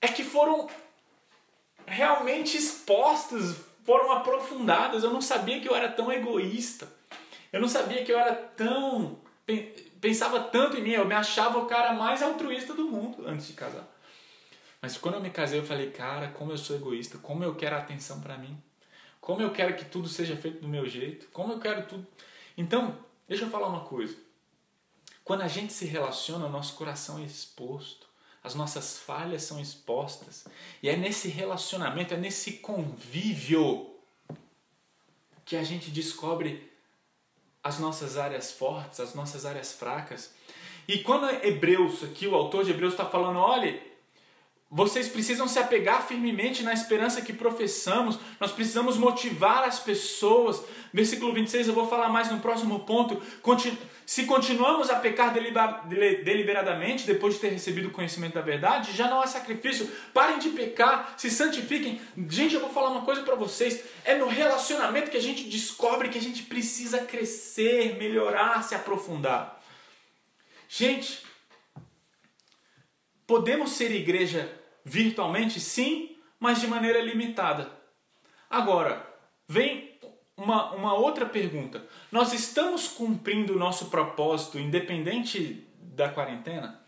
É 0.00 0.08
que 0.08 0.24
foram 0.24 0.68
realmente 1.86 2.56
expostas, 2.56 3.56
foram 3.84 4.12
aprofundadas. 4.12 5.04
Eu 5.04 5.12
não 5.12 5.22
sabia 5.22 5.60
que 5.60 5.68
eu 5.68 5.74
era 5.74 5.88
tão 5.88 6.12
egoísta. 6.12 6.88
Eu 7.52 7.60
não 7.60 7.68
sabia 7.68 8.04
que 8.04 8.12
eu 8.12 8.18
era 8.18 8.34
tão. 8.34 9.18
Pensava 10.00 10.40
tanto 10.40 10.76
em 10.76 10.82
mim, 10.82 10.90
eu 10.90 11.06
me 11.06 11.14
achava 11.14 11.58
o 11.58 11.66
cara 11.66 11.94
mais 11.94 12.22
altruísta 12.22 12.74
do 12.74 12.84
mundo 12.84 13.26
antes 13.26 13.46
de 13.46 13.52
casar. 13.54 13.86
Mas 14.82 14.98
quando 14.98 15.14
eu 15.14 15.20
me 15.20 15.30
casei, 15.30 15.58
eu 15.58 15.64
falei, 15.64 15.90
cara, 15.90 16.28
como 16.28 16.52
eu 16.52 16.58
sou 16.58 16.76
egoísta, 16.76 17.18
como 17.18 17.42
eu 17.42 17.54
quero 17.54 17.76
atenção 17.76 18.20
para 18.20 18.36
mim, 18.36 18.56
como 19.26 19.42
eu 19.42 19.50
quero 19.50 19.74
que 19.74 19.84
tudo 19.84 20.08
seja 20.08 20.36
feito 20.36 20.60
do 20.60 20.68
meu 20.68 20.88
jeito, 20.88 21.26
como 21.32 21.52
eu 21.52 21.58
quero 21.58 21.84
tudo. 21.88 22.06
Então, 22.56 22.96
deixa 23.26 23.42
eu 23.44 23.50
falar 23.50 23.66
uma 23.66 23.80
coisa. 23.80 24.16
Quando 25.24 25.42
a 25.42 25.48
gente 25.48 25.72
se 25.72 25.84
relaciona, 25.84 26.48
nosso 26.48 26.74
coração 26.74 27.18
é 27.18 27.24
exposto, 27.24 28.06
as 28.40 28.54
nossas 28.54 29.00
falhas 29.00 29.42
são 29.42 29.60
expostas, 29.60 30.46
e 30.80 30.88
é 30.88 30.96
nesse 30.96 31.26
relacionamento, 31.26 32.14
é 32.14 32.16
nesse 32.16 32.58
convívio 32.58 33.96
que 35.44 35.56
a 35.56 35.64
gente 35.64 35.90
descobre 35.90 36.70
as 37.64 37.80
nossas 37.80 38.16
áreas 38.16 38.52
fortes, 38.52 39.00
as 39.00 39.12
nossas 39.12 39.44
áreas 39.44 39.72
fracas. 39.72 40.32
E 40.86 40.98
quando 40.98 41.28
Hebreus, 41.44 42.04
aqui 42.04 42.28
o 42.28 42.34
autor 42.36 42.64
de 42.64 42.70
Hebreus 42.70 42.92
está 42.92 43.04
falando, 43.04 43.40
olha, 43.40 43.82
vocês 44.68 45.08
precisam 45.08 45.46
se 45.46 45.60
apegar 45.60 46.06
firmemente 46.06 46.64
na 46.64 46.72
esperança 46.72 47.22
que 47.22 47.32
professamos. 47.32 48.18
Nós 48.40 48.50
precisamos 48.50 48.96
motivar 48.96 49.62
as 49.62 49.78
pessoas. 49.78 50.60
Versículo 50.92 51.32
26, 51.32 51.68
eu 51.68 51.74
vou 51.74 51.88
falar 51.88 52.08
mais 52.08 52.32
no 52.32 52.40
próximo 52.40 52.80
ponto. 52.80 53.22
Se 54.04 54.24
continuamos 54.24 54.90
a 54.90 54.96
pecar 54.96 55.32
deliberadamente 55.32 57.06
depois 57.06 57.34
de 57.34 57.40
ter 57.40 57.50
recebido 57.50 57.88
o 57.88 57.92
conhecimento 57.92 58.34
da 58.34 58.40
verdade, 58.40 58.92
já 58.92 59.08
não 59.08 59.20
há 59.20 59.26
sacrifício. 59.28 59.88
Parem 60.12 60.40
de 60.40 60.48
pecar, 60.48 61.14
se 61.16 61.30
santifiquem. 61.30 62.00
Gente, 62.28 62.56
eu 62.56 62.60
vou 62.60 62.70
falar 62.70 62.90
uma 62.90 63.02
coisa 63.02 63.22
para 63.22 63.36
vocês. 63.36 63.84
É 64.04 64.16
no 64.16 64.26
relacionamento 64.26 65.12
que 65.12 65.16
a 65.16 65.22
gente 65.22 65.44
descobre 65.44 66.08
que 66.08 66.18
a 66.18 66.22
gente 66.22 66.42
precisa 66.42 66.98
crescer, 66.98 67.96
melhorar, 67.98 68.62
se 68.64 68.74
aprofundar. 68.74 69.62
Gente, 70.68 71.24
Podemos 73.26 73.72
ser 73.72 73.90
igreja 73.90 74.50
virtualmente? 74.84 75.58
Sim, 75.58 76.16
mas 76.38 76.60
de 76.60 76.66
maneira 76.66 77.00
limitada. 77.00 77.70
Agora, 78.48 79.04
vem 79.48 79.98
uma, 80.36 80.72
uma 80.72 80.94
outra 80.94 81.26
pergunta. 81.26 81.84
Nós 82.12 82.32
estamos 82.32 82.88
cumprindo 82.88 83.54
o 83.54 83.58
nosso 83.58 83.86
propósito 83.86 84.58
independente 84.58 85.66
da 85.80 86.08
quarentena? 86.08 86.80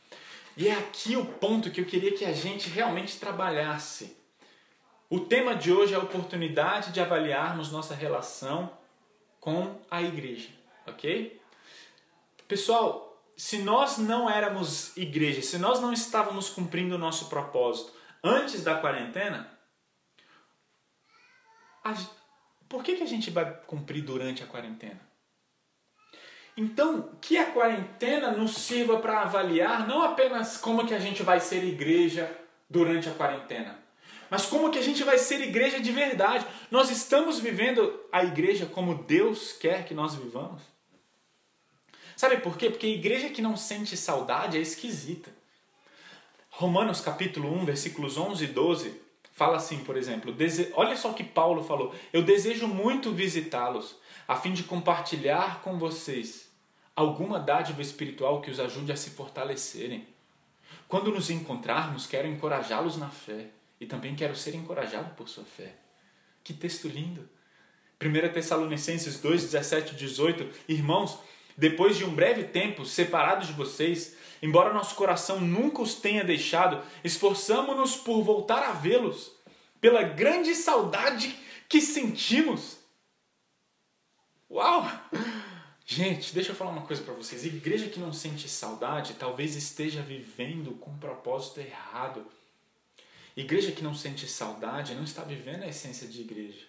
E 0.56 0.68
é 0.68 0.72
aqui 0.72 1.16
o 1.16 1.24
ponto 1.24 1.70
que 1.70 1.80
eu 1.80 1.84
queria 1.84 2.12
que 2.12 2.24
a 2.24 2.32
gente 2.32 2.68
realmente 2.68 3.18
trabalhasse. 3.18 4.16
O 5.08 5.20
tema 5.20 5.54
de 5.54 5.72
hoje 5.72 5.94
é 5.94 5.96
a 5.96 6.00
oportunidade 6.00 6.92
de 6.92 7.00
avaliarmos 7.00 7.72
nossa 7.72 7.94
relação 7.94 8.70
com 9.40 9.80
a 9.90 10.02
igreja, 10.02 10.50
ok? 10.86 11.40
Pessoal, 12.46 13.07
se 13.38 13.58
nós 13.58 13.98
não 13.98 14.28
éramos 14.28 14.96
igreja, 14.96 15.40
se 15.42 15.58
nós 15.58 15.80
não 15.80 15.92
estávamos 15.92 16.48
cumprindo 16.48 16.96
o 16.96 16.98
nosso 16.98 17.28
propósito 17.28 17.92
antes 18.22 18.64
da 18.64 18.74
quarentena, 18.80 19.48
a, 21.84 21.94
por 22.68 22.82
que, 22.82 22.96
que 22.96 23.04
a 23.04 23.06
gente 23.06 23.30
vai 23.30 23.48
cumprir 23.68 24.02
durante 24.02 24.42
a 24.42 24.46
quarentena? 24.46 25.00
Então, 26.56 27.12
que 27.20 27.38
a 27.38 27.52
quarentena 27.52 28.32
nos 28.32 28.56
sirva 28.56 28.98
para 28.98 29.22
avaliar 29.22 29.86
não 29.86 30.02
apenas 30.02 30.56
como 30.56 30.84
que 30.84 30.92
a 30.92 30.98
gente 30.98 31.22
vai 31.22 31.38
ser 31.38 31.62
igreja 31.62 32.28
durante 32.68 33.08
a 33.08 33.14
quarentena, 33.14 33.78
mas 34.28 34.46
como 34.46 34.68
que 34.72 34.80
a 34.80 34.82
gente 34.82 35.04
vai 35.04 35.16
ser 35.16 35.40
igreja 35.40 35.78
de 35.78 35.92
verdade. 35.92 36.44
Nós 36.72 36.90
estamos 36.90 37.38
vivendo 37.38 38.04
a 38.10 38.24
igreja 38.24 38.66
como 38.66 39.04
Deus 39.04 39.52
quer 39.52 39.84
que 39.84 39.94
nós 39.94 40.16
vivamos? 40.16 40.60
Sabe 42.18 42.38
por 42.38 42.58
quê? 42.58 42.68
Porque 42.68 42.86
a 42.86 42.90
igreja 42.90 43.28
que 43.28 43.40
não 43.40 43.56
sente 43.56 43.96
saudade 43.96 44.58
é 44.58 44.60
esquisita. 44.60 45.30
Romanos 46.50 47.00
capítulo 47.00 47.48
1, 47.60 47.64
versículos 47.64 48.18
11 48.18 48.42
e 48.42 48.48
12, 48.48 49.00
fala 49.32 49.56
assim, 49.56 49.84
por 49.84 49.96
exemplo, 49.96 50.34
olha 50.74 50.96
só 50.96 51.12
o 51.12 51.14
que 51.14 51.22
Paulo 51.22 51.62
falou: 51.62 51.94
Eu 52.12 52.24
desejo 52.24 52.66
muito 52.66 53.12
visitá-los, 53.12 53.94
a 54.26 54.34
fim 54.34 54.52
de 54.52 54.64
compartilhar 54.64 55.62
com 55.62 55.78
vocês 55.78 56.50
alguma 56.96 57.38
dádiva 57.38 57.80
espiritual 57.80 58.40
que 58.40 58.50
os 58.50 58.58
ajude 58.58 58.90
a 58.90 58.96
se 58.96 59.10
fortalecerem. 59.10 60.04
Quando 60.88 61.12
nos 61.12 61.30
encontrarmos, 61.30 62.04
quero 62.04 62.26
encorajá-los 62.26 62.96
na 62.96 63.10
fé 63.10 63.50
e 63.80 63.86
também 63.86 64.16
quero 64.16 64.34
ser 64.34 64.56
encorajado 64.56 65.14
por 65.14 65.28
sua 65.28 65.44
fé. 65.44 65.76
Que 66.42 66.52
texto 66.52 66.88
lindo! 66.88 67.28
1 68.02 68.32
Tessalonicenses 68.32 69.20
2, 69.20 69.42
17 69.44 69.92
e 69.92 69.96
18. 69.96 70.48
Irmãos, 70.68 71.20
depois 71.58 71.96
de 71.96 72.04
um 72.04 72.14
breve 72.14 72.44
tempo 72.44 72.84
separados 72.84 73.48
de 73.48 73.52
vocês, 73.52 74.16
embora 74.40 74.72
nosso 74.72 74.94
coração 74.94 75.40
nunca 75.40 75.82
os 75.82 75.96
tenha 75.96 76.22
deixado, 76.22 76.80
esforçamo-nos 77.02 77.96
por 77.96 78.22
voltar 78.22 78.62
a 78.62 78.70
vê-los, 78.70 79.32
pela 79.80 80.04
grande 80.04 80.54
saudade 80.54 81.36
que 81.68 81.80
sentimos. 81.80 82.78
Uau! 84.48 84.88
Gente, 85.84 86.32
deixa 86.32 86.52
eu 86.52 86.54
falar 86.54 86.70
uma 86.70 86.86
coisa 86.86 87.02
para 87.02 87.14
vocês. 87.14 87.44
Igreja 87.44 87.88
que 87.88 87.98
não 87.98 88.12
sente 88.12 88.48
saudade 88.48 89.14
talvez 89.14 89.56
esteja 89.56 90.00
vivendo 90.00 90.72
com 90.76 90.92
um 90.92 90.98
propósito 90.98 91.58
errado. 91.58 92.24
Igreja 93.36 93.72
que 93.72 93.82
não 93.82 93.94
sente 93.94 94.28
saudade 94.28 94.94
não 94.94 95.04
está 95.04 95.22
vivendo 95.22 95.64
a 95.64 95.68
essência 95.68 96.06
de 96.06 96.20
igreja. 96.20 96.66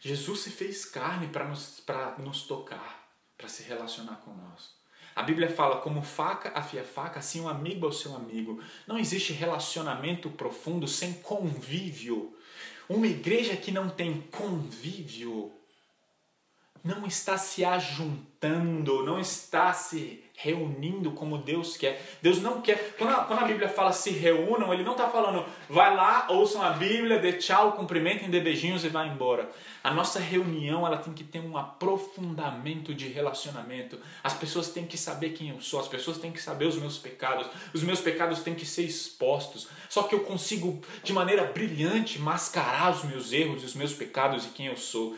Jesus 0.00 0.40
se 0.40 0.50
fez 0.50 0.84
carne 0.84 1.26
para 1.26 1.44
nos, 1.44 1.82
nos 2.18 2.42
tocar 2.42 3.05
para 3.36 3.48
se 3.48 3.62
relacionar 3.62 4.16
nós. 4.36 4.74
A 5.14 5.22
Bíblia 5.22 5.48
fala 5.48 5.80
como 5.80 6.02
faca 6.02 6.52
afia 6.54 6.84
faca, 6.84 7.18
assim 7.20 7.40
um 7.40 7.48
amigo 7.48 7.86
ao 7.86 7.92
seu 7.92 8.14
amigo. 8.14 8.62
Não 8.86 8.98
existe 8.98 9.32
relacionamento 9.32 10.28
profundo 10.28 10.86
sem 10.86 11.14
convívio. 11.14 12.36
Uma 12.88 13.06
igreja 13.06 13.56
que 13.56 13.72
não 13.72 13.88
tem 13.88 14.20
convívio 14.30 15.55
não 16.86 17.06
está 17.06 17.36
se 17.36 17.64
ajuntando, 17.64 19.04
não 19.04 19.18
está 19.18 19.72
se 19.72 20.22
reunindo 20.36 21.12
como 21.12 21.38
Deus 21.38 21.76
quer. 21.78 22.18
Deus 22.20 22.40
não 22.42 22.60
quer. 22.60 22.94
Quando 22.98 23.10
a, 23.10 23.24
quando 23.24 23.38
a 23.40 23.46
Bíblia 23.46 23.68
fala 23.70 23.90
se 23.90 24.10
reúnam, 24.10 24.72
ele 24.72 24.84
não 24.84 24.92
está 24.92 25.08
falando 25.08 25.44
vai 25.68 25.96
lá, 25.96 26.26
ouçam 26.28 26.62
a 26.62 26.70
Bíblia, 26.70 27.18
dê 27.18 27.32
tchau, 27.32 27.72
cumprimentem, 27.72 28.28
dê 28.28 28.38
beijinhos 28.38 28.84
e 28.84 28.88
vá 28.88 29.06
embora. 29.06 29.50
A 29.82 29.90
nossa 29.90 30.20
reunião 30.20 30.86
ela 30.86 30.98
tem 30.98 31.14
que 31.14 31.24
ter 31.24 31.40
um 31.40 31.56
aprofundamento 31.56 32.94
de 32.94 33.08
relacionamento. 33.08 33.98
As 34.22 34.34
pessoas 34.34 34.68
têm 34.68 34.84
que 34.84 34.98
saber 34.98 35.30
quem 35.30 35.48
eu 35.50 35.60
sou, 35.60 35.80
as 35.80 35.88
pessoas 35.88 36.18
têm 36.18 36.30
que 36.30 36.42
saber 36.42 36.66
os 36.66 36.76
meus 36.76 36.98
pecados, 36.98 37.48
os 37.72 37.82
meus 37.82 38.00
pecados 38.00 38.40
têm 38.40 38.54
que 38.54 38.66
ser 38.66 38.82
expostos. 38.82 39.68
Só 39.88 40.02
que 40.02 40.14
eu 40.14 40.20
consigo, 40.20 40.82
de 41.02 41.12
maneira 41.12 41.44
brilhante, 41.44 42.18
mascarar 42.18 42.92
os 42.92 43.04
meus 43.04 43.32
erros, 43.32 43.64
os 43.64 43.74
meus 43.74 43.94
pecados 43.94 44.44
e 44.44 44.48
quem 44.48 44.66
eu 44.66 44.76
sou. 44.76 45.16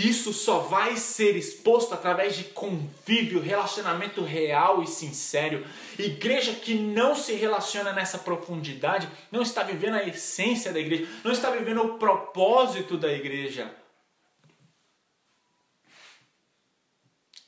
Isso 0.00 0.32
só 0.32 0.60
vai 0.60 0.96
ser 0.96 1.36
exposto 1.36 1.92
através 1.92 2.34
de 2.34 2.44
convívio, 2.44 3.38
relacionamento 3.38 4.24
real 4.24 4.82
e 4.82 4.86
sincero. 4.86 5.66
Igreja 5.98 6.54
que 6.54 6.74
não 6.74 7.14
se 7.14 7.34
relaciona 7.34 7.92
nessa 7.92 8.18
profundidade 8.18 9.10
não 9.30 9.42
está 9.42 9.62
vivendo 9.62 9.96
a 9.96 10.02
essência 10.02 10.72
da 10.72 10.80
igreja, 10.80 11.06
não 11.22 11.30
está 11.30 11.50
vivendo 11.50 11.82
o 11.82 11.98
propósito 11.98 12.96
da 12.96 13.12
igreja. 13.12 13.76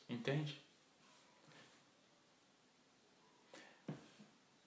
Entende? 0.07 0.61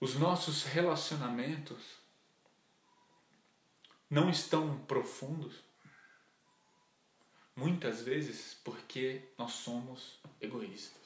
Os 0.01 0.15
nossos 0.15 0.63
relacionamentos 0.63 1.83
não 4.09 4.27
estão 4.27 4.79
profundos 4.88 5.63
Muitas 7.56 8.01
vezes 8.01 8.58
porque 8.64 9.22
nós 9.38 9.53
somos 9.53 10.20
egoístas. 10.41 11.01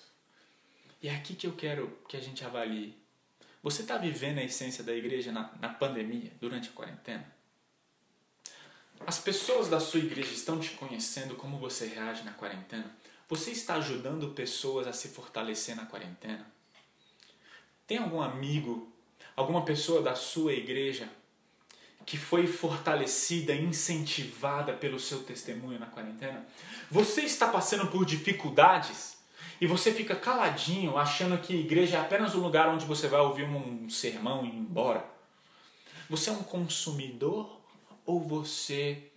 E 1.02 1.08
é 1.08 1.16
aqui 1.16 1.36
que 1.36 1.46
eu 1.46 1.54
quero 1.54 1.98
que 2.08 2.18
a 2.18 2.20
gente 2.20 2.44
avalie. 2.44 2.98
Você 3.62 3.84
está 3.84 3.98
vivendo 3.98 4.40
a 4.40 4.44
essência 4.44 4.84
da 4.84 4.94
igreja 4.94 5.32
na, 5.32 5.54
na 5.60 5.70
pandemia, 5.70 6.32
durante 6.40 6.70
a 6.70 6.72
quarentena? 6.72 7.40
As 9.06 9.20
pessoas 9.20 9.70
da 9.70 9.80
sua 9.80 10.00
igreja 10.00 10.34
estão 10.34 10.60
te 10.60 10.72
conhecendo 10.72 11.36
como 11.36 11.58
você 11.58 11.88
reage 11.88 12.24
na 12.24 12.34
quarentena? 12.34 12.90
Você 13.28 13.52
está 13.52 13.76
ajudando 13.76 14.34
pessoas 14.34 14.88
a 14.88 14.94
se 14.94 15.10
fortalecer 15.10 15.76
na 15.76 15.86
quarentena? 15.86 16.46
Tem 17.86 17.98
algum 17.98 18.22
amigo, 18.22 18.92
alguma 19.36 19.64
pessoa 19.64 20.02
da 20.02 20.16
sua 20.16 20.54
igreja 20.54 21.10
que 22.06 22.18
foi 22.18 22.48
fortalecida, 22.48 23.54
incentivada 23.54 24.74
pelo 24.74 25.00
seu 25.00 25.24
testemunho 25.24 25.80
na 25.80 25.86
quarentena? 25.86 26.46
Você 26.90 27.22
está 27.22 27.48
passando 27.48 27.88
por 27.88 28.06
dificuldades 28.06 29.18
e 29.62 29.68
você 29.68 29.94
fica 29.94 30.16
caladinho, 30.16 30.98
achando 30.98 31.38
que 31.38 31.54
igreja 31.54 31.98
é 31.98 32.00
apenas 32.00 32.34
um 32.34 32.40
lugar 32.40 32.70
onde 32.70 32.86
você 32.86 33.08
vai 33.08 33.20
ouvir 33.20 33.44
um 33.44 33.90
sermão 33.90 34.46
e 34.46 34.50
ir 34.50 34.56
embora? 34.56 35.06
Você 36.10 36.30
é 36.30 36.34
um 36.34 36.44
consumidor 36.44 37.62
ou 38.06 38.20
você 38.22 39.12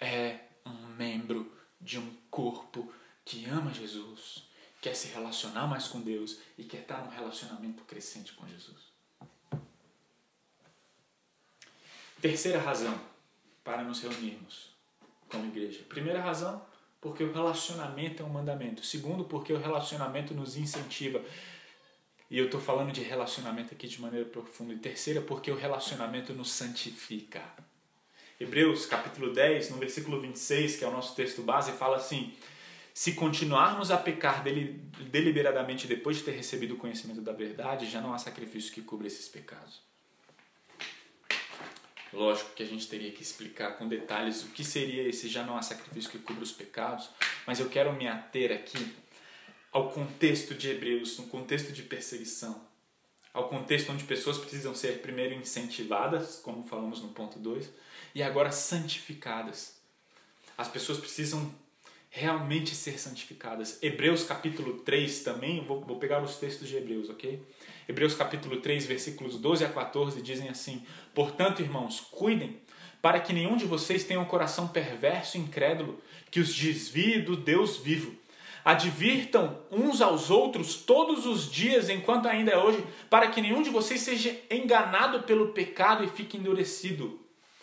é 0.00 0.40
um 0.66 0.88
membro 0.96 1.50
de 1.80 1.98
um 1.98 2.12
corpo 2.30 2.92
que 3.24 3.46
ama 3.46 3.72
Jesus, 3.72 4.44
quer 4.80 4.94
se 4.94 5.08
relacionar 5.08 5.66
mais 5.66 5.86
com 5.86 6.00
Deus 6.00 6.38
e 6.56 6.64
quer 6.64 6.80
estar 6.82 7.04
num 7.04 7.10
relacionamento 7.10 7.84
crescente 7.84 8.32
com 8.32 8.46
Jesus? 8.46 8.87
Terceira 12.20 12.58
razão 12.58 12.98
para 13.62 13.84
nos 13.84 14.00
reunirmos 14.00 14.70
como 15.28 15.46
igreja. 15.46 15.80
Primeira 15.88 16.20
razão, 16.20 16.60
porque 17.00 17.22
o 17.22 17.32
relacionamento 17.32 18.22
é 18.22 18.26
um 18.26 18.30
mandamento. 18.30 18.84
Segundo, 18.84 19.24
porque 19.24 19.52
o 19.52 19.58
relacionamento 19.58 20.34
nos 20.34 20.56
incentiva. 20.56 21.22
E 22.28 22.36
eu 22.36 22.46
estou 22.46 22.60
falando 22.60 22.92
de 22.92 23.02
relacionamento 23.02 23.72
aqui 23.72 23.86
de 23.86 24.00
maneira 24.00 24.26
profunda. 24.26 24.74
E 24.74 24.78
terceira, 24.78 25.20
porque 25.20 25.50
o 25.50 25.56
relacionamento 25.56 26.32
nos 26.32 26.50
santifica. 26.50 27.42
Hebreus 28.40 28.84
capítulo 28.84 29.32
10, 29.32 29.70
no 29.70 29.78
versículo 29.78 30.20
26, 30.20 30.76
que 30.76 30.84
é 30.84 30.88
o 30.88 30.92
nosso 30.92 31.14
texto 31.14 31.42
base, 31.42 31.72
fala 31.72 31.96
assim: 31.96 32.34
Se 32.92 33.12
continuarmos 33.12 33.90
a 33.92 33.96
pecar 33.96 34.42
deliberadamente 34.42 35.86
depois 35.86 36.16
de 36.16 36.24
ter 36.24 36.32
recebido 36.32 36.74
o 36.74 36.78
conhecimento 36.78 37.20
da 37.20 37.32
verdade, 37.32 37.88
já 37.88 38.00
não 38.00 38.12
há 38.12 38.18
sacrifício 38.18 38.72
que 38.72 38.82
cubra 38.82 39.06
esses 39.06 39.28
pecados. 39.28 39.82
Lógico 42.12 42.52
que 42.54 42.62
a 42.62 42.66
gente 42.66 42.88
teria 42.88 43.12
que 43.12 43.22
explicar 43.22 43.76
com 43.76 43.86
detalhes 43.86 44.42
o 44.42 44.48
que 44.48 44.64
seria 44.64 45.06
esse 45.06 45.28
já 45.28 45.44
não 45.44 45.56
há 45.56 45.62
sacrifício 45.62 46.10
que 46.10 46.18
cubra 46.18 46.42
os 46.42 46.52
pecados, 46.52 47.10
mas 47.46 47.60
eu 47.60 47.68
quero 47.68 47.92
me 47.92 48.08
ater 48.08 48.50
aqui 48.52 48.94
ao 49.70 49.90
contexto 49.90 50.54
de 50.54 50.70
Hebreus, 50.70 51.18
um 51.18 51.28
contexto 51.28 51.72
de 51.72 51.82
perseguição, 51.82 52.66
ao 53.32 53.48
contexto 53.48 53.92
onde 53.92 54.04
pessoas 54.04 54.38
precisam 54.38 54.74
ser 54.74 55.00
primeiro 55.02 55.34
incentivadas, 55.34 56.36
como 56.36 56.66
falamos 56.66 57.02
no 57.02 57.10
ponto 57.10 57.38
2, 57.38 57.70
e 58.14 58.22
agora 58.22 58.50
santificadas. 58.50 59.76
As 60.56 60.68
pessoas 60.68 60.98
precisam 60.98 61.54
realmente 62.10 62.74
ser 62.74 62.98
santificadas. 62.98 63.78
Hebreus 63.82 64.24
capítulo 64.24 64.80
3 64.80 65.22
também, 65.22 65.64
vou, 65.64 65.82
vou 65.82 65.98
pegar 65.98 66.22
os 66.22 66.36
textos 66.36 66.68
de 66.68 66.76
Hebreus, 66.76 67.10
ok? 67.10 67.42
Hebreus 67.88 68.14
capítulo 68.14 68.60
3, 68.60 68.84
versículos 68.84 69.38
12 69.38 69.64
a 69.64 69.68
14 69.70 70.20
dizem 70.20 70.50
assim: 70.50 70.84
Portanto, 71.14 71.62
irmãos, 71.62 72.00
cuidem 72.00 72.60
para 73.00 73.18
que 73.18 73.32
nenhum 73.32 73.56
de 73.56 73.64
vocês 73.64 74.04
tenha 74.04 74.20
um 74.20 74.26
coração 74.26 74.68
perverso 74.68 75.36
e 75.36 75.40
incrédulo, 75.40 75.98
que 76.30 76.38
os 76.38 76.54
desvie 76.54 77.22
do 77.22 77.34
Deus 77.34 77.78
vivo. 77.78 78.14
Advirtam 78.64 79.58
uns 79.70 80.02
aos 80.02 80.30
outros 80.30 80.74
todos 80.74 81.24
os 81.24 81.50
dias, 81.50 81.88
enquanto 81.88 82.26
ainda 82.26 82.50
é 82.50 82.58
hoje, 82.58 82.84
para 83.08 83.28
que 83.28 83.40
nenhum 83.40 83.62
de 83.62 83.70
vocês 83.70 84.02
seja 84.02 84.36
enganado 84.50 85.22
pelo 85.22 85.52
pecado 85.52 86.04
e 86.04 86.08
fique 86.08 86.36
endurecido. 86.36 87.18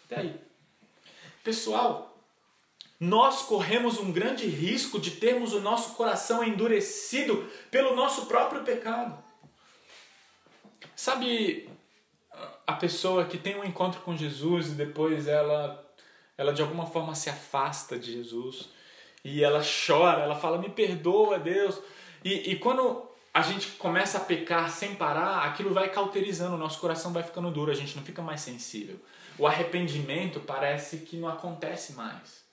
Até 0.05 0.21
aí. 0.21 0.35
Pessoal, 1.43 2.17
nós 2.99 3.43
corremos 3.43 3.99
um 3.99 4.11
grande 4.11 4.47
risco 4.47 4.99
de 4.99 5.11
termos 5.11 5.53
o 5.53 5.59
nosso 5.59 5.93
coração 5.93 6.43
endurecido 6.43 7.47
pelo 7.69 7.95
nosso 7.95 8.25
próprio 8.25 8.63
pecado. 8.63 9.24
Sabe 10.95 11.69
a 12.65 12.73
pessoa 12.73 13.25
que 13.25 13.37
tem 13.37 13.55
um 13.57 13.63
encontro 13.63 14.01
com 14.01 14.15
Jesus 14.15 14.69
e 14.69 14.71
depois 14.71 15.27
ela 15.27 15.81
ela 16.37 16.53
de 16.53 16.61
alguma 16.61 16.85
forma 16.85 17.15
se 17.15 17.29
afasta 17.29 17.97
de 17.97 18.11
Jesus 18.11 18.69
e 19.23 19.43
ela 19.43 19.61
chora, 19.61 20.23
ela 20.23 20.35
fala: 20.35 20.57
"Me 20.57 20.69
perdoa, 20.69 21.39
Deus". 21.39 21.79
E, 22.23 22.51
e 22.51 22.55
quando 22.57 23.07
a 23.33 23.41
gente 23.41 23.71
começa 23.71 24.17
a 24.17 24.21
pecar 24.21 24.71
sem 24.71 24.95
parar, 24.95 25.43
aquilo 25.45 25.73
vai 25.73 25.89
cauterizando, 25.89 26.55
o 26.55 26.57
nosso 26.57 26.79
coração 26.79 27.11
vai 27.11 27.21
ficando 27.21 27.51
duro, 27.51 27.69
a 27.69 27.75
gente 27.75 27.95
não 27.95 28.03
fica 28.03 28.21
mais 28.21 28.41
sensível. 28.41 28.97
O 29.37 29.45
arrependimento 29.45 30.39
parece 30.39 30.99
que 30.99 31.17
não 31.17 31.27
acontece 31.27 31.93
mais. 31.93 32.45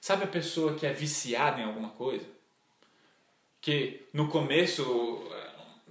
Sabe 0.00 0.24
a 0.24 0.28
pessoa 0.28 0.74
que 0.74 0.86
é 0.86 0.92
viciada 0.92 1.60
em 1.60 1.64
alguma 1.64 1.88
coisa? 1.88 2.24
Que 3.60 4.06
no 4.12 4.28
começo 4.28 5.28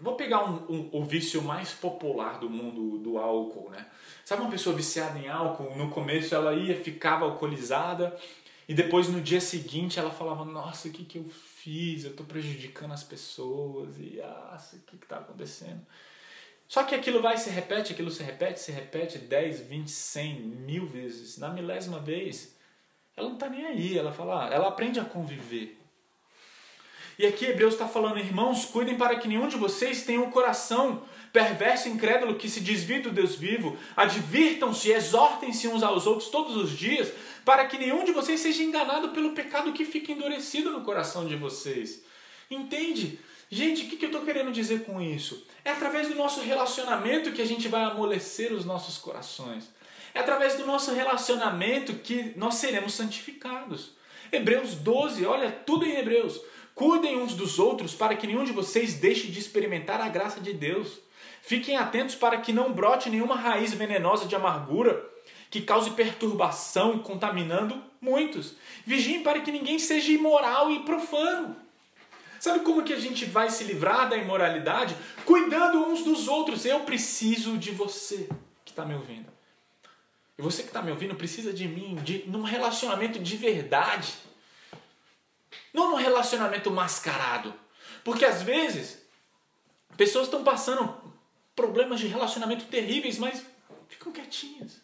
Vou 0.04 0.16
pegar 0.16 0.44
um, 0.44 0.56
um, 0.70 0.90
o 0.92 1.02
vício 1.06 1.42
mais 1.42 1.72
popular 1.72 2.38
do 2.38 2.50
mundo 2.50 2.98
do 2.98 3.18
álcool, 3.18 3.70
né? 3.70 3.88
Sabe 4.26 4.42
uma 4.42 4.52
pessoa 4.52 4.76
viciada 4.76 5.18
em 5.18 5.30
álcool? 5.30 5.78
No 5.78 5.90
começo 5.90 6.36
ela 6.36 6.54
ia, 6.54 6.76
ficava 6.76 7.24
alcoolizada 7.24 8.14
e 8.68 8.74
depois 8.74 9.08
no 9.08 9.22
dia 9.22 9.40
seguinte 9.40 9.98
ela 9.98 10.12
falava: 10.12 10.44
Nossa, 10.44 10.90
o 10.90 10.92
que, 10.92 11.06
que 11.06 11.20
eu 11.20 11.24
fiz? 11.24 12.04
Eu 12.04 12.12
estou 12.12 12.26
prejudicando 12.26 12.92
as 12.92 13.02
pessoas 13.02 13.98
e 13.98 14.22
nossa, 14.22 14.76
o 14.76 14.80
que 14.80 14.96
está 14.96 15.20
acontecendo? 15.20 15.82
Só 16.68 16.84
que 16.84 16.96
aquilo 16.96 17.22
vai 17.22 17.38
se 17.38 17.50
repete, 17.50 17.94
aquilo 17.94 18.12
se 18.12 18.24
repete, 18.24 18.60
se 18.60 18.74
repete 18.74 19.18
10, 19.18 19.62
20, 19.62 19.90
100, 19.90 20.36
mil 20.42 20.86
vezes. 20.86 21.38
Na 21.38 21.48
milésima 21.48 22.00
vez, 22.00 22.58
ela 23.16 23.30
não 23.30 23.36
está 23.36 23.48
nem 23.48 23.66
aí. 23.66 23.98
Ela 23.98 24.12
fala, 24.12 24.54
ela 24.54 24.68
aprende 24.68 25.00
a 25.00 25.06
conviver. 25.06 25.78
E 27.18 27.26
aqui 27.26 27.46
Hebreus 27.46 27.74
está 27.74 27.88
falando, 27.88 28.18
irmãos, 28.18 28.66
cuidem 28.66 28.98
para 28.98 29.16
que 29.16 29.28
nenhum 29.28 29.48
de 29.48 29.56
vocês 29.56 30.04
tenha 30.04 30.22
um 30.22 30.32
coração 30.32 31.04
perverso 31.32 31.88
e 31.88 31.92
incrédulo 31.92 32.36
que 32.36 32.50
se 32.50 32.60
desvie 32.60 33.00
do 33.00 33.12
Deus 33.12 33.36
vivo. 33.36 33.78
Advirtam-se, 33.96 34.92
exortem-se 34.92 35.68
uns 35.68 35.84
aos 35.84 36.06
outros 36.08 36.30
todos 36.30 36.56
os 36.56 36.72
dias, 36.72 37.12
para 37.44 37.66
que 37.66 37.78
nenhum 37.78 38.04
de 38.04 38.12
vocês 38.12 38.40
seja 38.40 38.64
enganado 38.64 39.10
pelo 39.10 39.32
pecado 39.32 39.74
que 39.74 39.86
fica 39.86 40.12
endurecido 40.12 40.72
no 40.72 40.82
coração 40.82 41.28
de 41.28 41.36
vocês. 41.36 42.04
Entende? 42.50 43.20
Gente, 43.50 43.86
o 43.86 43.90
que 43.90 44.04
eu 44.04 44.10
estou 44.10 44.26
querendo 44.26 44.52
dizer 44.52 44.84
com 44.84 45.02
isso? 45.02 45.46
É 45.64 45.72
através 45.72 46.08
do 46.08 46.16
nosso 46.16 46.42
relacionamento 46.42 47.32
que 47.32 47.42
a 47.42 47.46
gente 47.46 47.68
vai 47.68 47.84
amolecer 47.84 48.52
os 48.52 48.66
nossos 48.66 48.98
corações. 48.98 49.70
É 50.14 50.20
através 50.20 50.56
do 50.56 50.66
nosso 50.66 50.94
relacionamento 50.94 51.94
que 51.96 52.34
nós 52.36 52.56
seremos 52.56 52.94
santificados. 52.94 53.92
Hebreus 54.32 54.76
12, 54.76 55.26
olha 55.26 55.52
tudo 55.52 55.86
em 55.86 55.96
Hebreus. 55.96 56.40
Cuidem 56.76 57.18
uns 57.18 57.34
dos 57.34 57.60
outros 57.60 57.94
para 57.94 58.16
que 58.16 58.26
nenhum 58.26 58.44
de 58.44 58.52
vocês 58.52 58.96
deixe 58.96 59.28
de 59.28 59.40
experimentar 59.40 60.02
a 60.02 60.10
graça 60.10 60.40
de 60.40 60.54
Deus. 60.54 61.00
Fiquem 61.42 61.78
atentos 61.78 62.16
para 62.16 62.38
que 62.38 62.52
não 62.52 62.74
brote 62.74 63.10
nenhuma 63.10 63.36
raiz 63.36 63.74
venenosa 63.74 64.26
de 64.26 64.36
amargura 64.36 65.12
que 65.54 65.62
cause 65.62 65.92
perturbação, 65.92 66.98
contaminando 66.98 67.80
muitos. 68.02 68.56
Vigiem 68.88 69.22
para 69.22 69.40
que 69.40 69.52
ninguém 69.52 69.78
seja 69.78 70.12
imoral 70.12 70.72
e 70.72 70.80
profano. 70.80 71.56
Sabe 72.40 72.62
como 72.62 72.84
que 72.84 72.92
a 72.92 73.00
gente 73.00 73.24
vai 73.26 73.52
se 73.52 73.64
livrar 73.64 74.10
da 74.10 74.18
imoralidade? 74.18 74.98
Cuidando 75.24 75.86
uns 75.86 76.04
dos 76.04 76.28
outros. 76.28 76.66
Eu 76.66 76.80
preciso 76.80 77.56
de 77.58 77.70
você 77.70 78.28
que 78.66 78.72
está 78.72 78.84
me 78.84 78.96
ouvindo. 78.96 79.28
E 80.40 80.42
você 80.42 80.64
que 80.64 80.70
está 80.70 80.82
me 80.82 80.90
ouvindo 80.90 81.14
precisa 81.14 81.54
de 81.54 81.68
mim, 81.68 81.96
de 82.04 82.24
num 82.28 82.42
relacionamento 82.42 83.20
de 83.20 83.38
verdade. 83.38 84.12
Não 85.74 85.92
no 85.92 85.96
relacionamento 85.96 86.70
mascarado. 86.70 87.54
Porque 88.04 88.26
às 88.26 88.42
vezes 88.44 89.02
pessoas 89.98 90.26
estão 90.26 90.44
passando 90.44 91.02
problemas 91.56 92.00
de 92.00 92.08
relacionamento 92.08 92.66
terríveis, 92.66 93.18
mas 93.18 93.46
ficam 93.88 94.12
quietinhas. 94.12 94.82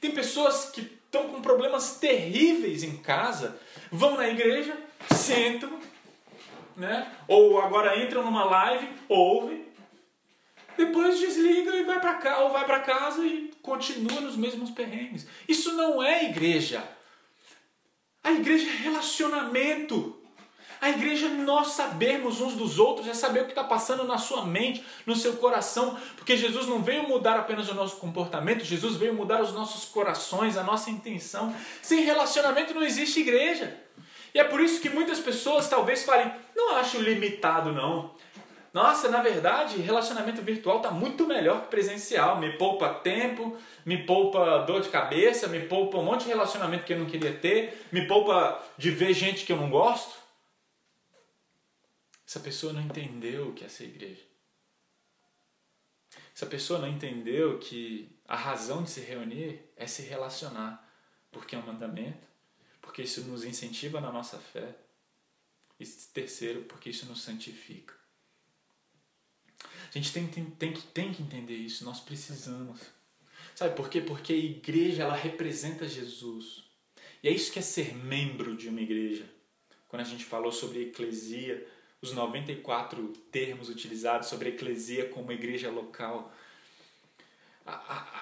Tem 0.00 0.10
pessoas 0.10 0.70
que 0.70 0.80
estão 0.80 1.28
com 1.28 1.42
problemas 1.42 1.98
terríveis 1.98 2.82
em 2.82 2.96
casa, 2.98 3.58
vão 3.90 4.16
na 4.16 4.28
igreja, 4.28 4.76
sentam, 5.14 5.80
né? 6.76 7.12
Ou 7.26 7.60
agora 7.60 8.02
entram 8.02 8.22
numa 8.22 8.44
live, 8.44 8.88
ouvem, 9.08 9.66
depois 10.76 11.18
desliga 11.18 11.74
e 11.74 11.82
vai 11.82 12.00
para 12.00 12.14
cá 12.14 12.38
ou 12.38 12.52
vai 12.52 12.64
para 12.64 12.80
casa 12.80 13.26
e 13.26 13.52
continua 13.60 14.20
nos 14.20 14.36
mesmos 14.36 14.70
perrengues. 14.70 15.26
Isso 15.48 15.72
não 15.72 16.00
é 16.00 16.26
igreja. 16.26 16.86
A 18.22 18.32
igreja 18.32 18.68
é 18.68 18.76
relacionamento. 18.82 20.18
A 20.80 20.90
igreja 20.90 21.26
é 21.26 21.30
nós 21.30 21.68
sabermos 21.68 22.40
uns 22.40 22.54
dos 22.54 22.78
outros, 22.78 23.08
é 23.08 23.14
saber 23.14 23.40
o 23.40 23.44
que 23.46 23.50
está 23.50 23.64
passando 23.64 24.04
na 24.04 24.16
sua 24.16 24.44
mente, 24.44 24.84
no 25.04 25.16
seu 25.16 25.34
coração, 25.34 25.98
porque 26.16 26.36
Jesus 26.36 26.68
não 26.68 26.82
veio 26.82 27.08
mudar 27.08 27.36
apenas 27.36 27.68
o 27.68 27.74
nosso 27.74 27.96
comportamento, 27.96 28.64
Jesus 28.64 28.94
veio 28.94 29.12
mudar 29.12 29.42
os 29.42 29.52
nossos 29.52 29.86
corações, 29.86 30.56
a 30.56 30.62
nossa 30.62 30.88
intenção. 30.88 31.54
Sem 31.82 32.04
relacionamento 32.04 32.74
não 32.74 32.82
existe 32.82 33.20
igreja. 33.20 33.76
E 34.32 34.38
é 34.38 34.44
por 34.44 34.60
isso 34.60 34.80
que 34.80 34.88
muitas 34.88 35.18
pessoas 35.18 35.68
talvez 35.68 36.04
falem: 36.04 36.32
não 36.54 36.76
acho 36.76 37.00
limitado, 37.00 37.72
não. 37.72 38.14
Nossa, 38.78 39.08
na 39.08 39.20
verdade, 39.20 39.82
relacionamento 39.82 40.40
virtual 40.40 40.76
está 40.76 40.92
muito 40.92 41.26
melhor 41.26 41.62
que 41.62 41.66
presencial. 41.66 42.38
Me 42.38 42.56
poupa 42.56 42.94
tempo, 42.94 43.58
me 43.84 44.06
poupa 44.06 44.58
dor 44.58 44.80
de 44.80 44.88
cabeça, 44.88 45.48
me 45.48 45.66
poupa 45.66 45.98
um 45.98 46.04
monte 46.04 46.22
de 46.22 46.28
relacionamento 46.28 46.84
que 46.84 46.92
eu 46.92 46.98
não 47.00 47.10
queria 47.10 47.36
ter, 47.36 47.84
me 47.90 48.06
poupa 48.06 48.64
de 48.78 48.92
ver 48.92 49.12
gente 49.14 49.44
que 49.44 49.50
eu 49.50 49.56
não 49.56 49.68
gosto. 49.68 50.16
Essa 52.24 52.38
pessoa 52.38 52.72
não 52.72 52.80
entendeu 52.80 53.48
o 53.48 53.52
que 53.52 53.64
é 53.64 53.68
ser 53.68 53.86
igreja. 53.86 54.22
Essa 56.32 56.46
pessoa 56.46 56.78
não 56.78 56.86
entendeu 56.86 57.58
que 57.58 58.16
a 58.28 58.36
razão 58.36 58.84
de 58.84 58.90
se 58.90 59.00
reunir 59.00 59.60
é 59.76 59.88
se 59.88 60.02
relacionar, 60.02 60.88
porque 61.32 61.56
é 61.56 61.58
um 61.58 61.66
mandamento, 61.66 62.28
porque 62.80 63.02
isso 63.02 63.22
nos 63.22 63.42
incentiva 63.42 64.00
na 64.00 64.12
nossa 64.12 64.38
fé. 64.38 64.72
E 65.80 65.84
terceiro, 66.14 66.62
porque 66.62 66.90
isso 66.90 67.06
nos 67.06 67.22
santifica. 67.22 67.97
A 69.98 70.00
gente 70.00 70.12
tem, 70.12 70.28
tem, 70.28 70.44
tem, 70.44 70.72
que, 70.72 70.82
tem 70.82 71.12
que 71.12 71.20
entender 71.24 71.56
isso, 71.56 71.84
nós 71.84 71.98
precisamos. 71.98 72.78
Sabe 73.52 73.74
por 73.74 73.90
quê? 73.90 74.00
Porque 74.00 74.32
a 74.32 74.36
igreja 74.36 75.02
ela 75.02 75.16
representa 75.16 75.88
Jesus. 75.88 76.62
E 77.20 77.28
é 77.28 77.32
isso 77.32 77.50
que 77.50 77.58
é 77.58 77.62
ser 77.62 77.96
membro 77.96 78.56
de 78.56 78.68
uma 78.68 78.80
igreja. 78.80 79.28
Quando 79.88 80.02
a 80.02 80.04
gente 80.04 80.24
falou 80.24 80.52
sobre 80.52 80.82
eclesia, 80.82 81.66
os 82.00 82.12
94 82.12 83.08
termos 83.32 83.68
utilizados 83.68 84.28
sobre 84.28 84.50
a 84.50 84.52
eclesia 84.52 85.08
como 85.08 85.32
igreja 85.32 85.68
local. 85.68 86.32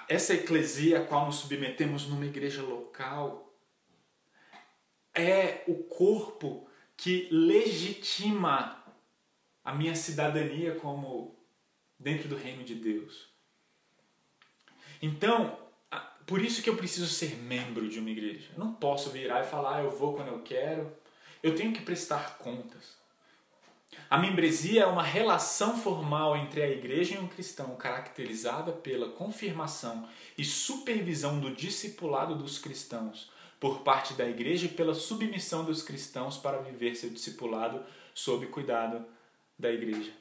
Essa 0.09 0.33
eclesia 0.33 1.03
a 1.03 1.05
qual 1.05 1.27
nos 1.27 1.37
submetemos 1.37 2.07
numa 2.07 2.25
igreja 2.25 2.63
local 2.63 3.55
é 5.15 5.63
o 5.69 5.75
corpo 5.85 6.67
que 6.97 7.29
legitima 7.31 8.83
a 9.63 9.75
minha 9.75 9.95
cidadania 9.95 10.75
como 10.77 11.36
dentro 11.99 12.29
do 12.29 12.37
reino 12.37 12.65
de 12.65 12.75
Deus. 12.75 13.27
Então, 15.01 15.59
por 16.27 16.43
isso 16.43 16.63
que 16.63 16.69
eu 16.69 16.77
preciso 16.77 17.07
ser 17.07 17.37
membro 17.37 17.89
de 17.89 18.01
uma 18.01 18.11
igreja. 18.11 18.51
Eu 18.53 18.59
não 18.59 18.73
posso 18.75 19.11
virar 19.11 19.43
e 19.43 19.47
falar, 19.47 19.77
ah, 19.77 19.83
eu 19.83 19.91
vou 19.91 20.15
quando 20.15 20.29
eu 20.29 20.43
quero. 20.43 20.93
Eu 21.43 21.55
tenho 21.55 21.73
que 21.73 21.83
prestar 21.83 22.39
contas. 22.39 22.97
A 24.11 24.19
membresia 24.19 24.83
é 24.83 24.87
uma 24.87 25.03
relação 25.03 25.77
formal 25.79 26.37
entre 26.37 26.63
a 26.63 26.69
igreja 26.69 27.15
e 27.15 27.19
um 27.19 27.29
cristão, 27.29 27.77
caracterizada 27.77 28.73
pela 28.73 29.11
confirmação 29.11 30.09
e 30.37 30.45
supervisão 30.45 31.41
do 31.41 31.55
discipulado 31.55 32.35
dos 32.35 32.59
cristãos 32.59 33.31
por 33.59 33.81
parte 33.81 34.15
da 34.15 34.29
igreja 34.29 34.67
e 34.67 34.71
pela 34.71 34.95
submissão 34.95 35.65
dos 35.65 35.83
cristãos 35.83 36.37
para 36.37 36.59
viver 36.59 36.95
seu 36.95 37.11
discipulado 37.11 37.85
sob 38.15 38.47
cuidado 38.47 39.05
da 39.59 39.73
igreja. 39.73 40.13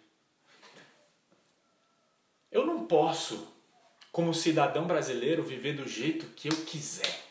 Eu 2.56 2.66
não 2.66 2.88
posso, 2.88 3.54
como 4.14 4.34
cidadão 4.34 4.88
brasileiro, 4.88 5.44
viver 5.44 5.76
do 5.76 5.86
jeito 5.86 6.28
que 6.28 6.48
eu 6.48 6.56
quiser. 6.66 7.22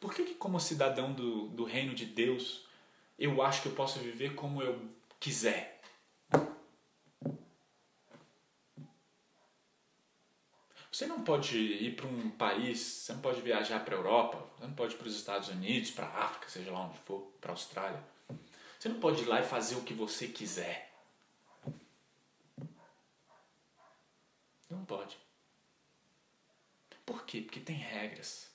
Por 0.00 0.12
que, 0.12 0.24
que 0.24 0.34
como 0.34 0.58
cidadão 0.58 1.12
do, 1.12 1.46
do 1.50 1.62
reino 1.62 1.94
de 1.94 2.04
Deus, 2.04 2.66
eu 3.16 3.40
acho 3.40 3.62
que 3.62 3.68
eu 3.68 3.74
posso 3.76 4.00
viver 4.00 4.34
como 4.34 4.60
eu 4.60 4.84
quiser? 5.20 5.80
Você 10.90 11.06
não 11.06 11.22
pode 11.22 11.56
ir 11.56 11.94
para 11.94 12.08
um 12.08 12.30
país, 12.30 12.80
você 12.80 13.12
não 13.12 13.20
pode 13.20 13.40
viajar 13.42 13.84
para 13.84 13.94
a 13.94 13.98
Europa, 13.98 14.44
você 14.58 14.66
não 14.66 14.74
pode 14.74 14.94
ir 14.94 14.98
para 14.98 15.06
os 15.06 15.14
Estados 15.14 15.48
Unidos, 15.50 15.92
para 15.92 16.06
a 16.06 16.24
África, 16.24 16.48
seja 16.48 16.72
lá 16.72 16.80
onde 16.80 16.98
for, 16.98 17.32
para 17.40 17.52
a 17.52 17.54
Austrália. 17.54 18.02
Você 18.76 18.88
não 18.88 18.98
pode 18.98 19.22
ir 19.22 19.26
lá 19.26 19.40
e 19.40 19.44
fazer 19.44 19.76
o 19.76 19.82
que 19.82 19.94
você 19.94 20.26
quiser. 20.26 20.93
Não 24.74 24.84
pode. 24.84 25.16
Por 27.06 27.24
quê? 27.24 27.40
Porque 27.40 27.60
tem 27.60 27.76
regras. 27.76 28.52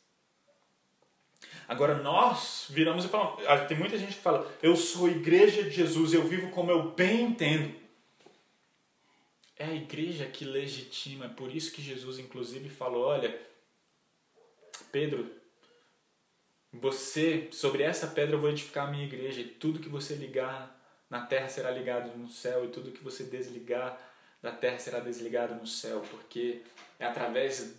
Agora 1.68 1.96
nós 2.02 2.66
viramos 2.70 3.06
e 3.06 3.08
falamos, 3.08 3.46
ah, 3.48 3.66
tem 3.66 3.78
muita 3.78 3.98
gente 3.98 4.16
que 4.16 4.22
fala, 4.22 4.52
eu 4.62 4.76
sou 4.76 5.08
igreja 5.08 5.64
de 5.64 5.70
Jesus, 5.70 6.14
eu 6.14 6.28
vivo 6.28 6.50
como 6.50 6.72
eu 6.72 6.92
bem 6.92 7.22
entendo. 7.22 7.76
É 9.56 9.66
a 9.66 9.74
igreja 9.74 10.26
que 10.26 10.46
legitima, 10.46 11.26
é 11.26 11.30
por 11.30 11.54
isso 11.54 11.72
que 11.72 11.82
Jesus 11.82 12.18
inclusive 12.18 12.70
falou, 12.70 13.06
olha, 13.06 13.40
Pedro, 14.92 15.32
você, 16.74 17.50
sobre 17.52 17.84
essa 17.84 18.08
pedra 18.08 18.36
eu 18.36 18.42
vou 18.42 18.50
edificar 18.50 18.88
a 18.88 18.92
minha 18.92 19.06
igreja, 19.06 19.42
e 19.42 19.48
tudo 19.48 19.80
que 19.80 19.90
você 19.90 20.16
ligar 20.16 20.76
na 21.10 21.26
terra 21.26 21.50
será 21.50 21.72
ligado 21.72 22.18
no 22.18 22.30
céu, 22.30 22.66
e 22.66 22.70
tudo 22.70 22.92
que 22.92 23.04
você 23.04 23.24
desligar 23.24 24.09
da 24.42 24.52
terra 24.52 24.80
será 24.80 25.00
desligado 25.00 25.56
no 25.56 25.68
céu, 25.68 26.02
porque 26.12 26.62
é 26.98 27.06
através 27.06 27.76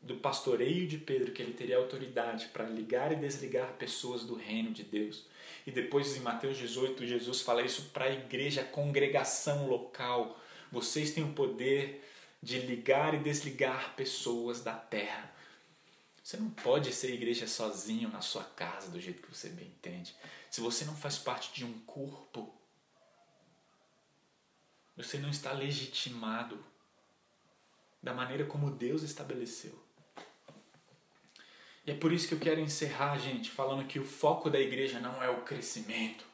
do 0.00 0.16
pastoreio 0.16 0.86
de 0.86 0.98
Pedro 0.98 1.32
que 1.32 1.40
ele 1.40 1.52
teria 1.52 1.76
autoridade 1.76 2.46
para 2.46 2.64
ligar 2.64 3.12
e 3.12 3.16
desligar 3.16 3.74
pessoas 3.74 4.24
do 4.24 4.34
reino 4.34 4.72
de 4.72 4.82
Deus. 4.82 5.26
E 5.64 5.70
depois 5.70 6.16
em 6.16 6.20
Mateus 6.20 6.58
18, 6.58 7.06
Jesus 7.06 7.40
fala 7.40 7.62
isso 7.62 7.90
para 7.92 8.06
a 8.06 8.12
igreja, 8.12 8.62
a 8.62 8.64
congregação 8.64 9.68
local. 9.68 10.40
Vocês 10.72 11.12
têm 11.12 11.22
o 11.22 11.32
poder 11.32 12.04
de 12.42 12.58
ligar 12.58 13.14
e 13.14 13.18
desligar 13.18 13.94
pessoas 13.94 14.60
da 14.60 14.74
terra. 14.74 15.32
Você 16.22 16.36
não 16.36 16.50
pode 16.50 16.92
ser 16.92 17.12
igreja 17.14 17.46
sozinho 17.46 18.08
na 18.08 18.20
sua 18.20 18.44
casa, 18.44 18.90
do 18.90 19.00
jeito 19.00 19.22
que 19.22 19.32
você 19.32 19.48
bem 19.48 19.66
entende. 19.66 20.14
Se 20.50 20.60
você 20.60 20.84
não 20.84 20.96
faz 20.96 21.18
parte 21.18 21.52
de 21.52 21.64
um 21.64 21.72
corpo, 21.80 22.52
você 24.96 25.18
não 25.18 25.30
está 25.30 25.52
legitimado 25.52 26.64
da 28.02 28.12
maneira 28.12 28.44
como 28.44 28.70
Deus 28.70 29.02
estabeleceu. 29.02 29.80
E 31.86 31.90
é 31.90 31.94
por 31.94 32.12
isso 32.12 32.28
que 32.28 32.34
eu 32.34 32.40
quero 32.40 32.60
encerrar, 32.60 33.18
gente, 33.18 33.50
falando 33.50 33.86
que 33.86 33.98
o 33.98 34.04
foco 34.04 34.48
da 34.48 34.60
igreja 34.60 35.00
não 35.00 35.22
é 35.22 35.28
o 35.28 35.42
crescimento 35.42 36.24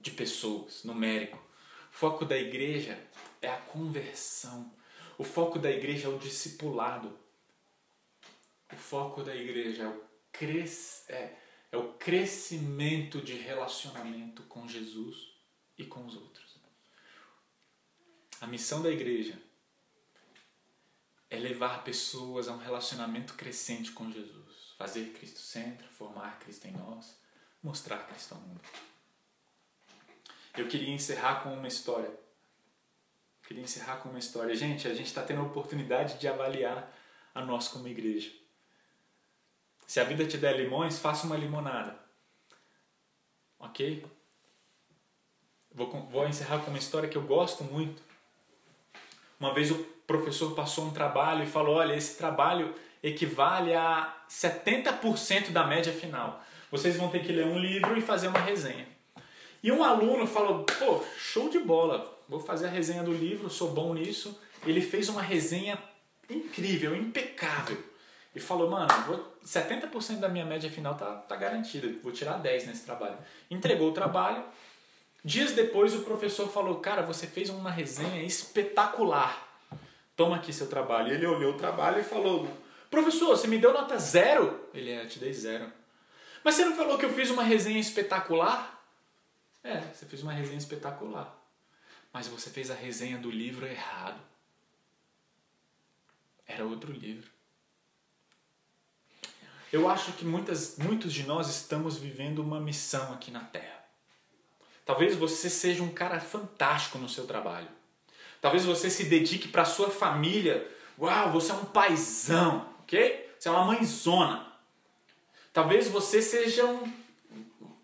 de 0.00 0.10
pessoas, 0.10 0.84
numérico. 0.84 1.38
O 1.90 1.94
foco 1.94 2.24
da 2.24 2.36
igreja 2.36 2.98
é 3.40 3.48
a 3.48 3.56
conversão. 3.56 4.72
O 5.16 5.24
foco 5.24 5.58
da 5.58 5.70
igreja 5.70 6.08
é 6.08 6.10
o 6.10 6.18
discipulado. 6.18 7.18
O 8.70 8.76
foco 8.76 9.22
da 9.22 9.34
igreja 9.34 9.84
é 9.84 9.88
o, 9.88 10.04
cres... 10.30 11.04
é, 11.08 11.36
é 11.70 11.76
o 11.76 11.94
crescimento 11.94 13.20
de 13.20 13.34
relacionamento 13.34 14.42
com 14.44 14.66
Jesus 14.66 15.32
e 15.78 15.84
com 15.84 16.04
os 16.04 16.16
outros. 16.16 16.51
A 18.42 18.46
missão 18.48 18.82
da 18.82 18.90
igreja 18.90 19.40
é 21.30 21.38
levar 21.38 21.84
pessoas 21.84 22.48
a 22.48 22.52
um 22.52 22.56
relacionamento 22.58 23.34
crescente 23.34 23.92
com 23.92 24.10
Jesus, 24.10 24.74
fazer 24.76 25.12
Cristo 25.12 25.38
centro, 25.38 25.86
formar 25.90 26.40
Cristo 26.40 26.66
em 26.66 26.72
nós, 26.72 27.16
mostrar 27.62 27.98
Cristo 28.08 28.34
ao 28.34 28.40
mundo. 28.40 28.60
Eu 30.58 30.66
queria 30.66 30.92
encerrar 30.92 31.44
com 31.44 31.54
uma 31.54 31.68
história. 31.68 32.12
queria 33.44 33.62
encerrar 33.62 33.98
com 33.98 34.08
uma 34.08 34.18
história. 34.18 34.56
Gente, 34.56 34.88
a 34.88 34.94
gente 34.94 35.06
está 35.06 35.22
tendo 35.22 35.42
a 35.42 35.44
oportunidade 35.44 36.18
de 36.18 36.26
avaliar 36.26 36.92
a 37.32 37.44
nós 37.44 37.68
como 37.68 37.86
igreja. 37.86 38.32
Se 39.86 40.00
a 40.00 40.04
vida 40.04 40.26
te 40.26 40.36
der 40.36 40.56
limões, 40.56 40.98
faça 40.98 41.28
uma 41.28 41.36
limonada. 41.36 41.96
Ok? 43.60 44.04
Vou, 45.70 45.88
vou 46.08 46.26
encerrar 46.26 46.58
com 46.64 46.70
uma 46.70 46.78
história 46.78 47.08
que 47.08 47.16
eu 47.16 47.24
gosto 47.24 47.62
muito 47.62 48.10
uma 49.42 49.52
vez 49.52 49.72
o 49.72 49.74
professor 50.06 50.54
passou 50.54 50.84
um 50.84 50.92
trabalho 50.92 51.42
e 51.42 51.48
falou: 51.48 51.74
olha, 51.74 51.96
esse 51.96 52.16
trabalho 52.16 52.72
equivale 53.02 53.74
a 53.74 54.14
70% 54.30 55.50
da 55.50 55.66
média 55.66 55.92
final. 55.92 56.40
Vocês 56.70 56.96
vão 56.96 57.10
ter 57.10 57.24
que 57.24 57.32
ler 57.32 57.46
um 57.46 57.58
livro 57.58 57.98
e 57.98 58.00
fazer 58.00 58.28
uma 58.28 58.38
resenha. 58.38 58.86
E 59.60 59.72
um 59.72 59.82
aluno 59.82 60.28
falou: 60.28 60.64
pô, 60.64 61.04
show 61.18 61.48
de 61.48 61.58
bola, 61.58 62.16
vou 62.28 62.38
fazer 62.38 62.68
a 62.68 62.70
resenha 62.70 63.02
do 63.02 63.12
livro, 63.12 63.50
sou 63.50 63.72
bom 63.72 63.92
nisso. 63.92 64.40
Ele 64.64 64.80
fez 64.80 65.08
uma 65.08 65.20
resenha 65.20 65.76
incrível, 66.30 66.94
impecável. 66.94 67.82
E 68.36 68.38
falou: 68.38 68.70
mano, 68.70 68.88
vou, 69.08 69.36
70% 69.44 70.20
da 70.20 70.28
minha 70.28 70.44
média 70.44 70.70
final 70.70 70.94
tá, 70.94 71.16
tá 71.16 71.34
garantida, 71.34 71.88
vou 72.00 72.12
tirar 72.12 72.34
10 72.34 72.68
nesse 72.68 72.84
trabalho. 72.84 73.18
Entregou 73.50 73.90
o 73.90 73.92
trabalho 73.92 74.44
Dias 75.24 75.52
depois 75.52 75.94
o 75.94 76.02
professor 76.02 76.48
falou: 76.48 76.80
Cara, 76.80 77.02
você 77.02 77.26
fez 77.26 77.48
uma 77.48 77.70
resenha 77.70 78.22
espetacular. 78.22 79.48
Toma 80.16 80.36
aqui 80.36 80.52
seu 80.52 80.68
trabalho. 80.68 81.12
Ele 81.12 81.26
olhou 81.26 81.54
o 81.54 81.56
trabalho 81.56 82.00
e 82.00 82.04
falou: 82.04 82.48
Professor, 82.90 83.28
você 83.28 83.46
me 83.46 83.58
deu 83.58 83.72
nota 83.72 83.98
zero? 83.98 84.68
Ele 84.74 84.90
é, 84.90 85.06
te 85.06 85.18
dei 85.20 85.32
zero. 85.32 85.72
Mas 86.42 86.56
você 86.56 86.64
não 86.64 86.76
falou 86.76 86.98
que 86.98 87.04
eu 87.04 87.12
fiz 87.12 87.30
uma 87.30 87.44
resenha 87.44 87.78
espetacular? 87.78 88.84
É, 89.62 89.80
você 89.80 90.06
fez 90.06 90.22
uma 90.24 90.32
resenha 90.32 90.58
espetacular. 90.58 91.38
Mas 92.12 92.26
você 92.26 92.50
fez 92.50 92.68
a 92.70 92.74
resenha 92.74 93.16
do 93.16 93.30
livro 93.30 93.64
errado. 93.64 94.20
Era 96.44 96.64
outro 96.64 96.92
livro. 96.92 97.30
Eu 99.72 99.88
acho 99.88 100.12
que 100.14 100.24
muitas, 100.24 100.76
muitos 100.76 101.14
de 101.14 101.22
nós 101.22 101.48
estamos 101.48 101.96
vivendo 101.96 102.40
uma 102.40 102.60
missão 102.60 103.14
aqui 103.14 103.30
na 103.30 103.40
Terra 103.40 103.81
Talvez 104.84 105.14
você 105.16 105.48
seja 105.48 105.82
um 105.82 105.90
cara 105.90 106.20
fantástico 106.20 106.98
no 106.98 107.08
seu 107.08 107.26
trabalho. 107.26 107.68
Talvez 108.40 108.64
você 108.64 108.90
se 108.90 109.04
dedique 109.04 109.48
para 109.48 109.64
sua 109.64 109.88
família. 109.90 110.68
Uau, 110.98 111.30
você 111.32 111.52
é 111.52 111.54
um 111.54 111.64
paizão, 111.64 112.66
ok? 112.80 113.30
Você 113.38 113.48
é 113.48 113.52
uma 113.52 113.64
mãezona. 113.64 114.46
Talvez 115.52 115.88
você 115.88 116.20
seja 116.20 116.64
um, 116.66 116.92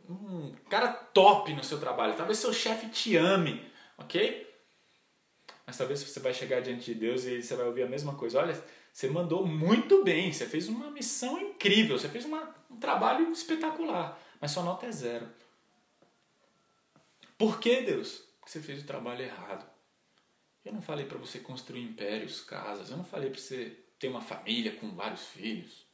um 0.08 0.54
cara 0.68 0.88
top 0.88 1.52
no 1.52 1.62
seu 1.62 1.78
trabalho. 1.78 2.14
Talvez 2.14 2.38
seu 2.38 2.52
chefe 2.52 2.88
te 2.88 3.16
ame, 3.16 3.64
ok? 3.96 4.48
Mas 5.66 5.76
talvez 5.76 6.02
você 6.02 6.18
vai 6.18 6.32
chegar 6.32 6.60
diante 6.60 6.86
de 6.86 6.94
Deus 6.94 7.24
e 7.24 7.42
você 7.42 7.54
vai 7.54 7.66
ouvir 7.66 7.82
a 7.82 7.88
mesma 7.88 8.14
coisa. 8.14 8.40
Olha, 8.40 8.60
você 8.92 9.08
mandou 9.08 9.46
muito 9.46 10.02
bem, 10.02 10.32
você 10.32 10.46
fez 10.46 10.68
uma 10.68 10.90
missão 10.90 11.38
incrível, 11.38 11.98
você 11.98 12.08
fez 12.08 12.24
uma, 12.24 12.52
um 12.70 12.76
trabalho 12.76 13.30
espetacular, 13.30 14.18
mas 14.40 14.50
sua 14.50 14.62
nota 14.62 14.86
é 14.86 14.90
zero. 14.90 15.28
Por 17.38 17.60
que, 17.60 17.82
Deus? 17.82 18.24
Porque 18.40 18.50
você 18.50 18.60
fez 18.60 18.82
o 18.82 18.86
trabalho 18.86 19.24
errado. 19.24 19.64
Eu 20.64 20.72
não 20.72 20.82
falei 20.82 21.06
para 21.06 21.16
você 21.16 21.38
construir 21.38 21.82
impérios, 21.82 22.40
casas. 22.40 22.90
Eu 22.90 22.96
não 22.96 23.04
falei 23.04 23.30
para 23.30 23.40
você 23.40 23.78
ter 23.98 24.08
uma 24.08 24.20
família 24.20 24.74
com 24.74 24.90
vários 24.90 25.24
filhos. 25.28 25.86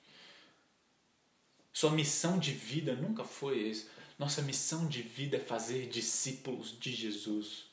Sua 1.73 1.91
missão 1.91 2.39
de 2.39 2.53
vida 2.53 2.97
nunca 2.97 3.25
foi 3.25 3.71
essa. 3.71 3.87
Nossa 4.19 4.41
missão 4.41 4.89
de 4.89 5.03
vida 5.03 5.37
é 5.37 5.41
fazer 5.41 5.89
discípulos 5.89 6.79
de 6.79 6.93
Jesus. 6.93 7.71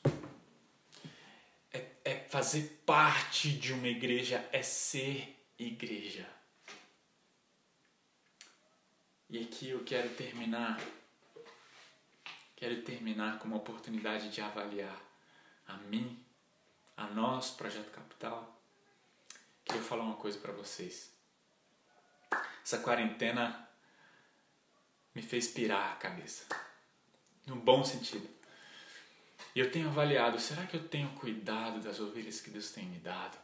É, 1.72 1.86
é 2.04 2.16
fazer 2.28 2.82
parte 2.84 3.50
de 3.50 3.72
uma 3.72 3.88
igreja, 3.88 4.46
é 4.52 4.62
ser 4.62 5.42
igreja. 5.58 6.28
E 9.30 9.38
aqui 9.38 9.70
eu 9.70 9.82
quero 9.82 10.10
terminar 10.10 10.78
Quero 12.62 12.80
terminar 12.82 13.40
com 13.40 13.48
uma 13.48 13.56
oportunidade 13.56 14.30
de 14.30 14.40
avaliar 14.40 14.96
a 15.66 15.78
mim, 15.78 16.16
a 16.96 17.08
nós, 17.08 17.50
Projeto 17.50 17.90
Capital. 17.90 18.56
Queria 19.64 19.82
falar 19.82 20.04
uma 20.04 20.14
coisa 20.14 20.38
para 20.38 20.52
vocês. 20.52 21.12
Essa 22.64 22.78
quarentena 22.78 23.68
me 25.12 25.22
fez 25.22 25.48
pirar 25.48 25.90
a 25.90 25.96
cabeça, 25.96 26.46
no 27.48 27.56
bom 27.56 27.82
sentido. 27.82 28.30
E 29.56 29.58
eu 29.58 29.68
tenho 29.72 29.88
avaliado: 29.88 30.38
será 30.38 30.64
que 30.64 30.76
eu 30.76 30.86
tenho 30.86 31.10
cuidado 31.16 31.80
das 31.80 31.98
ovelhas 31.98 32.40
que 32.40 32.50
Deus 32.50 32.70
tem 32.70 32.86
me 32.86 33.00
dado? 33.00 33.36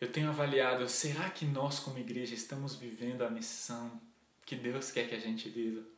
Eu 0.00 0.10
tenho 0.10 0.30
avaliado: 0.30 0.88
será 0.88 1.28
que 1.28 1.44
nós, 1.44 1.78
como 1.78 1.98
igreja, 1.98 2.34
estamos 2.34 2.74
vivendo 2.74 3.20
a 3.20 3.28
missão 3.28 4.00
que 4.46 4.56
Deus 4.56 4.90
quer 4.90 5.06
que 5.06 5.14
a 5.14 5.20
gente 5.20 5.50
viva? 5.50 5.92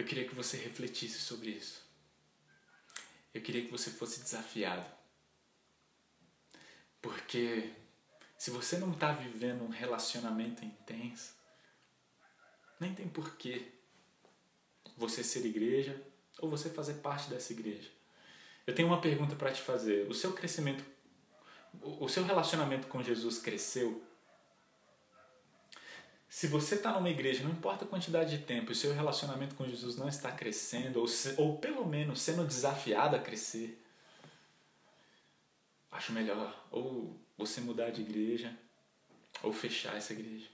Eu 0.00 0.06
queria 0.06 0.26
que 0.26 0.34
você 0.34 0.56
refletisse 0.56 1.18
sobre 1.18 1.50
isso. 1.50 1.84
Eu 3.34 3.42
queria 3.42 3.62
que 3.62 3.70
você 3.70 3.90
fosse 3.90 4.22
desafiado. 4.22 4.90
Porque 7.02 7.70
se 8.38 8.50
você 8.50 8.78
não 8.78 8.92
está 8.92 9.12
vivendo 9.12 9.62
um 9.62 9.68
relacionamento 9.68 10.64
intenso, 10.64 11.34
nem 12.80 12.94
tem 12.94 13.10
porquê 13.10 13.72
você 14.96 15.22
ser 15.22 15.44
igreja 15.44 16.02
ou 16.38 16.48
você 16.48 16.70
fazer 16.70 16.94
parte 16.94 17.28
dessa 17.28 17.52
igreja. 17.52 17.90
Eu 18.66 18.74
tenho 18.74 18.88
uma 18.88 19.02
pergunta 19.02 19.36
para 19.36 19.52
te 19.52 19.60
fazer. 19.60 20.08
O 20.08 20.14
seu 20.14 20.32
crescimento, 20.32 20.82
o 21.82 22.08
seu 22.08 22.24
relacionamento 22.24 22.86
com 22.86 23.02
Jesus 23.02 23.38
cresceu 23.38 24.02
se 26.30 26.46
você 26.46 26.76
está 26.76 26.92
numa 26.92 27.10
igreja, 27.10 27.42
não 27.42 27.50
importa 27.50 27.84
a 27.84 27.88
quantidade 27.88 28.38
de 28.38 28.44
tempo, 28.44 28.70
e 28.70 28.72
o 28.72 28.76
seu 28.76 28.94
relacionamento 28.94 29.56
com 29.56 29.66
Jesus 29.66 29.96
não 29.96 30.08
está 30.08 30.30
crescendo, 30.30 31.00
ou, 31.00 31.08
se, 31.08 31.34
ou 31.36 31.58
pelo 31.58 31.84
menos 31.84 32.22
sendo 32.22 32.46
desafiado 32.46 33.16
a 33.16 33.18
crescer, 33.18 33.82
acho 35.90 36.12
melhor 36.12 36.56
ou 36.70 37.18
você 37.36 37.60
mudar 37.60 37.90
de 37.90 38.02
igreja, 38.02 38.56
ou 39.42 39.52
fechar 39.52 39.96
essa 39.96 40.12
igreja. 40.12 40.46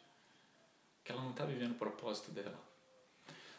Que 1.05 1.13
ela 1.13 1.21
não 1.21 1.33
está 1.33 1.45
vivendo 1.45 1.73
o 1.73 1.79
propósito 1.79 2.31
dela. 2.31 2.59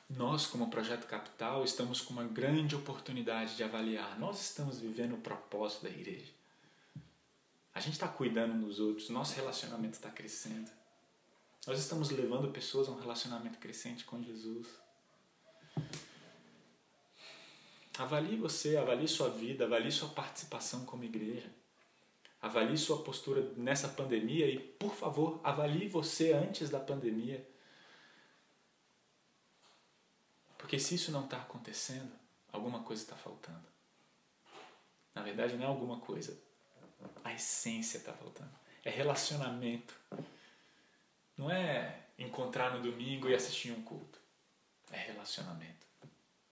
Nós, 0.09 0.47
como 0.47 0.71
Projeto 0.71 1.05
Capital, 1.05 1.63
estamos 1.63 2.01
com 2.01 2.13
uma 2.13 2.23
grande 2.23 2.75
oportunidade 2.75 3.55
de 3.55 3.63
avaliar. 3.63 4.17
Nós 4.17 4.41
estamos 4.41 4.79
vivendo 4.79 5.13
o 5.13 5.21
propósito 5.21 5.83
da 5.83 5.89
igreja. 5.89 6.31
A 7.75 7.79
gente 7.79 7.93
está 7.93 8.07
cuidando 8.07 8.65
dos 8.65 8.79
outros, 8.79 9.09
nosso 9.09 9.35
relacionamento 9.35 9.93
está 9.93 10.09
crescendo. 10.09 10.76
Nós 11.67 11.79
estamos 11.79 12.09
levando 12.11 12.49
pessoas 12.49 12.87
a 12.87 12.91
um 12.91 12.97
relacionamento 12.97 13.59
crescente 13.59 14.05
com 14.05 14.23
Jesus. 14.23 14.65
Avalie 17.97 18.37
você, 18.37 18.77
avalie 18.77 19.05
sua 19.05 19.29
vida, 19.29 19.65
avalie 19.65 19.91
sua 19.91 20.07
participação 20.07 20.85
como 20.85 21.03
igreja. 21.03 21.51
Avalie 22.41 22.77
sua 22.77 23.03
postura 23.03 23.41
nessa 23.57 23.89
pandemia 23.89 24.49
e, 24.49 24.59
por 24.59 24.95
favor, 24.95 25.41
avalie 25.43 25.89
você 25.89 26.31
antes 26.31 26.69
da 26.69 26.79
pandemia. 26.79 27.45
Porque 30.57 30.79
se 30.79 30.95
isso 30.95 31.11
não 31.11 31.25
está 31.25 31.35
acontecendo, 31.35 32.13
alguma 32.49 32.81
coisa 32.83 33.01
está 33.03 33.17
faltando. 33.17 33.67
Na 35.13 35.21
verdade, 35.21 35.57
não 35.57 35.65
é 35.65 35.67
alguma 35.67 35.99
coisa. 35.99 36.39
A 37.25 37.33
essência 37.33 37.97
está 37.97 38.13
faltando. 38.13 38.51
É 38.85 38.89
relacionamento. 38.89 39.93
Não 41.37 41.51
é 41.51 42.07
encontrar 42.17 42.73
no 42.73 42.81
domingo 42.81 43.29
e 43.29 43.35
assistir 43.35 43.71
um 43.71 43.83
culto. 43.83 44.19
É 44.91 44.97
relacionamento. 44.97 45.76